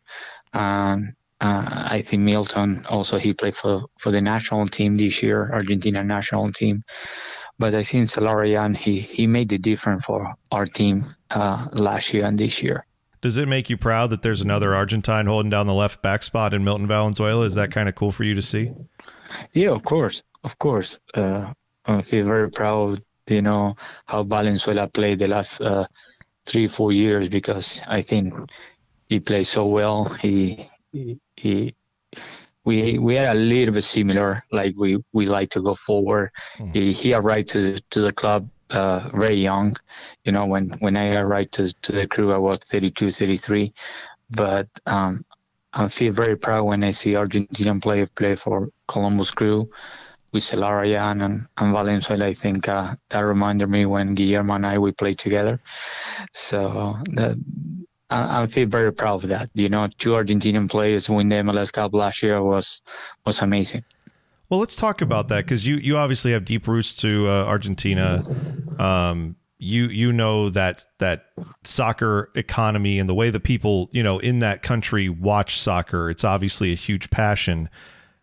And 0.53 1.14
uh, 1.40 1.64
I 1.66 2.03
think 2.03 2.22
Milton 2.22 2.87
also 2.88 3.18
he 3.18 3.35
played 3.35 3.57
for, 3.57 3.87
for 3.98 4.12
the 4.12 4.20
national 4.20 4.66
team 4.68 4.96
this 4.96 5.22
year 5.22 5.51
Argentina 5.53 6.05
national 6.05 6.53
team 6.53 6.85
but 7.62 7.77
I 7.77 7.85
think 7.85 8.09
Zelarayan 8.09 8.77
he 8.77 8.98
he 8.98 9.29
made 9.29 9.48
the 9.48 9.57
difference 9.57 10.05
for 10.05 10.35
our 10.51 10.66
team 10.66 11.14
uh, 11.31 11.68
last 11.75 12.12
year 12.12 12.25
and 12.27 12.37
this 12.37 12.61
year. 12.61 12.85
Does 13.20 13.37
it 13.37 13.46
make 13.46 13.70
you 13.70 13.77
proud 13.77 14.11
that 14.11 14.22
there's 14.22 14.42
another 14.42 14.75
Argentine 14.75 15.27
holding 15.27 15.51
down 15.51 15.68
the 15.68 15.81
left 15.85 16.03
back 16.03 16.25
spot 16.25 16.55
in 16.55 16.64
Milton 16.64 16.88
Valenzuela? 16.88 17.44
Is 17.46 17.55
that 17.55 17.70
kind 17.70 17.88
of 17.88 17.94
cool 17.94 18.11
for 18.11 18.25
you 18.25 18.35
to 18.35 18.42
see? 18.42 18.72
Yeah, 19.53 19.70
of 19.70 19.85
course, 19.85 20.25
of 20.42 20.59
course. 20.59 20.98
Uh, 21.14 21.53
I 21.87 22.03
feel 22.03 22.27
very 22.27 22.51
proud. 22.51 23.01
You 23.29 23.42
know 23.42 23.77
how 24.07 24.25
Valenzuela 24.25 24.88
played 24.88 25.20
the 25.20 25.29
last 25.29 25.61
uh, 25.61 25.87
three 26.46 26.66
four 26.66 26.90
years 26.90 27.29
because 27.29 27.81
I 27.87 28.03
think 28.03 28.35
he 29.09 29.20
played 29.20 29.46
so 29.46 29.66
well. 29.66 30.07
He 30.20 30.68
he. 31.37 31.77
We 32.64 32.98
we 32.98 33.18
are 33.18 33.31
a 33.31 33.35
little 33.35 33.75
bit 33.75 33.85
similar. 33.85 34.44
Like 34.53 34.75
we, 34.77 34.98
we 35.12 35.27
like 35.27 35.51
to 35.51 35.62
go 35.62 35.75
forward. 35.75 36.31
Mm. 36.59 36.75
He, 36.75 36.92
he 36.92 37.14
arrived 37.14 37.51
to 37.51 37.79
to 37.90 38.03
the 38.03 38.12
club 38.12 38.48
uh, 38.70 39.11
very 39.14 39.37
young. 39.37 39.77
You 40.25 40.33
know, 40.33 40.46
when 40.46 40.70
when 40.81 40.96
I 40.96 41.14
arrived 41.14 41.53
to 41.55 41.72
to 41.72 41.92
the 41.92 42.07
crew, 42.07 42.33
I 42.33 42.38
was 42.38 42.59
32, 42.59 43.11
33. 43.11 43.72
But 44.31 44.68
um, 44.87 45.25
I 45.72 45.88
feel 45.88 46.12
very 46.12 46.37
proud 46.37 46.64
when 46.64 46.85
I 46.85 46.90
see 46.90 47.12
Argentinian 47.12 47.83
player 47.83 48.07
play 48.07 48.35
for 48.35 48.68
Columbus 48.88 49.31
Crew 49.31 49.70
with 50.33 50.42
Zelarayan 50.42 51.22
and, 51.25 51.46
and 51.57 51.72
Valenzuela. 51.72 52.27
I 52.27 52.33
think 52.33 52.68
uh, 52.68 52.94
that 53.11 53.20
reminded 53.20 53.68
me 53.68 53.87
when 53.87 54.14
Guillermo 54.14 54.55
and 54.55 54.66
I 54.66 54.79
we 54.79 54.92
played 54.92 55.18
together. 55.18 55.61
So 56.33 56.96
that 57.12 57.37
I, 58.12 58.42
I 58.42 58.46
feel 58.46 58.68
very 58.68 58.92
proud 58.92 59.25
of 59.25 59.29
that. 59.31 59.51
You 59.55 59.68
know, 59.68 59.88
two 59.98 60.11
Argentinian 60.11 60.70
players 60.70 61.09
win 61.09 61.29
the 61.29 61.37
MLS 61.37 61.72
Cup 61.72 61.94
last 61.94 62.22
year 62.22 62.42
was 62.42 62.83
was 63.25 63.40
amazing. 63.40 63.85
Well, 64.48 64.61
let's 64.61 64.77
talk 64.77 65.01
about 65.01 65.29
that 65.29 65.44
because 65.44 65.66
you 65.66 65.77
you 65.77 65.96
obviously 65.96 66.33
have 66.33 66.44
deep 66.44 66.68
roots 66.68 66.94
to 66.96 67.27
uh, 67.27 67.44
Argentina. 67.46 68.25
Um, 68.79 69.37
you 69.59 69.87
you 69.87 70.12
know 70.12 70.51
that 70.51 70.85
that 70.98 71.27
soccer 71.64 72.31
economy 72.35 72.98
and 72.98 73.09
the 73.09 73.14
way 73.14 73.31
the 73.31 73.40
people 73.40 73.88
you 73.92 74.03
know 74.03 74.18
in 74.18 74.40
that 74.40 74.62
country 74.62 75.09
watch 75.09 75.59
soccer. 75.59 76.11
It's 76.11 76.25
obviously 76.25 76.72
a 76.72 76.77
huge 76.77 77.11
passion. 77.11 77.70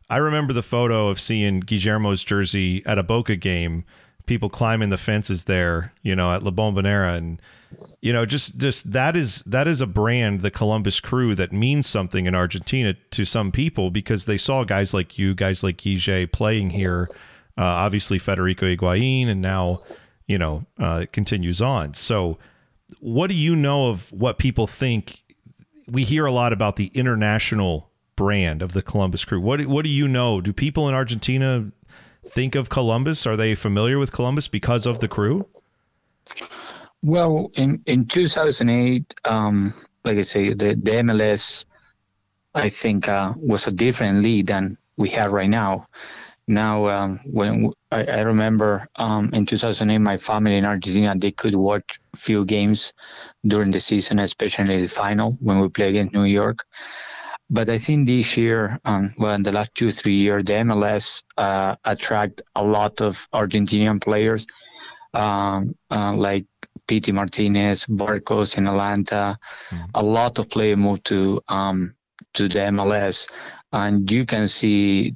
I 0.10 0.18
remember 0.18 0.54
the 0.54 0.64
photo 0.64 1.08
of 1.08 1.20
seeing 1.20 1.62
Guillermo's 1.62 2.24
jersey 2.24 2.84
at 2.86 2.98
a 2.98 3.04
Boca 3.04 3.36
game 3.36 3.86
people 4.30 4.50
climbing 4.50 4.90
the 4.90 4.98
fences 4.98 5.46
there, 5.46 5.92
you 6.04 6.16
know, 6.16 6.32
at 6.32 6.44
La 6.44 6.52
Bombonera 6.52 7.18
and 7.18 7.42
you 8.02 8.14
know, 8.14 8.26
just 8.26 8.58
just 8.58 8.92
that 8.94 9.16
is 9.16 9.44
that 9.44 9.68
is 9.68 9.82
a 9.82 9.88
brand, 9.88 10.42
the 10.42 10.52
Columbus 10.52 11.00
Crew, 11.00 11.36
that 11.36 11.52
means 11.52 11.86
something 11.86 12.26
in 12.26 12.34
Argentina 12.34 12.94
to 13.12 13.26
some 13.26 13.52
people 13.52 13.92
because 13.92 14.26
they 14.26 14.38
saw 14.38 14.64
guys 14.64 14.94
like 14.94 15.18
you, 15.18 15.36
guys 15.36 15.64
like 15.64 15.78
Guille 15.78 16.28
playing 16.32 16.70
here. 16.70 17.10
Uh, 17.58 17.64
obviously, 17.64 18.18
Federico 18.18 18.66
Higuain, 18.66 19.28
and 19.28 19.42
now 19.42 19.82
you 20.28 20.38
know 20.38 20.66
uh, 20.80 21.02
it 21.04 21.12
continues 21.12 21.62
on. 21.62 21.94
So, 21.94 22.38
what 23.00 23.28
do 23.28 23.36
you 23.36 23.56
know 23.56 23.90
of 23.90 24.12
what 24.14 24.38
people 24.38 24.66
think? 24.66 25.24
We 25.88 26.06
hear 26.06 26.26
a 26.26 26.32
lot 26.32 26.54
about 26.54 26.78
the 26.78 26.92
international 26.94 27.90
brand 28.16 28.62
of 28.62 28.74
the 28.74 28.82
Columbus 28.82 29.26
Crew. 29.26 29.42
What 29.42 29.66
what 29.66 29.84
do 29.84 29.90
you 29.90 30.08
know? 30.08 30.40
Do 30.40 30.54
people 30.54 30.88
in 30.88 30.96
Argentina 30.96 31.72
think 32.26 32.56
of 32.56 32.70
Columbus? 32.70 33.26
Are 33.26 33.38
they 33.38 33.56
familiar 33.56 33.98
with 33.98 34.12
Columbus 34.12 34.48
because 34.48 34.86
of 34.86 35.00
the 35.00 35.08
crew? 35.08 35.48
Well, 37.02 37.52
in 37.56 37.82
in 37.86 38.06
2008, 38.06 39.16
um, 39.26 39.74
like 40.04 40.18
I 40.18 40.22
say, 40.22 40.54
the, 40.54 40.76
the 40.76 40.92
MLS, 41.04 41.66
I 42.54 42.70
think, 42.70 43.08
uh, 43.08 43.34
was 43.38 43.68
a 43.68 43.72
different 43.72 44.22
league 44.22 44.48
than 44.48 44.78
we 44.98 45.10
have 45.10 45.32
right 45.32 45.50
now. 45.50 45.88
Now, 46.48 46.90
um, 46.90 47.20
when 47.26 47.72
I, 47.92 48.04
I 48.06 48.20
remember 48.22 48.90
um, 48.96 49.30
in 49.34 49.46
2008, 49.46 50.00
my 50.00 50.18
family 50.18 50.58
in 50.58 50.66
Argentina 50.66 51.16
they 51.16 51.32
could 51.32 51.56
watch 51.56 52.00
few 52.16 52.44
games 52.44 52.94
during 53.46 53.72
the 53.72 53.80
season, 53.80 54.20
especially 54.20 54.82
the 54.82 54.88
final 54.88 55.38
when 55.40 55.60
we 55.60 55.70
play 55.70 55.90
against 55.90 56.14
New 56.14 56.24
York. 56.24 56.66
But 57.50 57.70
I 57.70 57.80
think 57.80 58.06
this 58.06 58.38
year, 58.38 58.80
um, 58.86 59.14
well, 59.18 59.34
in 59.34 59.44
the 59.44 59.52
last 59.52 59.74
two 59.74 59.92
three 59.92 60.18
years, 60.18 60.44
the 60.46 60.54
MLS 60.54 61.24
uh, 61.38 61.76
attract 61.84 62.42
a 62.56 62.64
lot 62.64 63.02
of 63.02 63.28
Argentinian 63.34 64.00
players, 64.00 64.46
um, 65.14 65.76
uh, 65.90 66.14
like 66.14 66.46
Pity 66.88 67.12
Martinez, 67.12 67.86
Barcos 67.88 68.58
in 68.58 68.68
Atlanta. 68.68 69.40
Mm-hmm. 69.70 69.84
A 69.96 70.04
lot 70.04 70.38
of 70.38 70.50
players 70.50 70.78
moved 70.78 71.06
to 71.06 71.42
um, 71.48 71.96
to 72.36 72.48
the 72.48 72.60
MLS, 72.60 73.32
and 73.72 74.10
you 74.12 74.26
can 74.26 74.48
see 74.48 75.16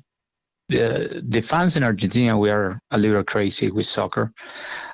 the 0.70 1.22
the 1.24 1.42
fans 1.42 1.78
in 1.78 1.84
Argentina. 1.84 2.38
We 2.38 2.50
are 2.50 2.80
a 2.90 2.98
little 2.98 3.24
crazy 3.24 3.70
with 3.70 3.86
soccer, 3.86 4.34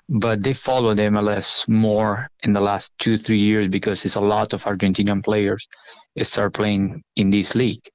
but 0.09 0.41
they 0.41 0.53
follow 0.53 0.95
the 0.95 1.03
MLS 1.03 1.67
more 1.67 2.29
in 2.41 2.51
the 2.51 2.59
last 2.59 2.91
two 2.97 3.15
three 3.15 3.39
years 3.39 3.67
because 3.67 4.03
it's 4.05 4.15
a 4.15 4.19
lot 4.19 4.53
of 4.53 4.63
Argentinian 4.63 5.23
players 5.23 5.67
start 6.23 6.53
playing 6.53 7.03
in 7.15 7.29
this 7.29 7.53
league. 7.53 7.87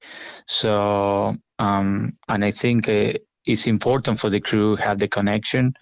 So, 0.47 1.37
um, 1.59 2.17
and 2.29 2.45
I 2.45 2.53
think 2.53 2.89
uh, 2.89 3.15
it's 3.45 3.67
important 3.67 4.21
for 4.21 4.31
the 4.31 4.41
crew 4.41 4.77
have 4.77 5.01
the 5.01 5.09
connection 5.09 5.75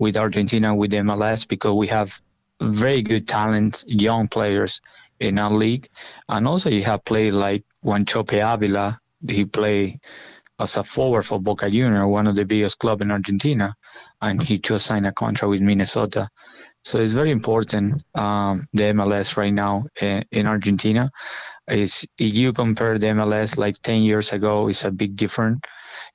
with 0.00 0.16
Argentina 0.16 0.74
with 0.74 0.90
the 0.90 0.98
MLS 0.98 1.46
because 1.46 1.74
we 1.74 1.86
have 1.86 2.20
very 2.60 3.02
good 3.02 3.28
talent, 3.28 3.84
young 3.86 4.26
players 4.26 4.80
in 5.20 5.38
our 5.38 5.52
league. 5.52 5.88
And 6.28 6.48
also 6.48 6.70
you 6.70 6.82
have 6.84 7.04
played 7.04 7.34
like 7.34 7.64
Wanchope 7.84 8.40
Ábila. 8.40 8.98
He 9.28 9.44
played 9.44 10.00
as 10.58 10.76
a 10.76 10.84
forward 10.84 11.22
for 11.22 11.40
Boca 11.40 11.70
Junior, 11.70 12.06
one 12.06 12.26
of 12.26 12.34
the 12.34 12.44
biggest 12.44 12.78
club 12.78 13.00
in 13.00 13.10
Argentina, 13.10 13.74
and 14.20 14.42
he 14.42 14.58
just 14.58 14.86
signed 14.86 15.06
a 15.06 15.12
contract 15.12 15.50
with 15.50 15.60
Minnesota. 15.60 16.28
So 16.84 16.98
it's 16.98 17.12
very 17.12 17.30
important 17.30 18.02
um, 18.14 18.66
the 18.72 18.84
MLS 18.94 19.36
right 19.36 19.52
now 19.52 19.86
in, 20.00 20.24
in 20.30 20.46
Argentina. 20.46 21.10
Is 21.68 22.06
if 22.18 22.34
you 22.34 22.52
compare 22.54 22.98
the 22.98 23.08
MLS 23.08 23.58
like 23.58 23.76
10 23.82 24.02
years 24.02 24.32
ago, 24.32 24.68
it's 24.68 24.84
a 24.84 24.90
big 24.90 25.16
difference 25.16 25.60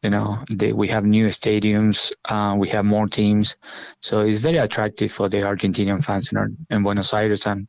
you 0.03 0.09
know 0.09 0.43
they, 0.51 0.73
we 0.73 0.87
have 0.89 1.05
new 1.05 1.29
stadiums 1.29 2.11
uh, 2.25 2.55
we 2.57 2.69
have 2.69 2.85
more 2.85 3.07
teams. 3.07 3.55
So 4.01 4.19
it's 4.19 4.39
very 4.39 4.57
attractive 4.57 5.11
for 5.11 5.29
the 5.29 5.37
argentinian 5.37 6.03
fans 6.03 6.31
in, 6.31 6.37
our, 6.37 6.49
in 6.69 6.83
buenos 6.83 7.13
aires 7.13 7.47
and, 7.47 7.67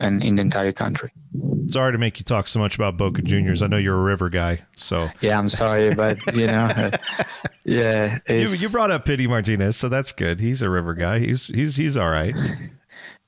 and 0.00 0.22
in 0.22 0.36
the 0.36 0.42
entire 0.42 0.72
country. 0.72 1.12
Sorry 1.68 1.92
to 1.92 1.98
make 1.98 2.18
you 2.18 2.24
talk 2.24 2.48
so 2.48 2.58
much 2.58 2.74
about 2.74 2.96
boca 2.96 3.22
juniors. 3.22 3.62
I 3.62 3.68
know 3.68 3.76
you're 3.76 3.98
a 3.98 4.02
river 4.02 4.28
guy 4.28 4.64
so. 4.76 5.08
Yeah 5.20 5.38
i'm 5.38 5.48
sorry 5.48 5.94
but 5.94 6.18
you 6.34 6.46
know 6.48 6.90
yeah 7.64 8.18
you, 8.28 8.48
you 8.48 8.68
brought 8.68 8.90
up 8.90 9.04
pity 9.04 9.26
martinez 9.26 9.76
so 9.76 9.88
that's 9.88 10.12
good. 10.12 10.40
He's 10.40 10.62
a 10.62 10.70
river 10.70 10.94
guy. 10.94 11.20
He's 11.20 11.46
he's 11.46 11.76
he's 11.76 11.96
all 11.96 12.10
right. 12.10 12.36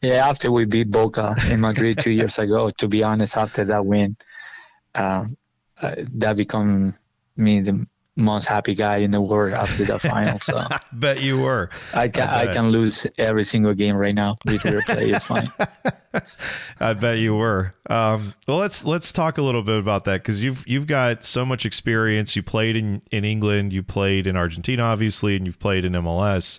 Yeah 0.01 0.29
after 0.29 0.53
we 0.53 0.65
beat 0.65 0.93
boca 0.93 1.35
in 1.51 1.61
madrid 1.61 1.99
two 1.99 2.13
years 2.13 2.39
ago 2.39 2.71
to 2.79 2.87
be 2.87 3.03
honest 3.03 3.37
after 3.37 3.65
that 3.65 3.85
win 3.85 4.17
um, 4.95 5.37
uh, 5.83 5.97
that 6.15 6.37
become 6.37 6.95
me 7.37 7.61
the 7.61 7.85
most 8.19 8.47
happy 8.47 8.75
guy 8.75 8.99
in 8.99 9.13
the 9.13 9.21
world 9.21 9.55
after 9.55 9.85
the 9.85 9.99
final. 9.99 10.39
So 10.41 10.59
I 10.59 10.81
bet 10.93 11.23
you 11.23 11.39
were. 11.41 11.71
I 11.95 12.09
can 12.09 12.29
I, 12.29 12.51
I, 12.51 12.53
can 12.53 12.69
lose 12.71 13.07
every 13.17 13.45
single 13.45 13.75
game 13.75 13.97
right 13.97 14.15
now 14.15 14.39
with 14.45 14.65
River 14.65 14.83
Plate. 14.83 15.15
It's 15.15 15.25
fine. 15.25 15.51
I 16.81 16.95
bet 16.95 17.19
you 17.19 17.35
were. 17.37 17.75
Um, 17.89 18.35
well, 18.47 18.59
let's 18.59 18.85
let's 18.85 19.13
talk 19.13 19.39
a 19.39 19.43
little 19.43 19.63
bit 19.63 19.79
about 19.79 20.05
that 20.05 20.23
because 20.23 20.43
you've 20.43 20.67
you've 20.67 20.87
got 20.87 21.25
so 21.25 21.47
much 21.47 21.65
experience. 21.65 22.35
You 22.35 22.43
played 22.43 22.77
in 22.77 23.03
in 23.11 23.25
England, 23.25 23.73
you 23.73 23.83
played 23.83 24.27
in 24.27 24.37
Argentina, 24.37 24.83
obviously, 24.83 25.37
and 25.37 25.47
you've 25.47 25.61
played 25.61 25.85
in 25.85 25.93
MLS. 25.93 26.59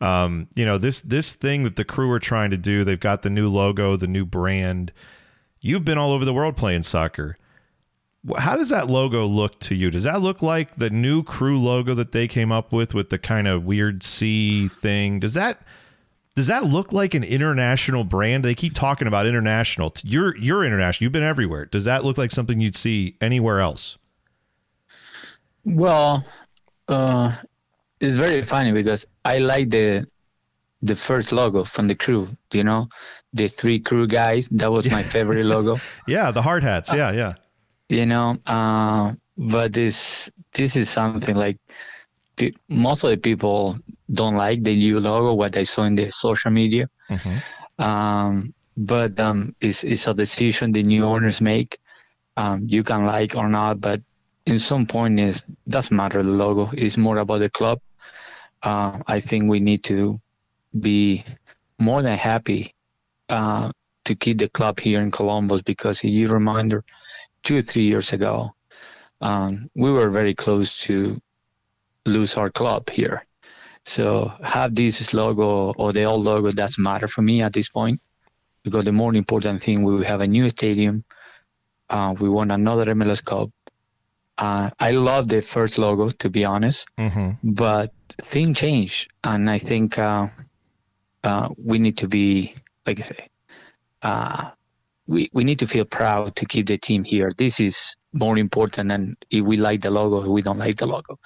Um, 0.00 0.48
you 0.54 0.66
know 0.66 0.76
this 0.76 1.00
this 1.00 1.34
thing 1.34 1.62
that 1.62 1.76
the 1.76 1.84
crew 1.84 2.10
are 2.10 2.20
trying 2.20 2.50
to 2.50 2.58
do. 2.58 2.84
They've 2.84 3.00
got 3.00 3.22
the 3.22 3.30
new 3.30 3.48
logo, 3.48 3.96
the 3.96 4.08
new 4.08 4.26
brand. 4.26 4.92
You've 5.60 5.84
been 5.84 5.98
all 5.98 6.12
over 6.12 6.24
the 6.24 6.34
world 6.34 6.56
playing 6.56 6.82
soccer 6.82 7.38
how 8.38 8.56
does 8.56 8.70
that 8.70 8.88
logo 8.88 9.26
look 9.26 9.58
to 9.60 9.74
you? 9.74 9.90
Does 9.90 10.04
that 10.04 10.20
look 10.20 10.42
like 10.42 10.76
the 10.76 10.90
new 10.90 11.22
crew 11.22 11.60
logo 11.60 11.94
that 11.94 12.12
they 12.12 12.26
came 12.26 12.50
up 12.50 12.72
with 12.72 12.94
with 12.94 13.10
the 13.10 13.18
kind 13.18 13.46
of 13.46 13.64
weird 13.64 14.02
C 14.02 14.68
thing? 14.68 15.20
Does 15.20 15.34
that 15.34 15.62
does 16.34 16.48
that 16.48 16.64
look 16.64 16.92
like 16.92 17.14
an 17.14 17.24
international 17.24 18.04
brand? 18.04 18.44
They 18.44 18.54
keep 18.54 18.74
talking 18.74 19.06
about 19.08 19.26
international. 19.26 19.92
You're 20.02 20.36
you're 20.36 20.64
international. 20.64 21.04
You've 21.04 21.12
been 21.12 21.22
everywhere. 21.22 21.66
Does 21.66 21.84
that 21.84 22.04
look 22.04 22.18
like 22.18 22.32
something 22.32 22.60
you'd 22.60 22.74
see 22.74 23.16
anywhere 23.20 23.60
else? 23.60 23.98
Well, 25.64 26.24
uh, 26.88 27.36
it's 28.00 28.14
very 28.14 28.42
funny 28.42 28.72
because 28.72 29.06
I 29.24 29.38
like 29.38 29.70
the 29.70 30.06
the 30.82 30.96
first 30.96 31.32
logo 31.32 31.64
from 31.64 31.88
the 31.88 31.94
crew. 31.94 32.28
You 32.52 32.64
know, 32.64 32.88
the 33.32 33.48
three 33.48 33.78
crew 33.78 34.06
guys. 34.06 34.48
That 34.50 34.72
was 34.72 34.90
my 34.90 35.02
favorite 35.14 35.44
logo. 35.44 35.78
yeah, 36.06 36.30
the 36.32 36.42
hard 36.42 36.62
hats. 36.62 36.92
Yeah, 36.92 37.12
yeah 37.12 37.34
you 37.88 38.06
know 38.06 38.38
uh, 38.46 39.12
but 39.36 39.72
this 39.72 40.30
this 40.52 40.76
is 40.76 40.88
something 40.90 41.36
like 41.36 41.58
most 42.68 43.04
of 43.04 43.10
the 43.10 43.16
people 43.16 43.78
don't 44.12 44.34
like 44.34 44.62
the 44.62 44.74
new 44.74 45.00
logo 45.00 45.34
what 45.34 45.56
i 45.56 45.62
saw 45.62 45.84
in 45.84 45.94
the 45.94 46.10
social 46.10 46.50
media 46.50 46.88
mm-hmm. 47.08 47.82
um, 47.82 48.52
but 48.76 49.18
um, 49.18 49.54
it's, 49.60 49.84
it's 49.84 50.06
a 50.06 50.14
decision 50.14 50.72
the 50.72 50.82
new 50.82 51.04
owners 51.04 51.40
make 51.40 51.78
um, 52.36 52.66
you 52.68 52.82
can 52.82 53.06
like 53.06 53.36
or 53.36 53.48
not 53.48 53.80
but 53.80 54.00
in 54.44 54.58
some 54.58 54.86
point 54.86 55.18
it 55.18 55.44
doesn't 55.68 55.96
matter 55.96 56.22
the 56.22 56.30
logo 56.30 56.70
it's 56.74 56.96
more 56.96 57.18
about 57.18 57.38
the 57.38 57.50
club 57.50 57.80
uh, 58.62 58.98
i 59.06 59.20
think 59.20 59.48
we 59.48 59.60
need 59.60 59.82
to 59.82 60.18
be 60.78 61.24
more 61.78 62.02
than 62.02 62.18
happy 62.18 62.74
uh, 63.28 63.70
to 64.04 64.14
keep 64.14 64.38
the 64.38 64.48
club 64.48 64.78
here 64.78 65.00
in 65.00 65.10
columbus 65.10 65.62
because 65.62 65.98
if 66.04 66.10
you 66.10 66.28
reminder 66.28 66.84
two 67.46 67.58
or 67.58 67.62
three 67.62 67.84
years 67.84 68.12
ago, 68.12 68.54
um, 69.20 69.70
we 69.74 69.90
were 69.90 70.10
very 70.10 70.34
close 70.34 70.80
to 70.80 71.20
lose 72.04 72.36
our 72.36 72.50
club 72.50 72.90
here. 72.90 73.24
So 73.84 74.32
have 74.42 74.74
this 74.74 75.14
logo 75.14 75.72
or 75.72 75.92
the 75.92 76.04
old 76.04 76.24
logo 76.24 76.50
doesn't 76.50 76.82
matter 76.82 77.06
for 77.06 77.22
me 77.22 77.42
at 77.42 77.52
this 77.52 77.68
point 77.68 78.00
because 78.64 78.84
the 78.84 78.92
more 78.92 79.14
important 79.14 79.62
thing 79.62 79.84
we 79.84 80.04
have 80.04 80.20
a 80.20 80.26
new 80.26 80.50
stadium. 80.50 81.04
Uh, 81.88 82.16
we 82.18 82.28
won 82.28 82.50
another 82.50 82.86
MLS 82.86 83.24
Cup. 83.24 83.50
Uh, 84.36 84.70
I 84.80 84.90
love 84.90 85.28
the 85.28 85.40
first 85.40 85.78
logo 85.78 86.10
to 86.10 86.28
be 86.28 86.44
honest, 86.44 86.88
mm-hmm. 86.98 87.30
but 87.44 87.92
things 88.22 88.58
change, 88.58 89.08
and 89.22 89.48
I 89.48 89.58
think 89.58 89.98
uh, 89.98 90.26
uh 91.22 91.48
we 91.56 91.78
need 91.78 91.98
to 91.98 92.08
be 92.08 92.54
like 92.84 92.98
I 92.98 93.02
say, 93.02 93.28
uh, 94.02 94.50
we, 95.06 95.30
we 95.32 95.44
need 95.44 95.60
to 95.60 95.66
feel 95.66 95.84
proud 95.84 96.36
to 96.36 96.46
keep 96.46 96.66
the 96.66 96.78
team 96.78 97.04
here. 97.04 97.30
This 97.36 97.60
is 97.60 97.96
more 98.12 98.36
important 98.38 98.88
than 98.88 99.16
if 99.30 99.44
we 99.44 99.56
like 99.56 99.82
the 99.82 99.90
logo 99.90 100.26
or 100.26 100.32
we 100.32 100.42
don't 100.42 100.58
like 100.58 100.76
the 100.76 100.86
logo. 100.86 101.18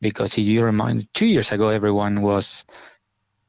Because 0.00 0.32
if 0.38 0.44
you 0.44 0.64
remind, 0.64 1.12
two 1.12 1.26
years 1.26 1.52
ago, 1.52 1.68
everyone 1.68 2.22
was 2.22 2.64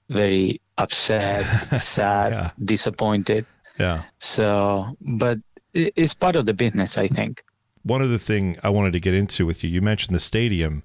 very 0.10 0.62
upset, 0.78 1.80
sad, 1.80 2.32
yeah. 2.32 2.50
disappointed. 2.64 3.46
Yeah. 3.80 4.04
So, 4.18 4.98
but 5.00 5.40
it's 5.74 6.14
part 6.14 6.36
of 6.36 6.46
the 6.46 6.54
business, 6.54 6.98
I 6.98 7.08
think. 7.08 7.44
One 7.84 8.02
other 8.02 8.18
thing 8.18 8.58
I 8.64 8.70
wanted 8.70 8.94
to 8.94 9.00
get 9.00 9.14
into 9.14 9.46
with 9.46 9.64
you, 9.64 9.70
you 9.70 9.82
mentioned 9.82 10.16
the 10.16 10.20
stadium. 10.20 10.84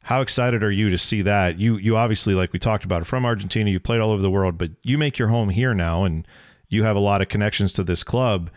How 0.00 0.20
excited 0.20 0.62
are 0.62 0.70
you 0.70 0.90
to 0.90 0.98
see 0.98 1.22
that? 1.22 1.58
You 1.58 1.76
you 1.76 1.96
obviously, 1.96 2.34
like 2.34 2.52
we 2.52 2.58
talked 2.58 2.84
about, 2.84 3.06
from 3.06 3.24
Argentina. 3.24 3.70
You 3.70 3.80
played 3.80 4.00
all 4.00 4.10
over 4.10 4.22
the 4.22 4.30
world, 4.30 4.56
but 4.56 4.70
you 4.82 4.98
make 4.98 5.18
your 5.18 5.28
home 5.28 5.50
here 5.50 5.74
now, 5.74 6.04
and 6.04 6.26
you 6.68 6.82
have 6.84 6.96
a 6.96 7.00
lot 7.00 7.22
of 7.22 7.28
connections 7.28 7.72
to 7.74 7.84
this 7.84 8.02
club. 8.02 8.50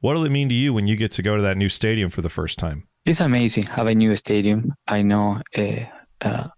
What 0.00 0.14
will 0.14 0.24
it 0.24 0.30
mean 0.30 0.48
to 0.48 0.54
you 0.54 0.72
when 0.72 0.86
you 0.86 0.96
get 0.96 1.12
to 1.12 1.22
go 1.22 1.36
to 1.36 1.42
that 1.42 1.56
new 1.56 1.68
stadium 1.68 2.10
for 2.10 2.22
the 2.22 2.28
first 2.28 2.58
time? 2.58 2.86
It's 3.04 3.20
amazing. 3.20 3.64
Have 3.64 3.86
a 3.86 3.94
new 3.94 4.16
stadium. 4.16 4.74
I 4.86 5.02
know 5.02 5.40
uh, 5.56 5.84
uh, 6.20 6.48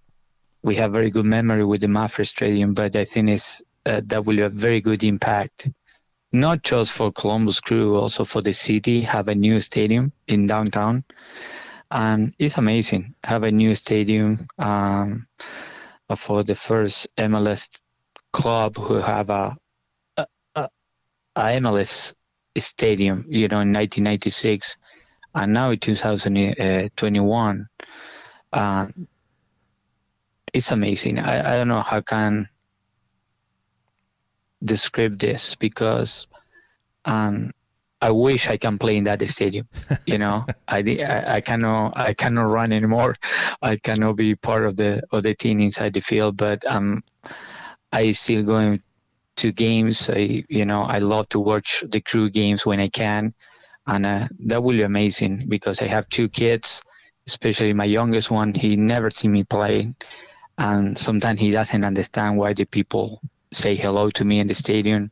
we 0.62 0.76
have 0.76 0.92
very 0.92 1.10
good 1.10 1.26
memory 1.26 1.64
with 1.64 1.80
the 1.80 1.86
Mapfre 1.86 2.26
Stadium, 2.26 2.74
but 2.74 2.96
I 2.96 3.04
think 3.04 3.28
it's 3.28 3.62
uh, 3.86 4.00
that 4.06 4.24
will 4.24 4.38
have 4.38 4.52
very 4.52 4.80
good 4.80 5.04
impact, 5.04 5.68
not 6.32 6.62
just 6.62 6.92
for 6.92 7.12
Columbus 7.12 7.60
Crew, 7.60 7.96
also 7.96 8.24
for 8.24 8.42
the 8.42 8.52
city. 8.52 9.02
Have 9.02 9.28
a 9.28 9.34
new 9.34 9.60
stadium 9.60 10.12
in 10.26 10.46
downtown, 10.46 11.04
and 11.90 12.34
it's 12.38 12.58
amazing. 12.58 13.14
Have 13.24 13.44
a 13.44 13.52
new 13.52 13.74
stadium 13.74 14.46
um, 14.58 15.26
for 16.16 16.42
the 16.42 16.54
first 16.54 17.08
MLS 17.16 17.78
club 18.32 18.76
who 18.76 18.94
have 18.94 19.30
a 19.30 19.56
MLS 21.38 22.14
stadium. 22.56 23.26
You 23.28 23.48
know, 23.48 23.60
in 23.60 23.72
1996, 23.72 24.76
and 25.34 25.52
now 25.52 25.70
in 25.70 25.78
2021. 25.78 27.68
Uh, 28.52 28.86
it's 30.52 30.70
amazing. 30.70 31.18
I, 31.18 31.54
I 31.54 31.56
don't 31.56 31.68
know 31.68 31.82
how 31.82 32.00
can 32.00 32.48
describe 34.64 35.18
this 35.18 35.54
because 35.54 36.26
um, 37.04 37.52
I 38.00 38.10
wish 38.10 38.48
I 38.48 38.56
can 38.56 38.78
play 38.78 38.96
in 38.96 39.04
that 39.04 39.26
stadium. 39.28 39.68
You 40.06 40.18
know, 40.18 40.46
I, 40.68 40.78
I, 40.78 41.34
I 41.34 41.40
cannot 41.40 41.96
I 41.96 42.14
cannot 42.14 42.44
run 42.44 42.72
anymore. 42.72 43.16
I 43.60 43.76
cannot 43.76 44.16
be 44.16 44.34
part 44.34 44.64
of 44.64 44.76
the 44.76 45.02
of 45.10 45.22
the 45.22 45.34
team 45.34 45.60
inside 45.60 45.94
the 45.94 46.00
field. 46.00 46.36
But 46.36 46.64
um, 46.66 47.02
I 47.92 48.12
still 48.12 48.42
going 48.42 48.82
to 49.38 49.52
games. 49.52 50.10
I 50.10 50.44
you 50.48 50.64
know 50.64 50.82
I 50.82 50.98
love 50.98 51.28
to 51.30 51.40
watch 51.40 51.84
the 51.86 52.00
crew 52.00 52.30
games 52.30 52.64
when 52.64 52.80
I 52.80 52.88
can, 52.88 53.34
and 53.86 54.06
uh, 54.06 54.28
that 54.46 54.62
will 54.62 54.76
be 54.76 54.82
amazing 54.82 55.46
because 55.48 55.82
I 55.82 55.86
have 55.86 56.08
two 56.08 56.28
kids, 56.28 56.82
especially 57.26 57.72
my 57.72 57.84
youngest 57.84 58.30
one. 58.30 58.54
He 58.54 58.76
never 58.76 59.10
seen 59.10 59.32
me 59.32 59.44
play, 59.44 59.94
and 60.56 60.98
sometimes 60.98 61.40
he 61.40 61.50
doesn't 61.50 61.84
understand 61.84 62.36
why 62.36 62.52
the 62.52 62.64
people 62.64 63.20
say 63.52 63.74
hello 63.74 64.10
to 64.10 64.24
me 64.24 64.40
in 64.40 64.46
the 64.46 64.54
stadium. 64.54 65.10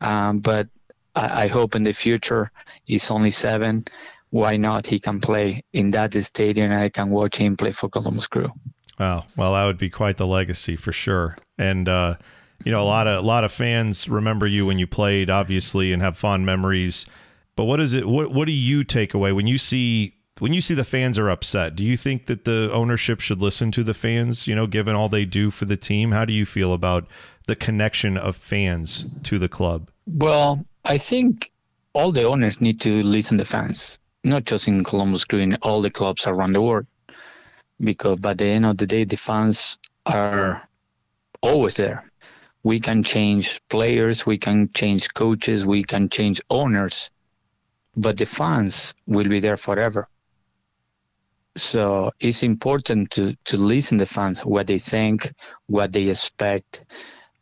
Um, 0.00 0.40
but 0.40 0.68
I, 1.14 1.44
I, 1.44 1.46
hope 1.46 1.76
in 1.76 1.84
the 1.84 1.92
future 1.92 2.50
he's 2.84 3.10
only 3.10 3.30
seven. 3.30 3.86
Why 4.30 4.56
not? 4.56 4.86
He 4.86 4.98
can 4.98 5.20
play 5.20 5.62
in 5.72 5.92
that 5.92 6.14
stadium, 6.24 6.72
and 6.72 6.80
I 6.80 6.88
can 6.88 7.10
watch 7.10 7.36
him 7.36 7.56
play 7.56 7.72
for 7.72 7.88
Columbus 7.88 8.26
Crew. 8.26 8.50
Oh 8.98 9.24
well, 9.36 9.52
that 9.52 9.66
would 9.66 9.78
be 9.78 9.90
quite 9.90 10.16
the 10.16 10.26
legacy 10.26 10.76
for 10.76 10.92
sure. 10.92 11.36
And 11.58 11.88
uh, 11.88 12.16
you 12.64 12.72
know, 12.72 12.82
a 12.82 12.84
lot 12.84 13.06
of 13.06 13.22
a 13.24 13.26
lot 13.26 13.44
of 13.44 13.52
fans 13.52 14.08
remember 14.08 14.46
you 14.46 14.66
when 14.66 14.78
you 14.78 14.86
played, 14.86 15.30
obviously, 15.30 15.92
and 15.92 16.02
have 16.02 16.16
fond 16.16 16.46
memories. 16.46 17.06
But 17.54 17.64
what 17.64 17.80
is 17.80 17.94
it? 17.94 18.08
What 18.08 18.32
what 18.32 18.46
do 18.46 18.52
you 18.52 18.84
take 18.84 19.14
away 19.14 19.32
when 19.32 19.46
you 19.46 19.58
see 19.58 20.16
when 20.38 20.52
you 20.52 20.60
see 20.60 20.74
the 20.74 20.84
fans 20.84 21.18
are 21.18 21.30
upset, 21.30 21.76
do 21.76 21.82
you 21.82 21.96
think 21.96 22.26
that 22.26 22.44
the 22.44 22.70
ownership 22.72 23.20
should 23.20 23.40
listen 23.40 23.70
to 23.72 23.82
the 23.82 23.94
fans, 23.94 24.46
you 24.46 24.54
know, 24.54 24.66
given 24.66 24.94
all 24.94 25.08
they 25.08 25.24
do 25.24 25.50
for 25.50 25.64
the 25.64 25.76
team? 25.76 26.12
How 26.12 26.24
do 26.24 26.32
you 26.32 26.44
feel 26.44 26.74
about 26.74 27.06
the 27.46 27.56
connection 27.56 28.18
of 28.18 28.36
fans 28.36 29.06
to 29.24 29.38
the 29.38 29.48
club? 29.48 29.90
Well, 30.06 30.64
I 30.84 30.98
think 30.98 31.50
all 31.94 32.12
the 32.12 32.24
owners 32.24 32.60
need 32.60 32.80
to 32.82 33.02
listen 33.02 33.38
to 33.38 33.44
fans, 33.44 33.98
not 34.24 34.44
just 34.44 34.68
in 34.68 34.84
Columbus 34.84 35.24
green 35.24 35.56
all 35.62 35.80
the 35.80 35.90
clubs 35.90 36.26
around 36.26 36.52
the 36.52 36.60
world. 36.60 36.86
Because 37.80 38.20
by 38.20 38.34
the 38.34 38.46
end 38.46 38.66
of 38.66 38.76
the 38.76 38.86
day, 38.86 39.04
the 39.04 39.16
fans 39.16 39.78
are 40.04 40.66
always 41.42 41.76
there. 41.76 42.10
We 42.66 42.80
can 42.80 43.04
change 43.04 43.60
players, 43.68 44.26
we 44.26 44.38
can 44.38 44.58
change 44.72 45.14
coaches, 45.14 45.64
we 45.64 45.84
can 45.84 46.08
change 46.08 46.40
owners, 46.50 47.12
but 47.94 48.16
the 48.16 48.26
fans 48.26 48.92
will 49.06 49.28
be 49.28 49.38
there 49.38 49.56
forever. 49.56 50.08
So 51.56 52.10
it's 52.18 52.42
important 52.42 53.12
to, 53.12 53.36
to 53.44 53.56
listen 53.56 53.98
to 53.98 54.06
fans, 54.06 54.40
what 54.40 54.66
they 54.66 54.80
think, 54.80 55.32
what 55.66 55.92
they 55.92 56.08
expect. 56.08 56.84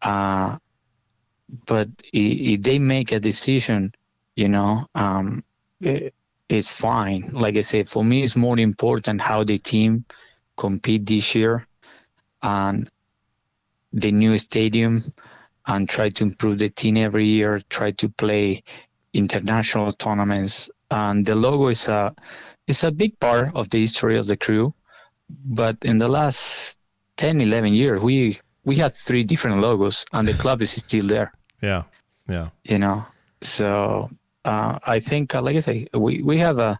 Uh, 0.02 0.58
but 1.64 1.88
if 2.12 2.60
they 2.60 2.78
make 2.78 3.10
a 3.12 3.18
decision, 3.18 3.94
you 4.36 4.50
know, 4.50 4.86
um, 4.94 5.42
it, 5.80 6.12
it's 6.50 6.70
fine. 6.70 7.30
Like 7.32 7.56
I 7.56 7.62
said, 7.62 7.88
for 7.88 8.04
me, 8.04 8.24
it's 8.24 8.36
more 8.36 8.58
important 8.58 9.22
how 9.22 9.42
the 9.42 9.58
team 9.58 10.04
compete 10.54 11.06
this 11.06 11.34
year 11.34 11.66
and 12.42 12.90
the 13.94 14.12
new 14.12 14.36
stadium 14.38 15.02
and 15.66 15.88
try 15.88 16.10
to 16.10 16.24
improve 16.24 16.58
the 16.58 16.68
team 16.68 16.96
every 16.96 17.26
year, 17.26 17.62
try 17.70 17.92
to 17.92 18.08
play 18.08 18.62
international 19.12 19.92
tournaments. 19.92 20.68
And 20.90 21.24
the 21.24 21.34
logo 21.34 21.68
is 21.68 21.88
a 21.88 22.14
it's 22.66 22.84
a 22.84 22.90
big 22.90 23.18
part 23.20 23.54
of 23.54 23.70
the 23.70 23.80
history 23.80 24.18
of 24.18 24.26
the 24.26 24.36
crew. 24.36 24.74
But 25.28 25.78
in 25.82 25.98
the 25.98 26.08
last 26.08 26.76
10, 27.16 27.40
11 27.40 27.72
years, 27.72 28.02
we 28.02 28.40
we 28.64 28.76
had 28.76 28.94
three 28.94 29.24
different 29.24 29.60
logos, 29.60 30.04
and 30.12 30.26
the 30.26 30.34
club 30.42 30.60
is 30.60 30.72
still 30.72 31.06
there. 31.06 31.32
Yeah, 31.62 31.84
yeah. 32.28 32.50
You 32.64 32.78
know, 32.78 33.06
so 33.42 34.10
uh, 34.44 34.78
I 34.84 35.00
think, 35.00 35.34
uh, 35.34 35.42
like 35.42 35.56
I 35.56 35.60
say, 35.60 35.86
we 35.94 36.22
we 36.22 36.38
have 36.38 36.58
a 36.58 36.78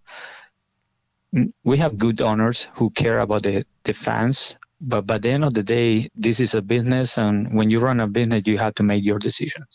we 1.65 1.79
have 1.79 1.99
good 1.99 2.21
owners 2.21 2.69
who 2.75 2.91
care 2.91 3.21
about 3.21 3.43
the 3.43 3.65
the 3.85 3.93
fans. 3.93 4.59
But 4.87 5.07
by 5.07 5.19
the 5.19 5.31
end 5.31 5.45
of 5.45 5.55
the 5.55 5.63
day, 5.63 6.11
this 6.15 6.41
is 6.41 6.55
a 6.55 6.63
business, 6.63 7.19
and 7.19 7.57
when 7.57 7.71
you 7.71 7.81
run 7.81 8.01
a 8.01 8.07
business, 8.07 8.43
you 8.47 8.59
have 8.59 8.75
to 8.77 8.83
make 8.83 9.03
your 9.03 9.19
decisions. 9.19 9.67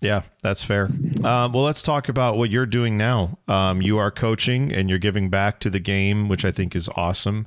Yeah, 0.00 0.22
that's 0.42 0.62
fair. 0.62 0.86
Um, 1.22 1.52
well, 1.52 1.62
let's 1.62 1.82
talk 1.82 2.08
about 2.08 2.36
what 2.36 2.50
you're 2.50 2.66
doing 2.66 2.96
now. 2.96 3.38
Um, 3.48 3.80
you 3.80 3.98
are 3.98 4.10
coaching 4.10 4.72
and 4.72 4.90
you're 4.90 4.98
giving 4.98 5.30
back 5.30 5.60
to 5.60 5.70
the 5.70 5.80
game, 5.80 6.28
which 6.28 6.44
I 6.44 6.50
think 6.50 6.74
is 6.74 6.88
awesome. 6.96 7.46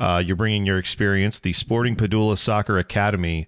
Uh, 0.00 0.22
you're 0.24 0.36
bringing 0.36 0.66
your 0.66 0.78
experience, 0.78 1.40
the 1.40 1.52
Sporting 1.52 1.96
Padula 1.96 2.36
Soccer 2.36 2.78
Academy. 2.78 3.46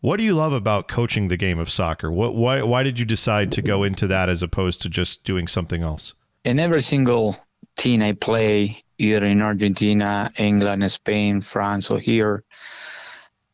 What 0.00 0.18
do 0.18 0.22
you 0.22 0.34
love 0.34 0.52
about 0.52 0.86
coaching 0.86 1.28
the 1.28 1.36
game 1.38 1.58
of 1.58 1.70
soccer? 1.70 2.12
What, 2.12 2.34
why, 2.34 2.62
why 2.62 2.82
did 2.82 2.98
you 2.98 3.06
decide 3.06 3.50
to 3.52 3.62
go 3.62 3.82
into 3.84 4.06
that 4.08 4.28
as 4.28 4.42
opposed 4.42 4.82
to 4.82 4.90
just 4.90 5.24
doing 5.24 5.48
something 5.48 5.82
else? 5.82 6.12
In 6.44 6.60
every 6.60 6.82
single 6.82 7.38
team 7.78 8.02
I 8.02 8.12
play, 8.12 8.83
either 8.98 9.26
in 9.26 9.42
Argentina, 9.42 10.32
England, 10.36 10.90
Spain, 10.90 11.40
France, 11.40 11.90
or 11.90 11.98
here, 11.98 12.44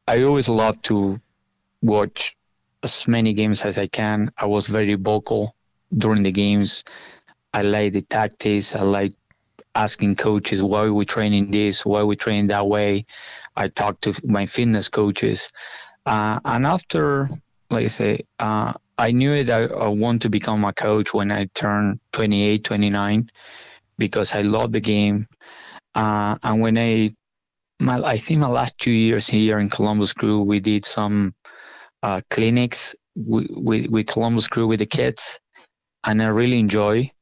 I 0.07 0.22
always 0.22 0.49
love 0.49 0.80
to 0.82 1.20
watch 1.82 2.36
as 2.82 3.07
many 3.07 3.32
games 3.32 3.64
as 3.64 3.78
I 3.78 3.86
can. 3.86 4.32
I 4.36 4.47
was 4.47 4.66
very 4.66 4.95
vocal 4.95 5.55
during 5.97 6.22
the 6.22 6.32
games. 6.32 6.84
I 7.53 7.62
like 7.62 7.93
the 7.93 8.03
tactics. 8.03 8.74
I 8.74 8.82
like 8.82 9.14
asking 9.74 10.16
coaches 10.16 10.62
why 10.62 10.88
we 10.88 11.05
training 11.05 11.51
this, 11.51 11.84
why 11.84 12.03
we 12.03 12.16
train 12.16 12.49
that 12.49 12.66
way. 12.66 13.07
I 13.57 13.68
talk 13.68 14.01
to 14.03 14.14
my 14.24 14.47
fitness 14.47 14.88
coaches, 14.88 15.51
uh, 16.07 16.41
and 16.45 16.66
after, 16.66 17.28
like 17.70 17.84
I 17.84 17.88
say, 17.88 18.24
uh, 18.38 18.72
I 18.97 19.12
knew 19.12 19.45
that 19.45 19.72
I, 19.72 19.74
I 19.74 19.88
want 19.88 20.22
to 20.22 20.30
become 20.30 20.64
a 20.64 20.72
coach 20.72 21.12
when 21.12 21.30
I 21.30 21.47
turned 21.55 22.01
28, 22.12 22.64
29, 22.64 23.30
because 24.01 24.34
I 24.34 24.40
love 24.40 24.72
the 24.72 24.80
game. 24.80 25.28
Uh, 25.94 26.36
and 26.42 26.61
when 26.61 26.76
I, 26.78 27.14
my, 27.78 28.03
I 28.03 28.18
think 28.18 28.40
my 28.40 28.48
last 28.48 28.76
two 28.78 28.90
years 28.90 29.28
here 29.28 29.61
in 29.61 29.68
Columbus 29.68 30.12
Crew, 30.12 30.42
we 30.42 30.59
did 30.59 30.84
some 30.84 31.34
uh, 32.03 32.22
clinics 32.30 32.96
with, 33.14 33.86
with, 33.90 34.07
Columbus 34.07 34.48
Crew 34.48 34.66
with 34.66 34.80
the 34.80 34.86
kids, 34.86 35.38
and 36.03 36.22
I 36.22 36.28
really 36.28 36.59
enjoy. 36.59 37.12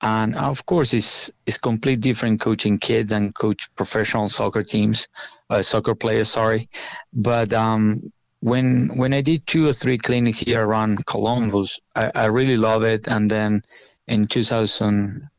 And 0.00 0.34
of 0.34 0.66
course, 0.66 0.92
it's 0.92 1.30
it's 1.46 1.56
completely 1.58 2.00
different 2.00 2.40
coaching 2.40 2.78
kids 2.78 3.12
and 3.12 3.34
coach 3.34 3.70
professional 3.74 4.28
soccer 4.28 4.62
teams, 4.62 5.08
uh, 5.48 5.62
soccer 5.62 5.94
players. 5.94 6.28
Sorry, 6.28 6.68
but 7.12 7.52
um, 7.52 8.12
when 8.40 8.98
when 8.98 9.14
I 9.14 9.22
did 9.22 9.46
two 9.46 9.66
or 9.66 9.72
three 9.72 9.96
clinics 9.96 10.40
here 10.40 10.62
around 10.62 11.06
Columbus, 11.06 11.80
I, 11.94 12.10
I 12.14 12.26
really 12.26 12.58
love 12.58 12.82
it. 12.82 13.08
And 13.08 13.30
then 13.30 13.62
in 14.06 14.26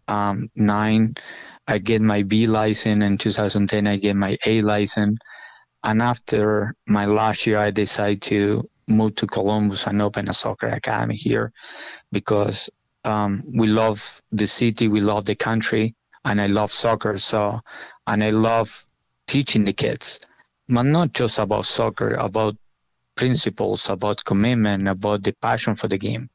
2009, 0.08 1.16
I 1.68 1.78
get 1.80 2.02
my 2.02 2.24
B 2.24 2.46
license. 2.46 3.04
In 3.04 3.18
2010, 3.18 3.88
I 3.88 3.98
get 3.98 4.16
my 4.16 4.38
A 4.46 4.62
license. 4.62 5.20
And 5.84 6.02
after 6.02 6.76
my 6.88 7.06
last 7.06 7.46
year, 7.46 7.58
I 7.58 7.72
decided 7.72 8.22
to 8.24 8.70
move 8.88 9.16
to 9.16 9.28
Columbus 9.28 9.88
and 9.88 10.02
open 10.02 10.30
a 10.30 10.34
soccer 10.34 10.68
academy 10.68 11.16
here 11.16 11.52
because 12.12 12.70
um, 13.04 13.44
we 13.46 13.68
love 13.68 14.22
the 14.32 14.48
city, 14.48 14.88
we 14.88 15.02
love 15.02 15.26
the 15.26 15.36
country, 15.36 15.96
and 16.24 16.42
I 16.42 16.48
love 16.48 16.72
soccer. 16.72 17.18
So, 17.18 17.62
and 18.08 18.24
I 18.24 18.32
love 18.32 18.86
teaching 19.28 19.66
the 19.66 19.74
kids, 19.74 20.20
but 20.68 20.84
not 20.84 21.14
just 21.14 21.40
about 21.40 21.66
soccer, 21.66 22.14
about 22.16 22.56
principles, 23.16 23.90
about 23.90 24.24
commitment, 24.24 24.88
about 24.88 25.24
the 25.24 25.34
passion 25.34 25.76
for 25.76 25.88
the 25.88 25.98
game. 25.98 26.30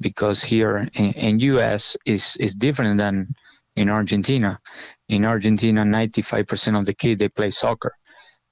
Because 0.00 0.42
here 0.42 0.88
in, 0.94 1.12
in 1.12 1.40
U.S. 1.40 1.96
is 2.04 2.36
is 2.38 2.54
different 2.54 2.98
than 2.98 3.34
in 3.76 3.88
Argentina. 3.88 4.60
In 5.08 5.24
Argentina, 5.24 5.84
95% 5.84 6.78
of 6.78 6.86
the 6.86 6.94
kids 6.94 7.18
they 7.20 7.28
play 7.28 7.50
soccer. 7.50 7.94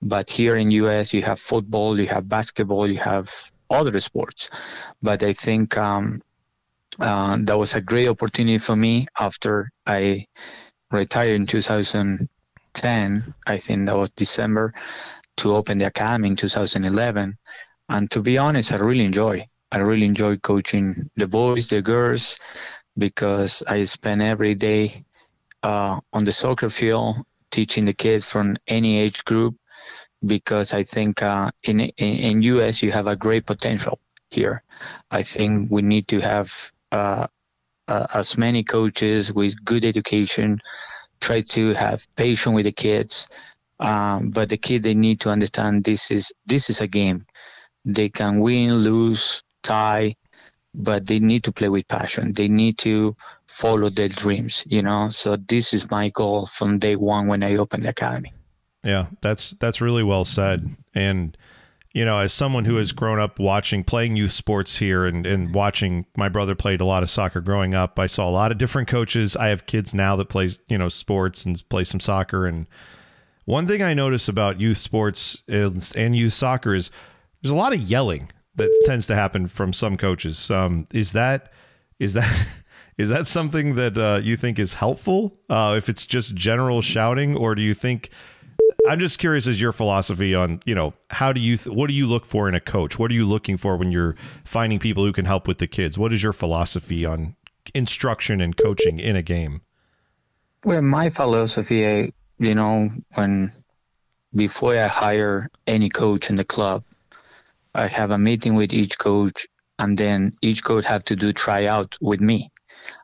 But 0.03 0.30
here 0.30 0.57
in 0.57 0.70
US, 0.70 1.12
you 1.12 1.22
have 1.22 1.40
football, 1.40 1.99
you 1.99 2.07
have 2.09 2.28
basketball, 2.28 2.88
you 2.90 2.99
have 2.99 3.30
other 3.70 3.99
sports. 4.01 4.51
But 5.03 5.22
I 5.22 5.32
think 5.32 5.76
um, 5.76 6.22
uh, 7.01 7.38
that 7.40 7.59
was 7.59 7.74
a 7.74 7.80
great 7.80 8.09
opportunity 8.09 8.59
for 8.59 8.76
me 8.76 9.07
after 9.18 9.70
I 9.86 10.26
retired 10.90 11.30
in 11.30 11.47
2010. 11.47 13.34
I 13.47 13.59
think 13.59 13.86
that 13.86 13.99
was 13.99 14.11
December. 14.11 14.74
to 15.38 15.55
open 15.57 15.78
the 15.78 15.86
academy 15.86 16.28
in 16.28 16.36
2011. 16.36 17.36
And 17.88 18.11
to 18.11 18.22
be 18.22 18.38
honest, 18.38 18.72
I 18.72 18.76
really 18.76 19.05
enjoy. 19.05 19.49
I 19.72 19.78
really 19.78 20.06
enjoy 20.06 20.36
coaching 20.38 21.10
the 21.16 21.28
boys, 21.28 21.68
the 21.68 21.82
girls, 21.82 22.38
because 22.96 23.62
I 23.66 23.84
spend 23.84 24.22
every 24.22 24.54
day 24.54 25.04
uh, 25.62 26.00
on 26.12 26.24
the 26.24 26.32
soccer 26.32 26.70
field 26.70 27.16
teaching 27.50 27.84
the 27.84 27.92
kids 27.92 28.24
from 28.24 28.56
any 28.66 28.98
age 28.98 29.24
group. 29.24 29.56
Because 30.24 30.72
I 30.72 30.82
think 30.84 31.22
uh, 31.22 31.50
in, 31.62 31.80
in 31.80 32.16
in 32.16 32.42
US 32.42 32.82
you 32.82 32.90
have 32.90 33.06
a 33.06 33.16
great 33.16 33.44
potential 33.46 34.00
here. 34.30 34.62
I 35.10 35.22
think 35.22 35.70
we 35.70 35.82
need 35.82 36.08
to 36.08 36.20
have 36.20 36.72
uh, 36.90 37.26
uh, 37.88 38.06
as 38.12 38.36
many 38.36 38.64
coaches 38.64 39.32
with 39.32 39.64
good 39.64 39.84
education 39.84 40.60
try 41.20 41.40
to 41.40 41.72
have 41.74 42.06
patience 42.16 42.54
with 42.54 42.64
the 42.64 42.72
kids 42.72 43.28
um, 43.80 44.30
but 44.30 44.48
the 44.48 44.56
kid 44.56 44.82
they 44.82 44.94
need 44.94 45.20
to 45.20 45.30
understand 45.30 45.84
this 45.84 46.10
is 46.10 46.32
this 46.46 46.70
is 46.70 46.80
a 46.80 46.86
game 46.86 47.26
they 47.84 48.08
can 48.08 48.40
win 48.40 48.74
lose 48.76 49.42
tie 49.66 50.14
but 50.78 51.06
they 51.06 51.18
need 51.18 51.42
to 51.44 51.52
play 51.52 51.70
with 51.70 51.88
passion. 51.88 52.34
They 52.34 52.48
need 52.48 52.76
to 52.78 53.16
follow 53.46 53.88
their 53.88 54.08
dreams 54.08 54.64
you 54.66 54.82
know? 54.82 55.08
So 55.08 55.36
this 55.36 55.72
is 55.72 55.90
my 55.90 56.10
goal 56.10 56.44
from 56.44 56.78
day 56.78 56.96
one 56.96 57.28
when 57.28 57.42
i 57.42 57.56
opened 57.56 57.84
the 57.84 57.88
academy. 57.88 58.32
Yeah 58.84 59.06
that's 59.20 59.50
that's 59.60 59.80
really 59.80 60.02
well 60.02 60.24
said. 60.24 60.76
And 60.94 61.36
you 61.96 62.04
know, 62.04 62.18
as 62.18 62.30
someone 62.30 62.66
who 62.66 62.76
has 62.76 62.92
grown 62.92 63.18
up 63.18 63.38
watching, 63.38 63.82
playing 63.82 64.16
youth 64.16 64.32
sports 64.32 64.76
here 64.76 65.06
and, 65.06 65.26
and 65.26 65.54
watching 65.54 66.04
my 66.14 66.28
brother 66.28 66.54
played 66.54 66.82
a 66.82 66.84
lot 66.84 67.02
of 67.02 67.08
soccer 67.08 67.40
growing 67.40 67.74
up, 67.74 67.98
I 67.98 68.06
saw 68.06 68.28
a 68.28 68.30
lot 68.30 68.52
of 68.52 68.58
different 68.58 68.86
coaches. 68.86 69.34
I 69.34 69.48
have 69.48 69.64
kids 69.64 69.94
now 69.94 70.14
that 70.16 70.28
play, 70.28 70.50
you 70.68 70.76
know, 70.76 70.90
sports 70.90 71.46
and 71.46 71.66
play 71.70 71.84
some 71.84 71.98
soccer. 71.98 72.44
And 72.44 72.66
one 73.46 73.66
thing 73.66 73.80
I 73.80 73.94
notice 73.94 74.28
about 74.28 74.60
youth 74.60 74.76
sports 74.76 75.42
and 75.48 76.14
youth 76.14 76.34
soccer 76.34 76.74
is 76.74 76.90
there's 77.40 77.50
a 77.50 77.56
lot 77.56 77.72
of 77.72 77.80
yelling 77.80 78.30
that 78.57 78.82
tends 78.84 79.07
to 79.07 79.14
happen 79.14 79.48
from 79.48 79.72
some 79.72 79.96
coaches. 79.96 80.50
Um, 80.50 80.86
is 80.92 81.12
that, 81.12 81.52
is 81.98 82.14
that, 82.14 82.46
is 82.98 83.09
that 83.09 83.26
something 83.26 83.74
that 83.76 83.96
uh, 83.96 84.20
you 84.22 84.36
think 84.36 84.59
is 84.59 84.74
helpful? 84.74 85.38
Uh, 85.48 85.74
if 85.76 85.88
it's 85.88 86.07
just 86.07 86.34
general 86.34 86.82
shouting, 86.82 87.36
or 87.36 87.54
do 87.54 87.62
you 87.62 87.74
think 87.74 88.11
I'm 88.88 89.00
just 89.00 89.18
curious 89.18 89.48
as 89.48 89.61
your 89.61 89.72
philosophy 89.72 90.34
on, 90.34 90.61
you 90.64 90.74
know, 90.74 90.94
how 91.11 91.32
do 91.32 91.40
you, 91.40 91.57
th- 91.57 91.74
what 91.74 91.88
do 91.88 91.94
you 91.94 92.07
look 92.07 92.24
for 92.24 92.48
in 92.48 92.54
a 92.54 92.61
coach? 92.61 92.98
What 92.98 93.11
are 93.11 93.14
you 93.14 93.26
looking 93.26 93.57
for 93.57 93.76
when 93.76 93.90
you're 93.90 94.14
finding 94.44 94.78
people 94.78 95.04
who 95.04 95.12
can 95.12 95.24
help 95.24 95.48
with 95.48 95.59
the 95.59 95.66
kids? 95.66 95.98
What 95.98 96.12
is 96.12 96.22
your 96.22 96.32
philosophy 96.32 97.04
on 97.04 97.34
instruction 97.74 98.40
and 98.40 98.57
coaching 98.57 99.00
in 99.00 99.16
a 99.16 99.22
game? 99.22 99.62
Well, 100.64 100.82
my 100.82 101.11
philosophy, 101.11 101.86
I, 101.86 102.12
you 102.38 102.54
know, 102.54 102.90
when 103.14 103.52
before 104.34 104.76
I 104.76 104.86
hire 104.86 105.50
any 105.66 105.88
coach 105.88 106.30
in 106.30 106.36
the 106.36 106.44
club, 106.44 106.84
I 107.77 107.89
have 107.89 108.11
a 108.11 108.18
meeting 108.18 108.55
with 108.55 108.72
each 108.72 108.99
coach, 108.99 109.47
and 109.79 109.99
then 109.99 110.33
each 110.43 110.64
coach 110.64 110.87
have 110.87 111.05
to 111.05 111.16
do 111.16 111.33
tryout 111.33 111.97
with 112.01 112.20
me. 112.20 112.51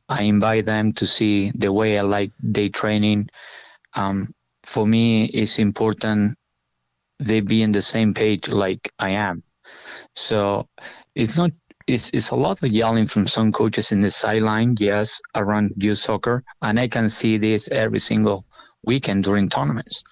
I 0.08 0.22
invite 0.22 0.64
them 0.64 0.92
to 0.94 1.06
see 1.06 1.52
the 1.54 1.72
way 1.72 1.98
I 1.98 2.02
like 2.02 2.32
day 2.50 2.68
training, 2.68 3.28
um, 3.94 4.34
for 4.64 4.86
me 4.86 5.24
it's 5.24 5.58
important 5.58 6.38
they 7.18 7.40
be 7.40 7.62
in 7.62 7.72
the 7.72 7.82
same 7.82 8.14
page 8.14 8.48
like 8.48 8.92
I 8.98 9.10
am. 9.10 9.42
So 10.14 10.68
it's 11.14 11.36
not 11.36 11.52
it's, 11.86 12.10
it's 12.10 12.30
a 12.30 12.36
lot 12.36 12.62
of 12.62 12.70
yelling 12.70 13.06
from 13.06 13.26
some 13.26 13.52
coaches 13.52 13.90
in 13.92 14.00
the 14.00 14.10
sideline, 14.10 14.76
yes, 14.78 15.20
around 15.34 15.72
youth 15.76 15.98
soccer, 15.98 16.44
and 16.60 16.78
I 16.78 16.88
can 16.88 17.10
see 17.10 17.38
this 17.38 17.68
every 17.70 17.98
single 17.98 18.44
weekend 18.84 19.24
during 19.24 19.48
tournaments. 19.48 20.04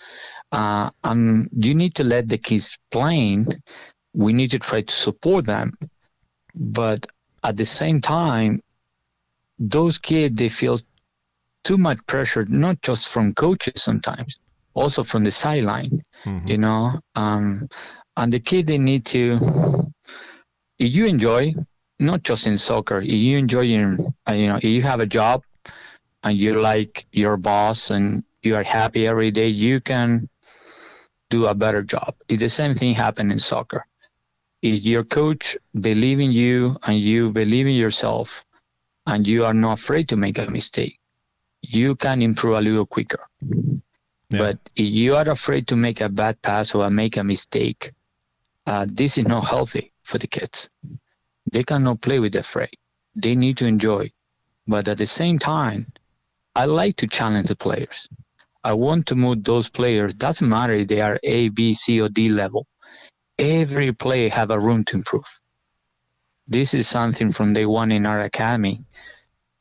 Uh, 0.50 0.90
um, 1.04 1.48
you 1.52 1.74
need 1.76 1.94
to 1.94 2.04
let 2.04 2.28
the 2.28 2.38
kids 2.38 2.76
playing. 2.90 3.62
We 4.12 4.32
need 4.32 4.50
to 4.52 4.58
try 4.58 4.82
to 4.82 4.94
support 4.94 5.44
them, 5.44 5.78
but 6.54 7.06
at 7.44 7.56
the 7.56 7.64
same 7.64 8.00
time, 8.00 8.62
those 9.58 9.98
kids 9.98 10.36
they 10.36 10.48
feel 10.48 10.78
too 11.62 11.76
much 11.76 12.04
pressure, 12.06 12.44
not 12.46 12.80
just 12.82 13.08
from 13.08 13.34
coaches 13.34 13.82
sometimes, 13.82 14.40
also 14.74 15.04
from 15.04 15.24
the 15.24 15.30
sideline, 15.30 16.02
mm-hmm. 16.24 16.48
you 16.48 16.58
know. 16.58 17.00
Um, 17.14 17.68
and 18.16 18.32
the 18.32 18.40
kid 18.40 18.66
they 18.66 18.78
need 18.78 19.06
to, 19.06 19.92
if 20.78 20.94
you 20.94 21.06
enjoy, 21.06 21.54
not 21.98 22.22
just 22.22 22.46
in 22.46 22.56
soccer, 22.56 23.00
if 23.00 23.12
you 23.12 23.38
enjoy, 23.38 23.60
your, 23.60 23.96
uh, 24.28 24.32
you 24.32 24.48
know, 24.48 24.56
if 24.56 24.64
you 24.64 24.82
have 24.82 25.00
a 25.00 25.06
job 25.06 25.44
and 26.22 26.36
you 26.36 26.60
like 26.60 27.06
your 27.12 27.36
boss 27.36 27.90
and 27.90 28.24
you 28.42 28.56
are 28.56 28.62
happy 28.62 29.06
every 29.06 29.30
day, 29.30 29.48
you 29.48 29.80
can 29.80 30.28
do 31.28 31.46
a 31.46 31.54
better 31.54 31.82
job. 31.82 32.14
If 32.28 32.40
the 32.40 32.48
same 32.48 32.74
thing 32.74 32.94
happen 32.94 33.30
in 33.30 33.38
soccer. 33.38 33.86
If 34.62 34.84
your 34.84 35.04
coach 35.04 35.56
believe 35.78 36.20
in 36.20 36.30
you 36.30 36.76
and 36.82 36.98
you 36.98 37.30
believe 37.32 37.66
in 37.66 37.74
yourself 37.74 38.44
and 39.06 39.26
you 39.26 39.44
are 39.44 39.54
not 39.54 39.78
afraid 39.78 40.08
to 40.10 40.16
make 40.16 40.38
a 40.38 40.50
mistake, 40.50 40.98
you 41.62 41.96
can 41.96 42.22
improve 42.22 42.58
a 42.58 42.60
little 42.60 42.86
quicker. 42.86 43.26
Yeah. 44.30 44.44
But 44.44 44.58
if 44.76 44.86
you 44.86 45.16
are 45.16 45.28
afraid 45.28 45.68
to 45.68 45.76
make 45.76 46.00
a 46.00 46.08
bad 46.08 46.40
pass 46.42 46.74
or 46.74 46.88
make 46.90 47.16
a 47.16 47.24
mistake, 47.24 47.92
uh, 48.66 48.86
this 48.88 49.18
is 49.18 49.26
not 49.26 49.46
healthy 49.46 49.92
for 50.02 50.18
the 50.18 50.26
kids. 50.26 50.70
They 51.50 51.64
cannot 51.64 52.00
play 52.00 52.18
with 52.20 52.34
the 52.34 52.40
afraid. 52.40 52.76
They 53.16 53.34
need 53.34 53.56
to 53.58 53.66
enjoy. 53.66 54.12
But 54.66 54.86
at 54.88 54.98
the 54.98 55.06
same 55.06 55.38
time, 55.38 55.92
I 56.54 56.66
like 56.66 56.96
to 56.96 57.06
challenge 57.06 57.48
the 57.48 57.56
players. 57.56 58.08
I 58.62 58.74
want 58.74 59.06
to 59.06 59.14
move 59.14 59.42
those 59.42 59.70
players. 59.70 60.14
Doesn't 60.14 60.48
matter 60.48 60.74
if 60.74 60.88
they 60.88 61.00
are 61.00 61.18
A, 61.22 61.48
B, 61.48 61.74
C, 61.74 62.00
or 62.00 62.08
D 62.08 62.28
level. 62.28 62.66
Every 63.40 63.92
player 63.92 64.30
have 64.30 64.50
a 64.50 64.58
room 64.58 64.84
to 64.84 64.96
improve. 64.96 65.40
This 66.46 66.74
is 66.74 66.88
something 66.88 67.32
from 67.32 67.54
day 67.54 67.66
one 67.66 67.92
in 67.92 68.06
our 68.06 68.20
academy. 68.20 68.84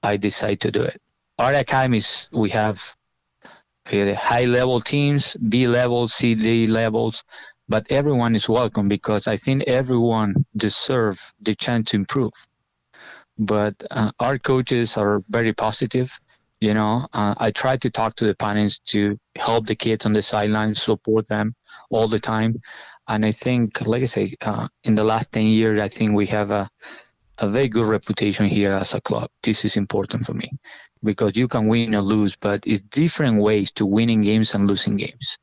I 0.04 0.18
decide 0.18 0.62
to 0.62 0.72
do 0.72 0.84
it 0.84 1.02
our 1.40 1.54
academies, 1.54 2.30
we 2.34 2.50
have 2.50 2.96
uh, 3.92 4.14
high 4.14 4.44
level 4.44 4.82
teams, 4.82 5.36
B 5.36 5.68
level, 5.68 6.08
C, 6.10 6.36
D 6.36 6.68
levels, 6.68 7.24
but 7.70 7.88
everyone 7.90 8.36
is 8.36 8.50
welcome 8.50 8.90
because 8.90 9.26
I 9.26 9.38
think 9.38 9.64
everyone 9.64 10.46
deserve 10.56 11.34
the 11.42 11.56
chance 11.56 11.92
to 11.92 11.96
improve. 11.96 12.34
But 13.38 13.82
uh, 13.90 14.12
our 14.20 14.38
coaches 14.38 14.98
are 14.98 15.24
very 15.30 15.54
positive. 15.54 16.20
You 16.60 16.74
know, 16.74 17.08
uh, 17.14 17.36
I 17.38 17.52
try 17.52 17.78
to 17.78 17.90
talk 17.90 18.16
to 18.16 18.26
the 18.26 18.36
parents 18.36 18.80
to 18.88 19.18
help 19.38 19.66
the 19.66 19.76
kids 19.76 20.06
on 20.06 20.12
the 20.12 20.22
sidelines, 20.22 20.82
support 20.84 21.30
them 21.30 21.56
all 21.90 22.10
the 22.10 22.20
time. 22.20 22.62
And 23.10 23.26
I 23.26 23.32
think, 23.32 23.82
like 23.82 24.04
I 24.04 24.06
say, 24.06 24.36
uh, 24.40 24.68
in 24.84 24.94
the 24.94 25.04
last 25.04 25.32
10 25.32 25.48
years, 25.48 25.80
I 25.80 25.88
think 25.88 26.14
we 26.14 26.28
have 26.28 26.52
a, 26.52 26.70
a 27.40 27.50
very 27.50 27.68
good 27.68 27.88
reputation 27.88 28.46
here 28.46 28.72
as 28.72 28.94
a 28.94 29.02
club. 29.02 29.32
This 29.42 29.66
is 29.66 29.78
important 29.78 30.28
for 30.28 30.36
me 30.36 30.52
because 31.04 31.36
you 31.36 31.48
can 31.48 31.68
win 31.68 31.96
or 31.96 32.04
lose, 32.04 32.36
but 32.36 32.68
it's 32.68 32.82
different 32.82 33.42
ways 33.42 33.72
to 33.72 33.86
winning 33.88 34.22
games 34.22 34.54
and 34.54 34.68
losing 34.68 34.96
games. 34.96 35.40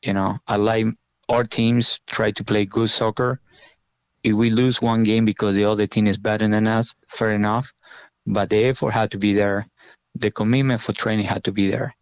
You 0.00 0.12
know, 0.12 0.38
I 0.46 0.56
like 0.56 0.86
our 1.28 1.42
teams 1.42 1.98
try 2.06 2.30
to 2.30 2.44
play 2.44 2.66
good 2.66 2.88
soccer. 2.88 3.40
If 4.22 4.34
we 4.34 4.50
lose 4.50 4.80
one 4.80 5.02
game 5.02 5.24
because 5.24 5.56
the 5.56 5.64
other 5.64 5.88
team 5.88 6.06
is 6.06 6.18
better 6.18 6.46
than 6.46 6.68
us, 6.68 6.94
fair 7.08 7.32
enough. 7.32 7.74
But 8.26 8.50
the 8.50 8.66
effort 8.66 8.92
had 8.92 9.10
to 9.10 9.18
be 9.18 9.32
there. 9.32 9.66
The 10.14 10.30
commitment 10.30 10.80
for 10.80 10.92
training 10.92 11.26
had 11.26 11.42
to 11.44 11.52
be 11.52 11.68
there. 11.68 11.96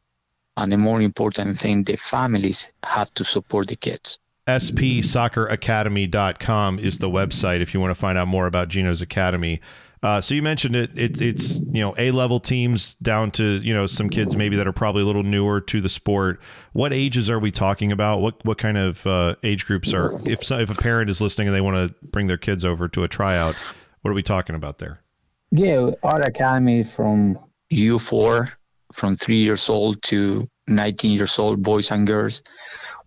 And 0.59 0.70
the 0.70 0.76
more 0.76 1.01
important 1.01 1.59
thing, 1.59 1.84
the 1.84 1.96
families 1.96 2.68
have 2.82 3.14
to 3.14 3.24
support 3.24 3.68
the 3.68 3.76
kids. 3.76 4.18
spsocceracademy.com 4.59 6.78
is 6.78 6.98
the 6.98 7.09
website 7.09 7.61
if 7.61 7.74
you 7.74 7.80
want 7.80 7.90
to 7.90 7.94
find 7.94 8.18
out 8.18 8.28
more 8.28 8.46
about 8.46 8.68
Gino's 8.68 9.03
Academy. 9.03 9.61
Uh, 10.03 10.20
so 10.20 10.34
you 10.34 10.42
mentioned 10.42 10.74
it, 10.74 10.98
it. 10.98 11.20
It's 11.20 11.61
you 11.61 11.82
know 11.82 11.94
A 11.98 12.11
level 12.11 12.40
teams 12.40 12.94
down 12.94 13.30
to 13.32 13.61
you 13.62 13.74
know 13.74 13.86
some 13.86 14.09
kids 14.09 14.34
maybe 14.34 14.57
that 14.57 14.66
are 14.66 14.72
probably 14.72 15.03
a 15.03 15.05
little 15.05 15.22
newer 15.22 15.61
to 15.61 15.82
the 15.82 15.90
sport. 15.90 16.40
What 16.72 16.94
ages 16.94 17.28
are 17.28 17.38
we 17.38 17.51
talking 17.51 17.92
about? 17.92 18.20
What 18.20 18.42
what 18.44 18.57
kind 18.57 18.78
of 18.78 19.07
uh, 19.07 19.34
age 19.42 19.66
groups 19.66 19.92
are? 19.92 20.14
If 20.24 20.51
if 20.51 20.70
a 20.70 20.74
parent 20.74 21.11
is 21.11 21.20
listening 21.20 21.48
and 21.48 21.55
they 21.55 21.61
want 21.61 21.76
to 21.76 21.94
bring 22.07 22.28
their 22.28 22.38
kids 22.38 22.64
over 22.64 22.88
to 22.88 23.05
a 23.05 23.09
tryout, 23.09 23.55
what 24.01 24.11
are 24.11 24.14
we 24.14 24.22
talking 24.22 24.55
about 24.55 24.78
there? 24.78 25.03
Yeah, 25.51 25.90
our 26.03 26.20
academy 26.20 26.82
from 26.82 27.38
U 27.68 27.98
four, 27.98 28.51
from 28.94 29.18
three 29.18 29.42
years 29.42 29.68
old 29.68 30.03
to 30.05 30.48
19 30.66 31.11
years 31.11 31.38
old, 31.38 31.62
boys 31.62 31.90
and 31.90 32.07
girls. 32.07 32.40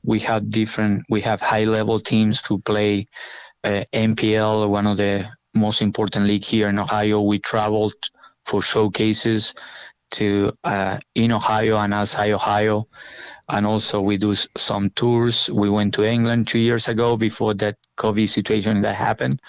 We 0.03 0.19
have 0.21 0.49
different. 0.49 1.03
We 1.09 1.21
have 1.21 1.41
high 1.41 1.65
level 1.65 1.99
teams 1.99 2.41
who 2.45 2.59
play 2.59 3.07
uh, 3.63 3.85
NPL, 3.93 4.69
one 4.69 4.87
of 4.87 4.97
the 4.97 5.29
most 5.53 5.81
important 5.81 6.25
league 6.25 6.43
here 6.43 6.69
in 6.69 6.79
Ohio. 6.79 7.21
We 7.21 7.39
traveled 7.39 7.93
for 8.45 8.61
showcases 8.61 9.55
to 10.11 10.53
uh, 10.63 10.99
in 11.15 11.31
Ohio 11.31 11.77
and 11.77 11.93
outside 11.93 12.31
Ohio, 12.31 12.87
and 13.49 13.65
also 13.65 14.01
we 14.01 14.17
do 14.17 14.35
some 14.57 14.89
tours. 14.91 15.49
We 15.49 15.69
went 15.69 15.93
to 15.95 16.05
England 16.05 16.47
two 16.47 16.59
years 16.59 16.87
ago 16.87 17.17
before 17.17 17.53
that 17.55 17.77
COVID 17.97 18.29
situation 18.29 18.81
that 18.81 18.95
happened, 18.95 19.41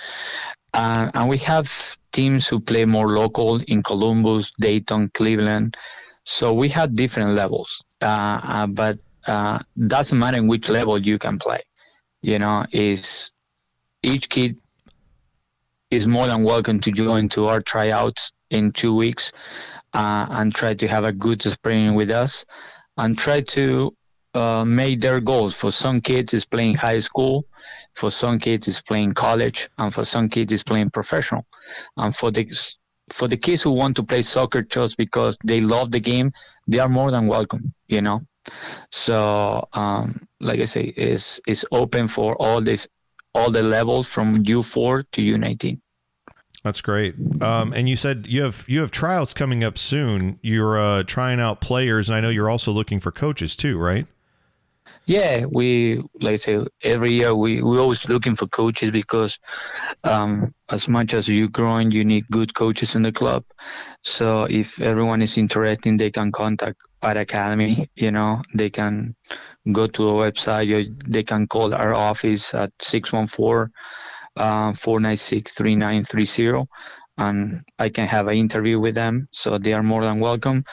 uh, 0.72 1.10
and 1.14 1.28
we 1.28 1.38
have 1.38 1.96
teams 2.12 2.46
who 2.46 2.60
play 2.60 2.84
more 2.84 3.08
local 3.08 3.60
in 3.66 3.82
Columbus, 3.82 4.52
Dayton, 4.58 5.10
Cleveland. 5.12 5.76
So 6.24 6.54
we 6.54 6.68
had 6.68 6.96
different 6.96 7.34
levels, 7.34 7.84
uh, 8.00 8.40
uh 8.42 8.66
but 8.66 8.98
uh, 9.26 9.58
doesn't 9.86 10.18
matter 10.18 10.40
in 10.40 10.48
which 10.48 10.68
level 10.68 10.98
you 10.98 11.18
can 11.18 11.38
play. 11.38 11.62
you 12.22 12.38
know, 12.38 12.64
is 12.72 13.32
each 14.02 14.28
kid 14.30 14.56
is 15.90 16.06
more 16.06 16.26
than 16.26 16.42
welcome 16.42 16.80
to 16.80 16.90
join 16.90 17.28
to 17.28 17.46
our 17.46 17.60
tryouts 17.60 18.32
in 18.50 18.72
two 18.72 18.94
weeks 18.94 19.32
uh, 19.92 20.26
and 20.30 20.54
try 20.54 20.70
to 20.70 20.88
have 20.88 21.04
a 21.04 21.12
good 21.12 21.42
spring 21.42 21.94
with 21.94 22.10
us 22.10 22.46
and 22.96 23.18
try 23.18 23.40
to 23.40 23.94
uh, 24.34 24.64
make 24.64 25.00
their 25.00 25.20
goals. 25.20 25.54
For 25.54 25.70
some 25.70 26.00
kids, 26.00 26.34
is 26.34 26.46
playing 26.46 26.76
high 26.76 26.98
school. 26.98 27.46
For 27.94 28.10
some 28.10 28.38
kids, 28.38 28.68
is 28.68 28.82
playing 28.82 29.12
college, 29.12 29.68
and 29.78 29.94
for 29.94 30.04
some 30.04 30.28
kids, 30.28 30.52
is 30.52 30.64
playing 30.64 30.90
professional. 30.90 31.46
And 31.96 32.16
for 32.16 32.30
the 32.30 32.50
for 33.10 33.28
the 33.28 33.36
kids 33.36 33.62
who 33.62 33.70
want 33.70 33.96
to 33.96 34.02
play 34.02 34.22
soccer 34.22 34.62
just 34.62 34.96
because 34.96 35.38
they 35.44 35.60
love 35.60 35.90
the 35.90 36.00
game, 36.00 36.32
they 36.66 36.78
are 36.78 36.88
more 36.88 37.10
than 37.10 37.26
welcome. 37.26 37.74
You 37.86 38.02
know. 38.02 38.22
So, 38.90 39.68
um, 39.72 40.26
like 40.40 40.60
I 40.60 40.64
say, 40.64 40.84
is 40.84 41.40
is 41.46 41.66
open 41.72 42.08
for 42.08 42.34
all 42.36 42.60
this, 42.60 42.88
all 43.34 43.50
the 43.50 43.62
levels 43.62 44.08
from 44.08 44.44
U4 44.44 45.04
to 45.12 45.22
U19. 45.22 45.80
That's 46.62 46.80
great. 46.80 47.14
Um, 47.42 47.74
and 47.74 47.90
you 47.90 47.94
said 47.96 48.26
you 48.26 48.42
have 48.42 48.64
you 48.66 48.80
have 48.80 48.90
trials 48.90 49.34
coming 49.34 49.62
up 49.62 49.76
soon. 49.76 50.38
You're 50.40 50.78
uh, 50.78 51.02
trying 51.02 51.38
out 51.38 51.60
players, 51.60 52.08
and 52.08 52.16
I 52.16 52.20
know 52.20 52.30
you're 52.30 52.48
also 52.48 52.72
looking 52.72 53.00
for 53.00 53.12
coaches 53.12 53.54
too, 53.54 53.78
right? 53.78 54.06
Yeah, 55.06 55.44
we 55.44 56.02
like 56.20 56.32
I 56.32 56.36
say 56.36 56.64
every 56.82 57.12
year 57.12 57.34
we 57.34 57.62
we 57.62 57.78
always 57.78 58.08
looking 58.08 58.34
for 58.36 58.46
coaches 58.46 58.90
because 58.90 59.38
um, 60.02 60.54
as 60.70 60.88
much 60.88 61.12
as 61.12 61.28
you 61.28 61.50
growing, 61.50 61.90
you 61.90 62.04
need 62.06 62.24
good 62.30 62.54
coaches 62.54 62.96
in 62.96 63.02
the 63.02 63.12
club. 63.12 63.44
So 64.02 64.44
if 64.44 64.80
everyone 64.80 65.20
is 65.20 65.36
interested, 65.36 65.98
they 65.98 66.10
can 66.10 66.32
contact 66.32 66.78
our 67.02 67.18
academy. 67.18 67.90
You 67.94 68.12
know, 68.12 68.42
they 68.54 68.70
can 68.70 69.14
go 69.70 69.86
to 69.88 70.08
a 70.08 70.12
website. 70.30 70.72
Or 70.72 70.90
they 71.06 71.22
can 71.22 71.48
call 71.48 71.74
our 71.74 71.92
office 71.92 72.54
at 72.54 72.72
614 72.80 73.72
uh, 74.36 74.72
496 74.72 75.52
3930 75.52 76.66
and 77.16 77.62
I 77.78 77.90
can 77.90 78.06
have 78.08 78.26
an 78.28 78.36
interview 78.36 78.80
with 78.80 78.94
them. 78.94 79.28
So 79.32 79.58
they 79.58 79.72
are 79.72 79.82
more 79.82 80.02
than 80.02 80.18
welcome. 80.18 80.64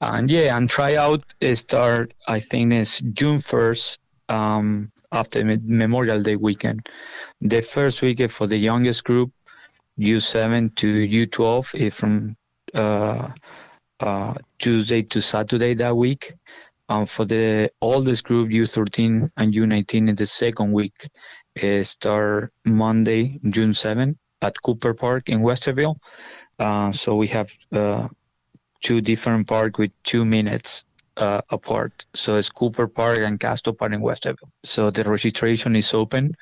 And 0.00 0.30
yeah, 0.30 0.56
and 0.56 0.68
tryout 0.68 1.34
start 1.54 2.14
I 2.26 2.40
think 2.40 2.72
is 2.72 3.00
June 3.00 3.40
first 3.40 4.00
um, 4.30 4.92
after 5.12 5.44
Memorial 5.44 6.22
Day 6.22 6.36
weekend. 6.36 6.88
The 7.40 7.60
first 7.60 8.00
weekend 8.00 8.32
for 8.32 8.46
the 8.46 8.56
youngest 8.56 9.04
group, 9.04 9.32
U7 9.98 10.74
to 10.76 10.86
U12, 10.86 11.74
is 11.74 11.94
from 11.94 12.36
uh, 12.72 13.28
uh, 13.98 14.34
Tuesday 14.58 15.02
to 15.02 15.20
Saturday 15.20 15.74
that 15.74 15.96
week. 15.96 16.32
Um, 16.88 17.06
for 17.06 17.24
the 17.24 17.70
oldest 17.80 18.24
group, 18.24 18.48
U13 18.48 19.30
and 19.36 19.54
U19, 19.54 20.08
in 20.08 20.14
the 20.16 20.26
second 20.26 20.72
week, 20.72 21.08
uh, 21.62 21.84
start 21.84 22.52
Monday, 22.64 23.38
June 23.48 23.74
7 23.74 24.18
at 24.42 24.60
Cooper 24.60 24.94
Park 24.94 25.28
in 25.28 25.40
Westerville. 25.40 25.96
Uh, 26.58 26.90
so 26.90 27.14
we 27.14 27.28
have 27.28 27.52
uh, 27.72 28.08
two 28.80 29.00
different 29.00 29.46
parks 29.46 29.78
with 29.78 29.92
two 30.02 30.24
minutes 30.24 30.84
uh, 31.16 31.42
apart. 31.50 32.04
So 32.14 32.36
it's 32.36 32.50
Cooper 32.50 32.88
Park 32.88 33.18
and 33.18 33.38
Castro 33.38 33.72
Park 33.72 33.92
in 33.92 34.00
Westerville. 34.00 34.50
So 34.64 34.90
the 34.90 35.04
registration 35.04 35.76
is 35.76 35.92
open. 35.94 36.36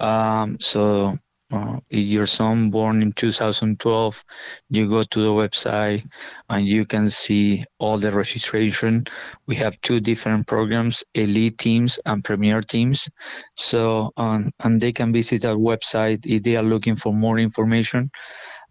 Um, 0.00 0.58
so 0.60 1.18
uh, 1.52 1.76
if 1.90 2.06
your 2.06 2.26
son 2.26 2.70
born 2.70 3.02
in 3.02 3.12
2012, 3.12 4.24
you 4.70 4.88
go 4.88 5.02
to 5.02 5.22
the 5.22 5.28
website 5.28 6.04
and 6.48 6.66
you 6.66 6.86
can 6.86 7.10
see 7.10 7.64
all 7.78 7.98
the 7.98 8.10
registration. 8.10 9.04
We 9.46 9.56
have 9.56 9.78
two 9.82 10.00
different 10.00 10.46
programs, 10.46 11.04
elite 11.14 11.58
teams 11.58 11.98
and 12.06 12.24
premier 12.24 12.62
teams. 12.62 13.06
So, 13.54 14.12
um, 14.16 14.52
and 14.60 14.80
they 14.80 14.92
can 14.92 15.12
visit 15.12 15.44
our 15.44 15.56
website 15.56 16.24
if 16.24 16.42
they 16.42 16.56
are 16.56 16.62
looking 16.62 16.96
for 16.96 17.12
more 17.12 17.38
information, 17.38 18.10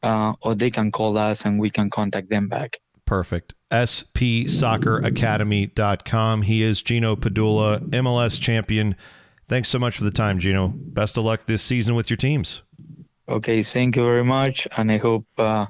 uh, 0.02 0.34
or 0.42 0.56
they 0.56 0.72
can 0.72 0.92
call 0.92 1.20
us 1.20 1.46
and 1.46 1.60
we 1.60 1.70
can 1.70 1.92
contact 1.92 2.30
them 2.30 2.48
back. 2.48 2.80
Perfect. 3.12 3.54
spsocceracademy.com. 3.74 6.42
He 6.44 6.64
is 6.64 6.82
Gino 6.82 7.18
Padula, 7.18 7.82
MLS 7.90 8.40
champion. 8.40 8.96
Thanks 9.50 9.68
so 9.68 9.78
much 9.78 9.98
for 9.98 10.06
the 10.06 10.12
time, 10.12 10.40
Gino. 10.40 10.70
Best 10.70 11.18
of 11.18 11.26
luck 11.26 11.42
this 11.46 11.62
season 11.62 11.96
with 11.96 12.10
your 12.10 12.16
teams. 12.16 12.64
Okay, 13.28 13.64
thank 13.64 13.98
you 13.98 14.06
very 14.06 14.24
much, 14.24 14.66
and 14.78 14.90
I 14.90 14.98
hope 14.98 15.26
uh, 15.38 15.66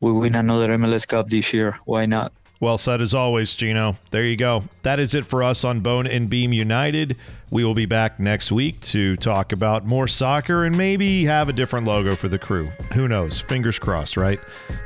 we 0.00 0.10
win 0.10 0.34
another 0.34 0.70
MLS 0.70 1.06
Cup 1.06 1.28
this 1.28 1.52
year. 1.52 1.78
Why 1.84 2.06
not? 2.06 2.32
Well 2.60 2.76
said 2.78 3.00
as 3.00 3.14
always, 3.14 3.54
Gino. 3.54 3.96
There 4.10 4.24
you 4.24 4.36
go. 4.36 4.64
That 4.82 4.98
is 4.98 5.14
it 5.14 5.24
for 5.24 5.44
us 5.44 5.64
on 5.64 5.80
Bone 5.80 6.06
and 6.08 6.28
Beam 6.28 6.52
United. 6.52 7.16
We 7.50 7.64
will 7.64 7.74
be 7.74 7.86
back 7.86 8.18
next 8.18 8.50
week 8.50 8.80
to 8.80 9.16
talk 9.16 9.52
about 9.52 9.86
more 9.86 10.08
soccer 10.08 10.64
and 10.64 10.76
maybe 10.76 11.24
have 11.24 11.48
a 11.48 11.52
different 11.52 11.86
logo 11.86 12.16
for 12.16 12.28
the 12.28 12.38
crew. 12.38 12.70
Who 12.94 13.06
knows? 13.06 13.40
Fingers 13.40 13.78
crossed, 13.78 14.16
right? 14.16 14.40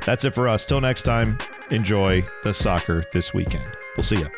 That's 0.05 0.23
it 0.23 0.35
for 0.35 0.47
us. 0.47 0.65
Till 0.65 0.81
next 0.81 1.03
time, 1.03 1.39
enjoy 1.71 2.23
the 2.43 2.53
soccer 2.53 3.03
this 3.11 3.33
weekend. 3.33 3.65
We'll 3.97 4.03
see 4.03 4.19
you. 4.19 4.29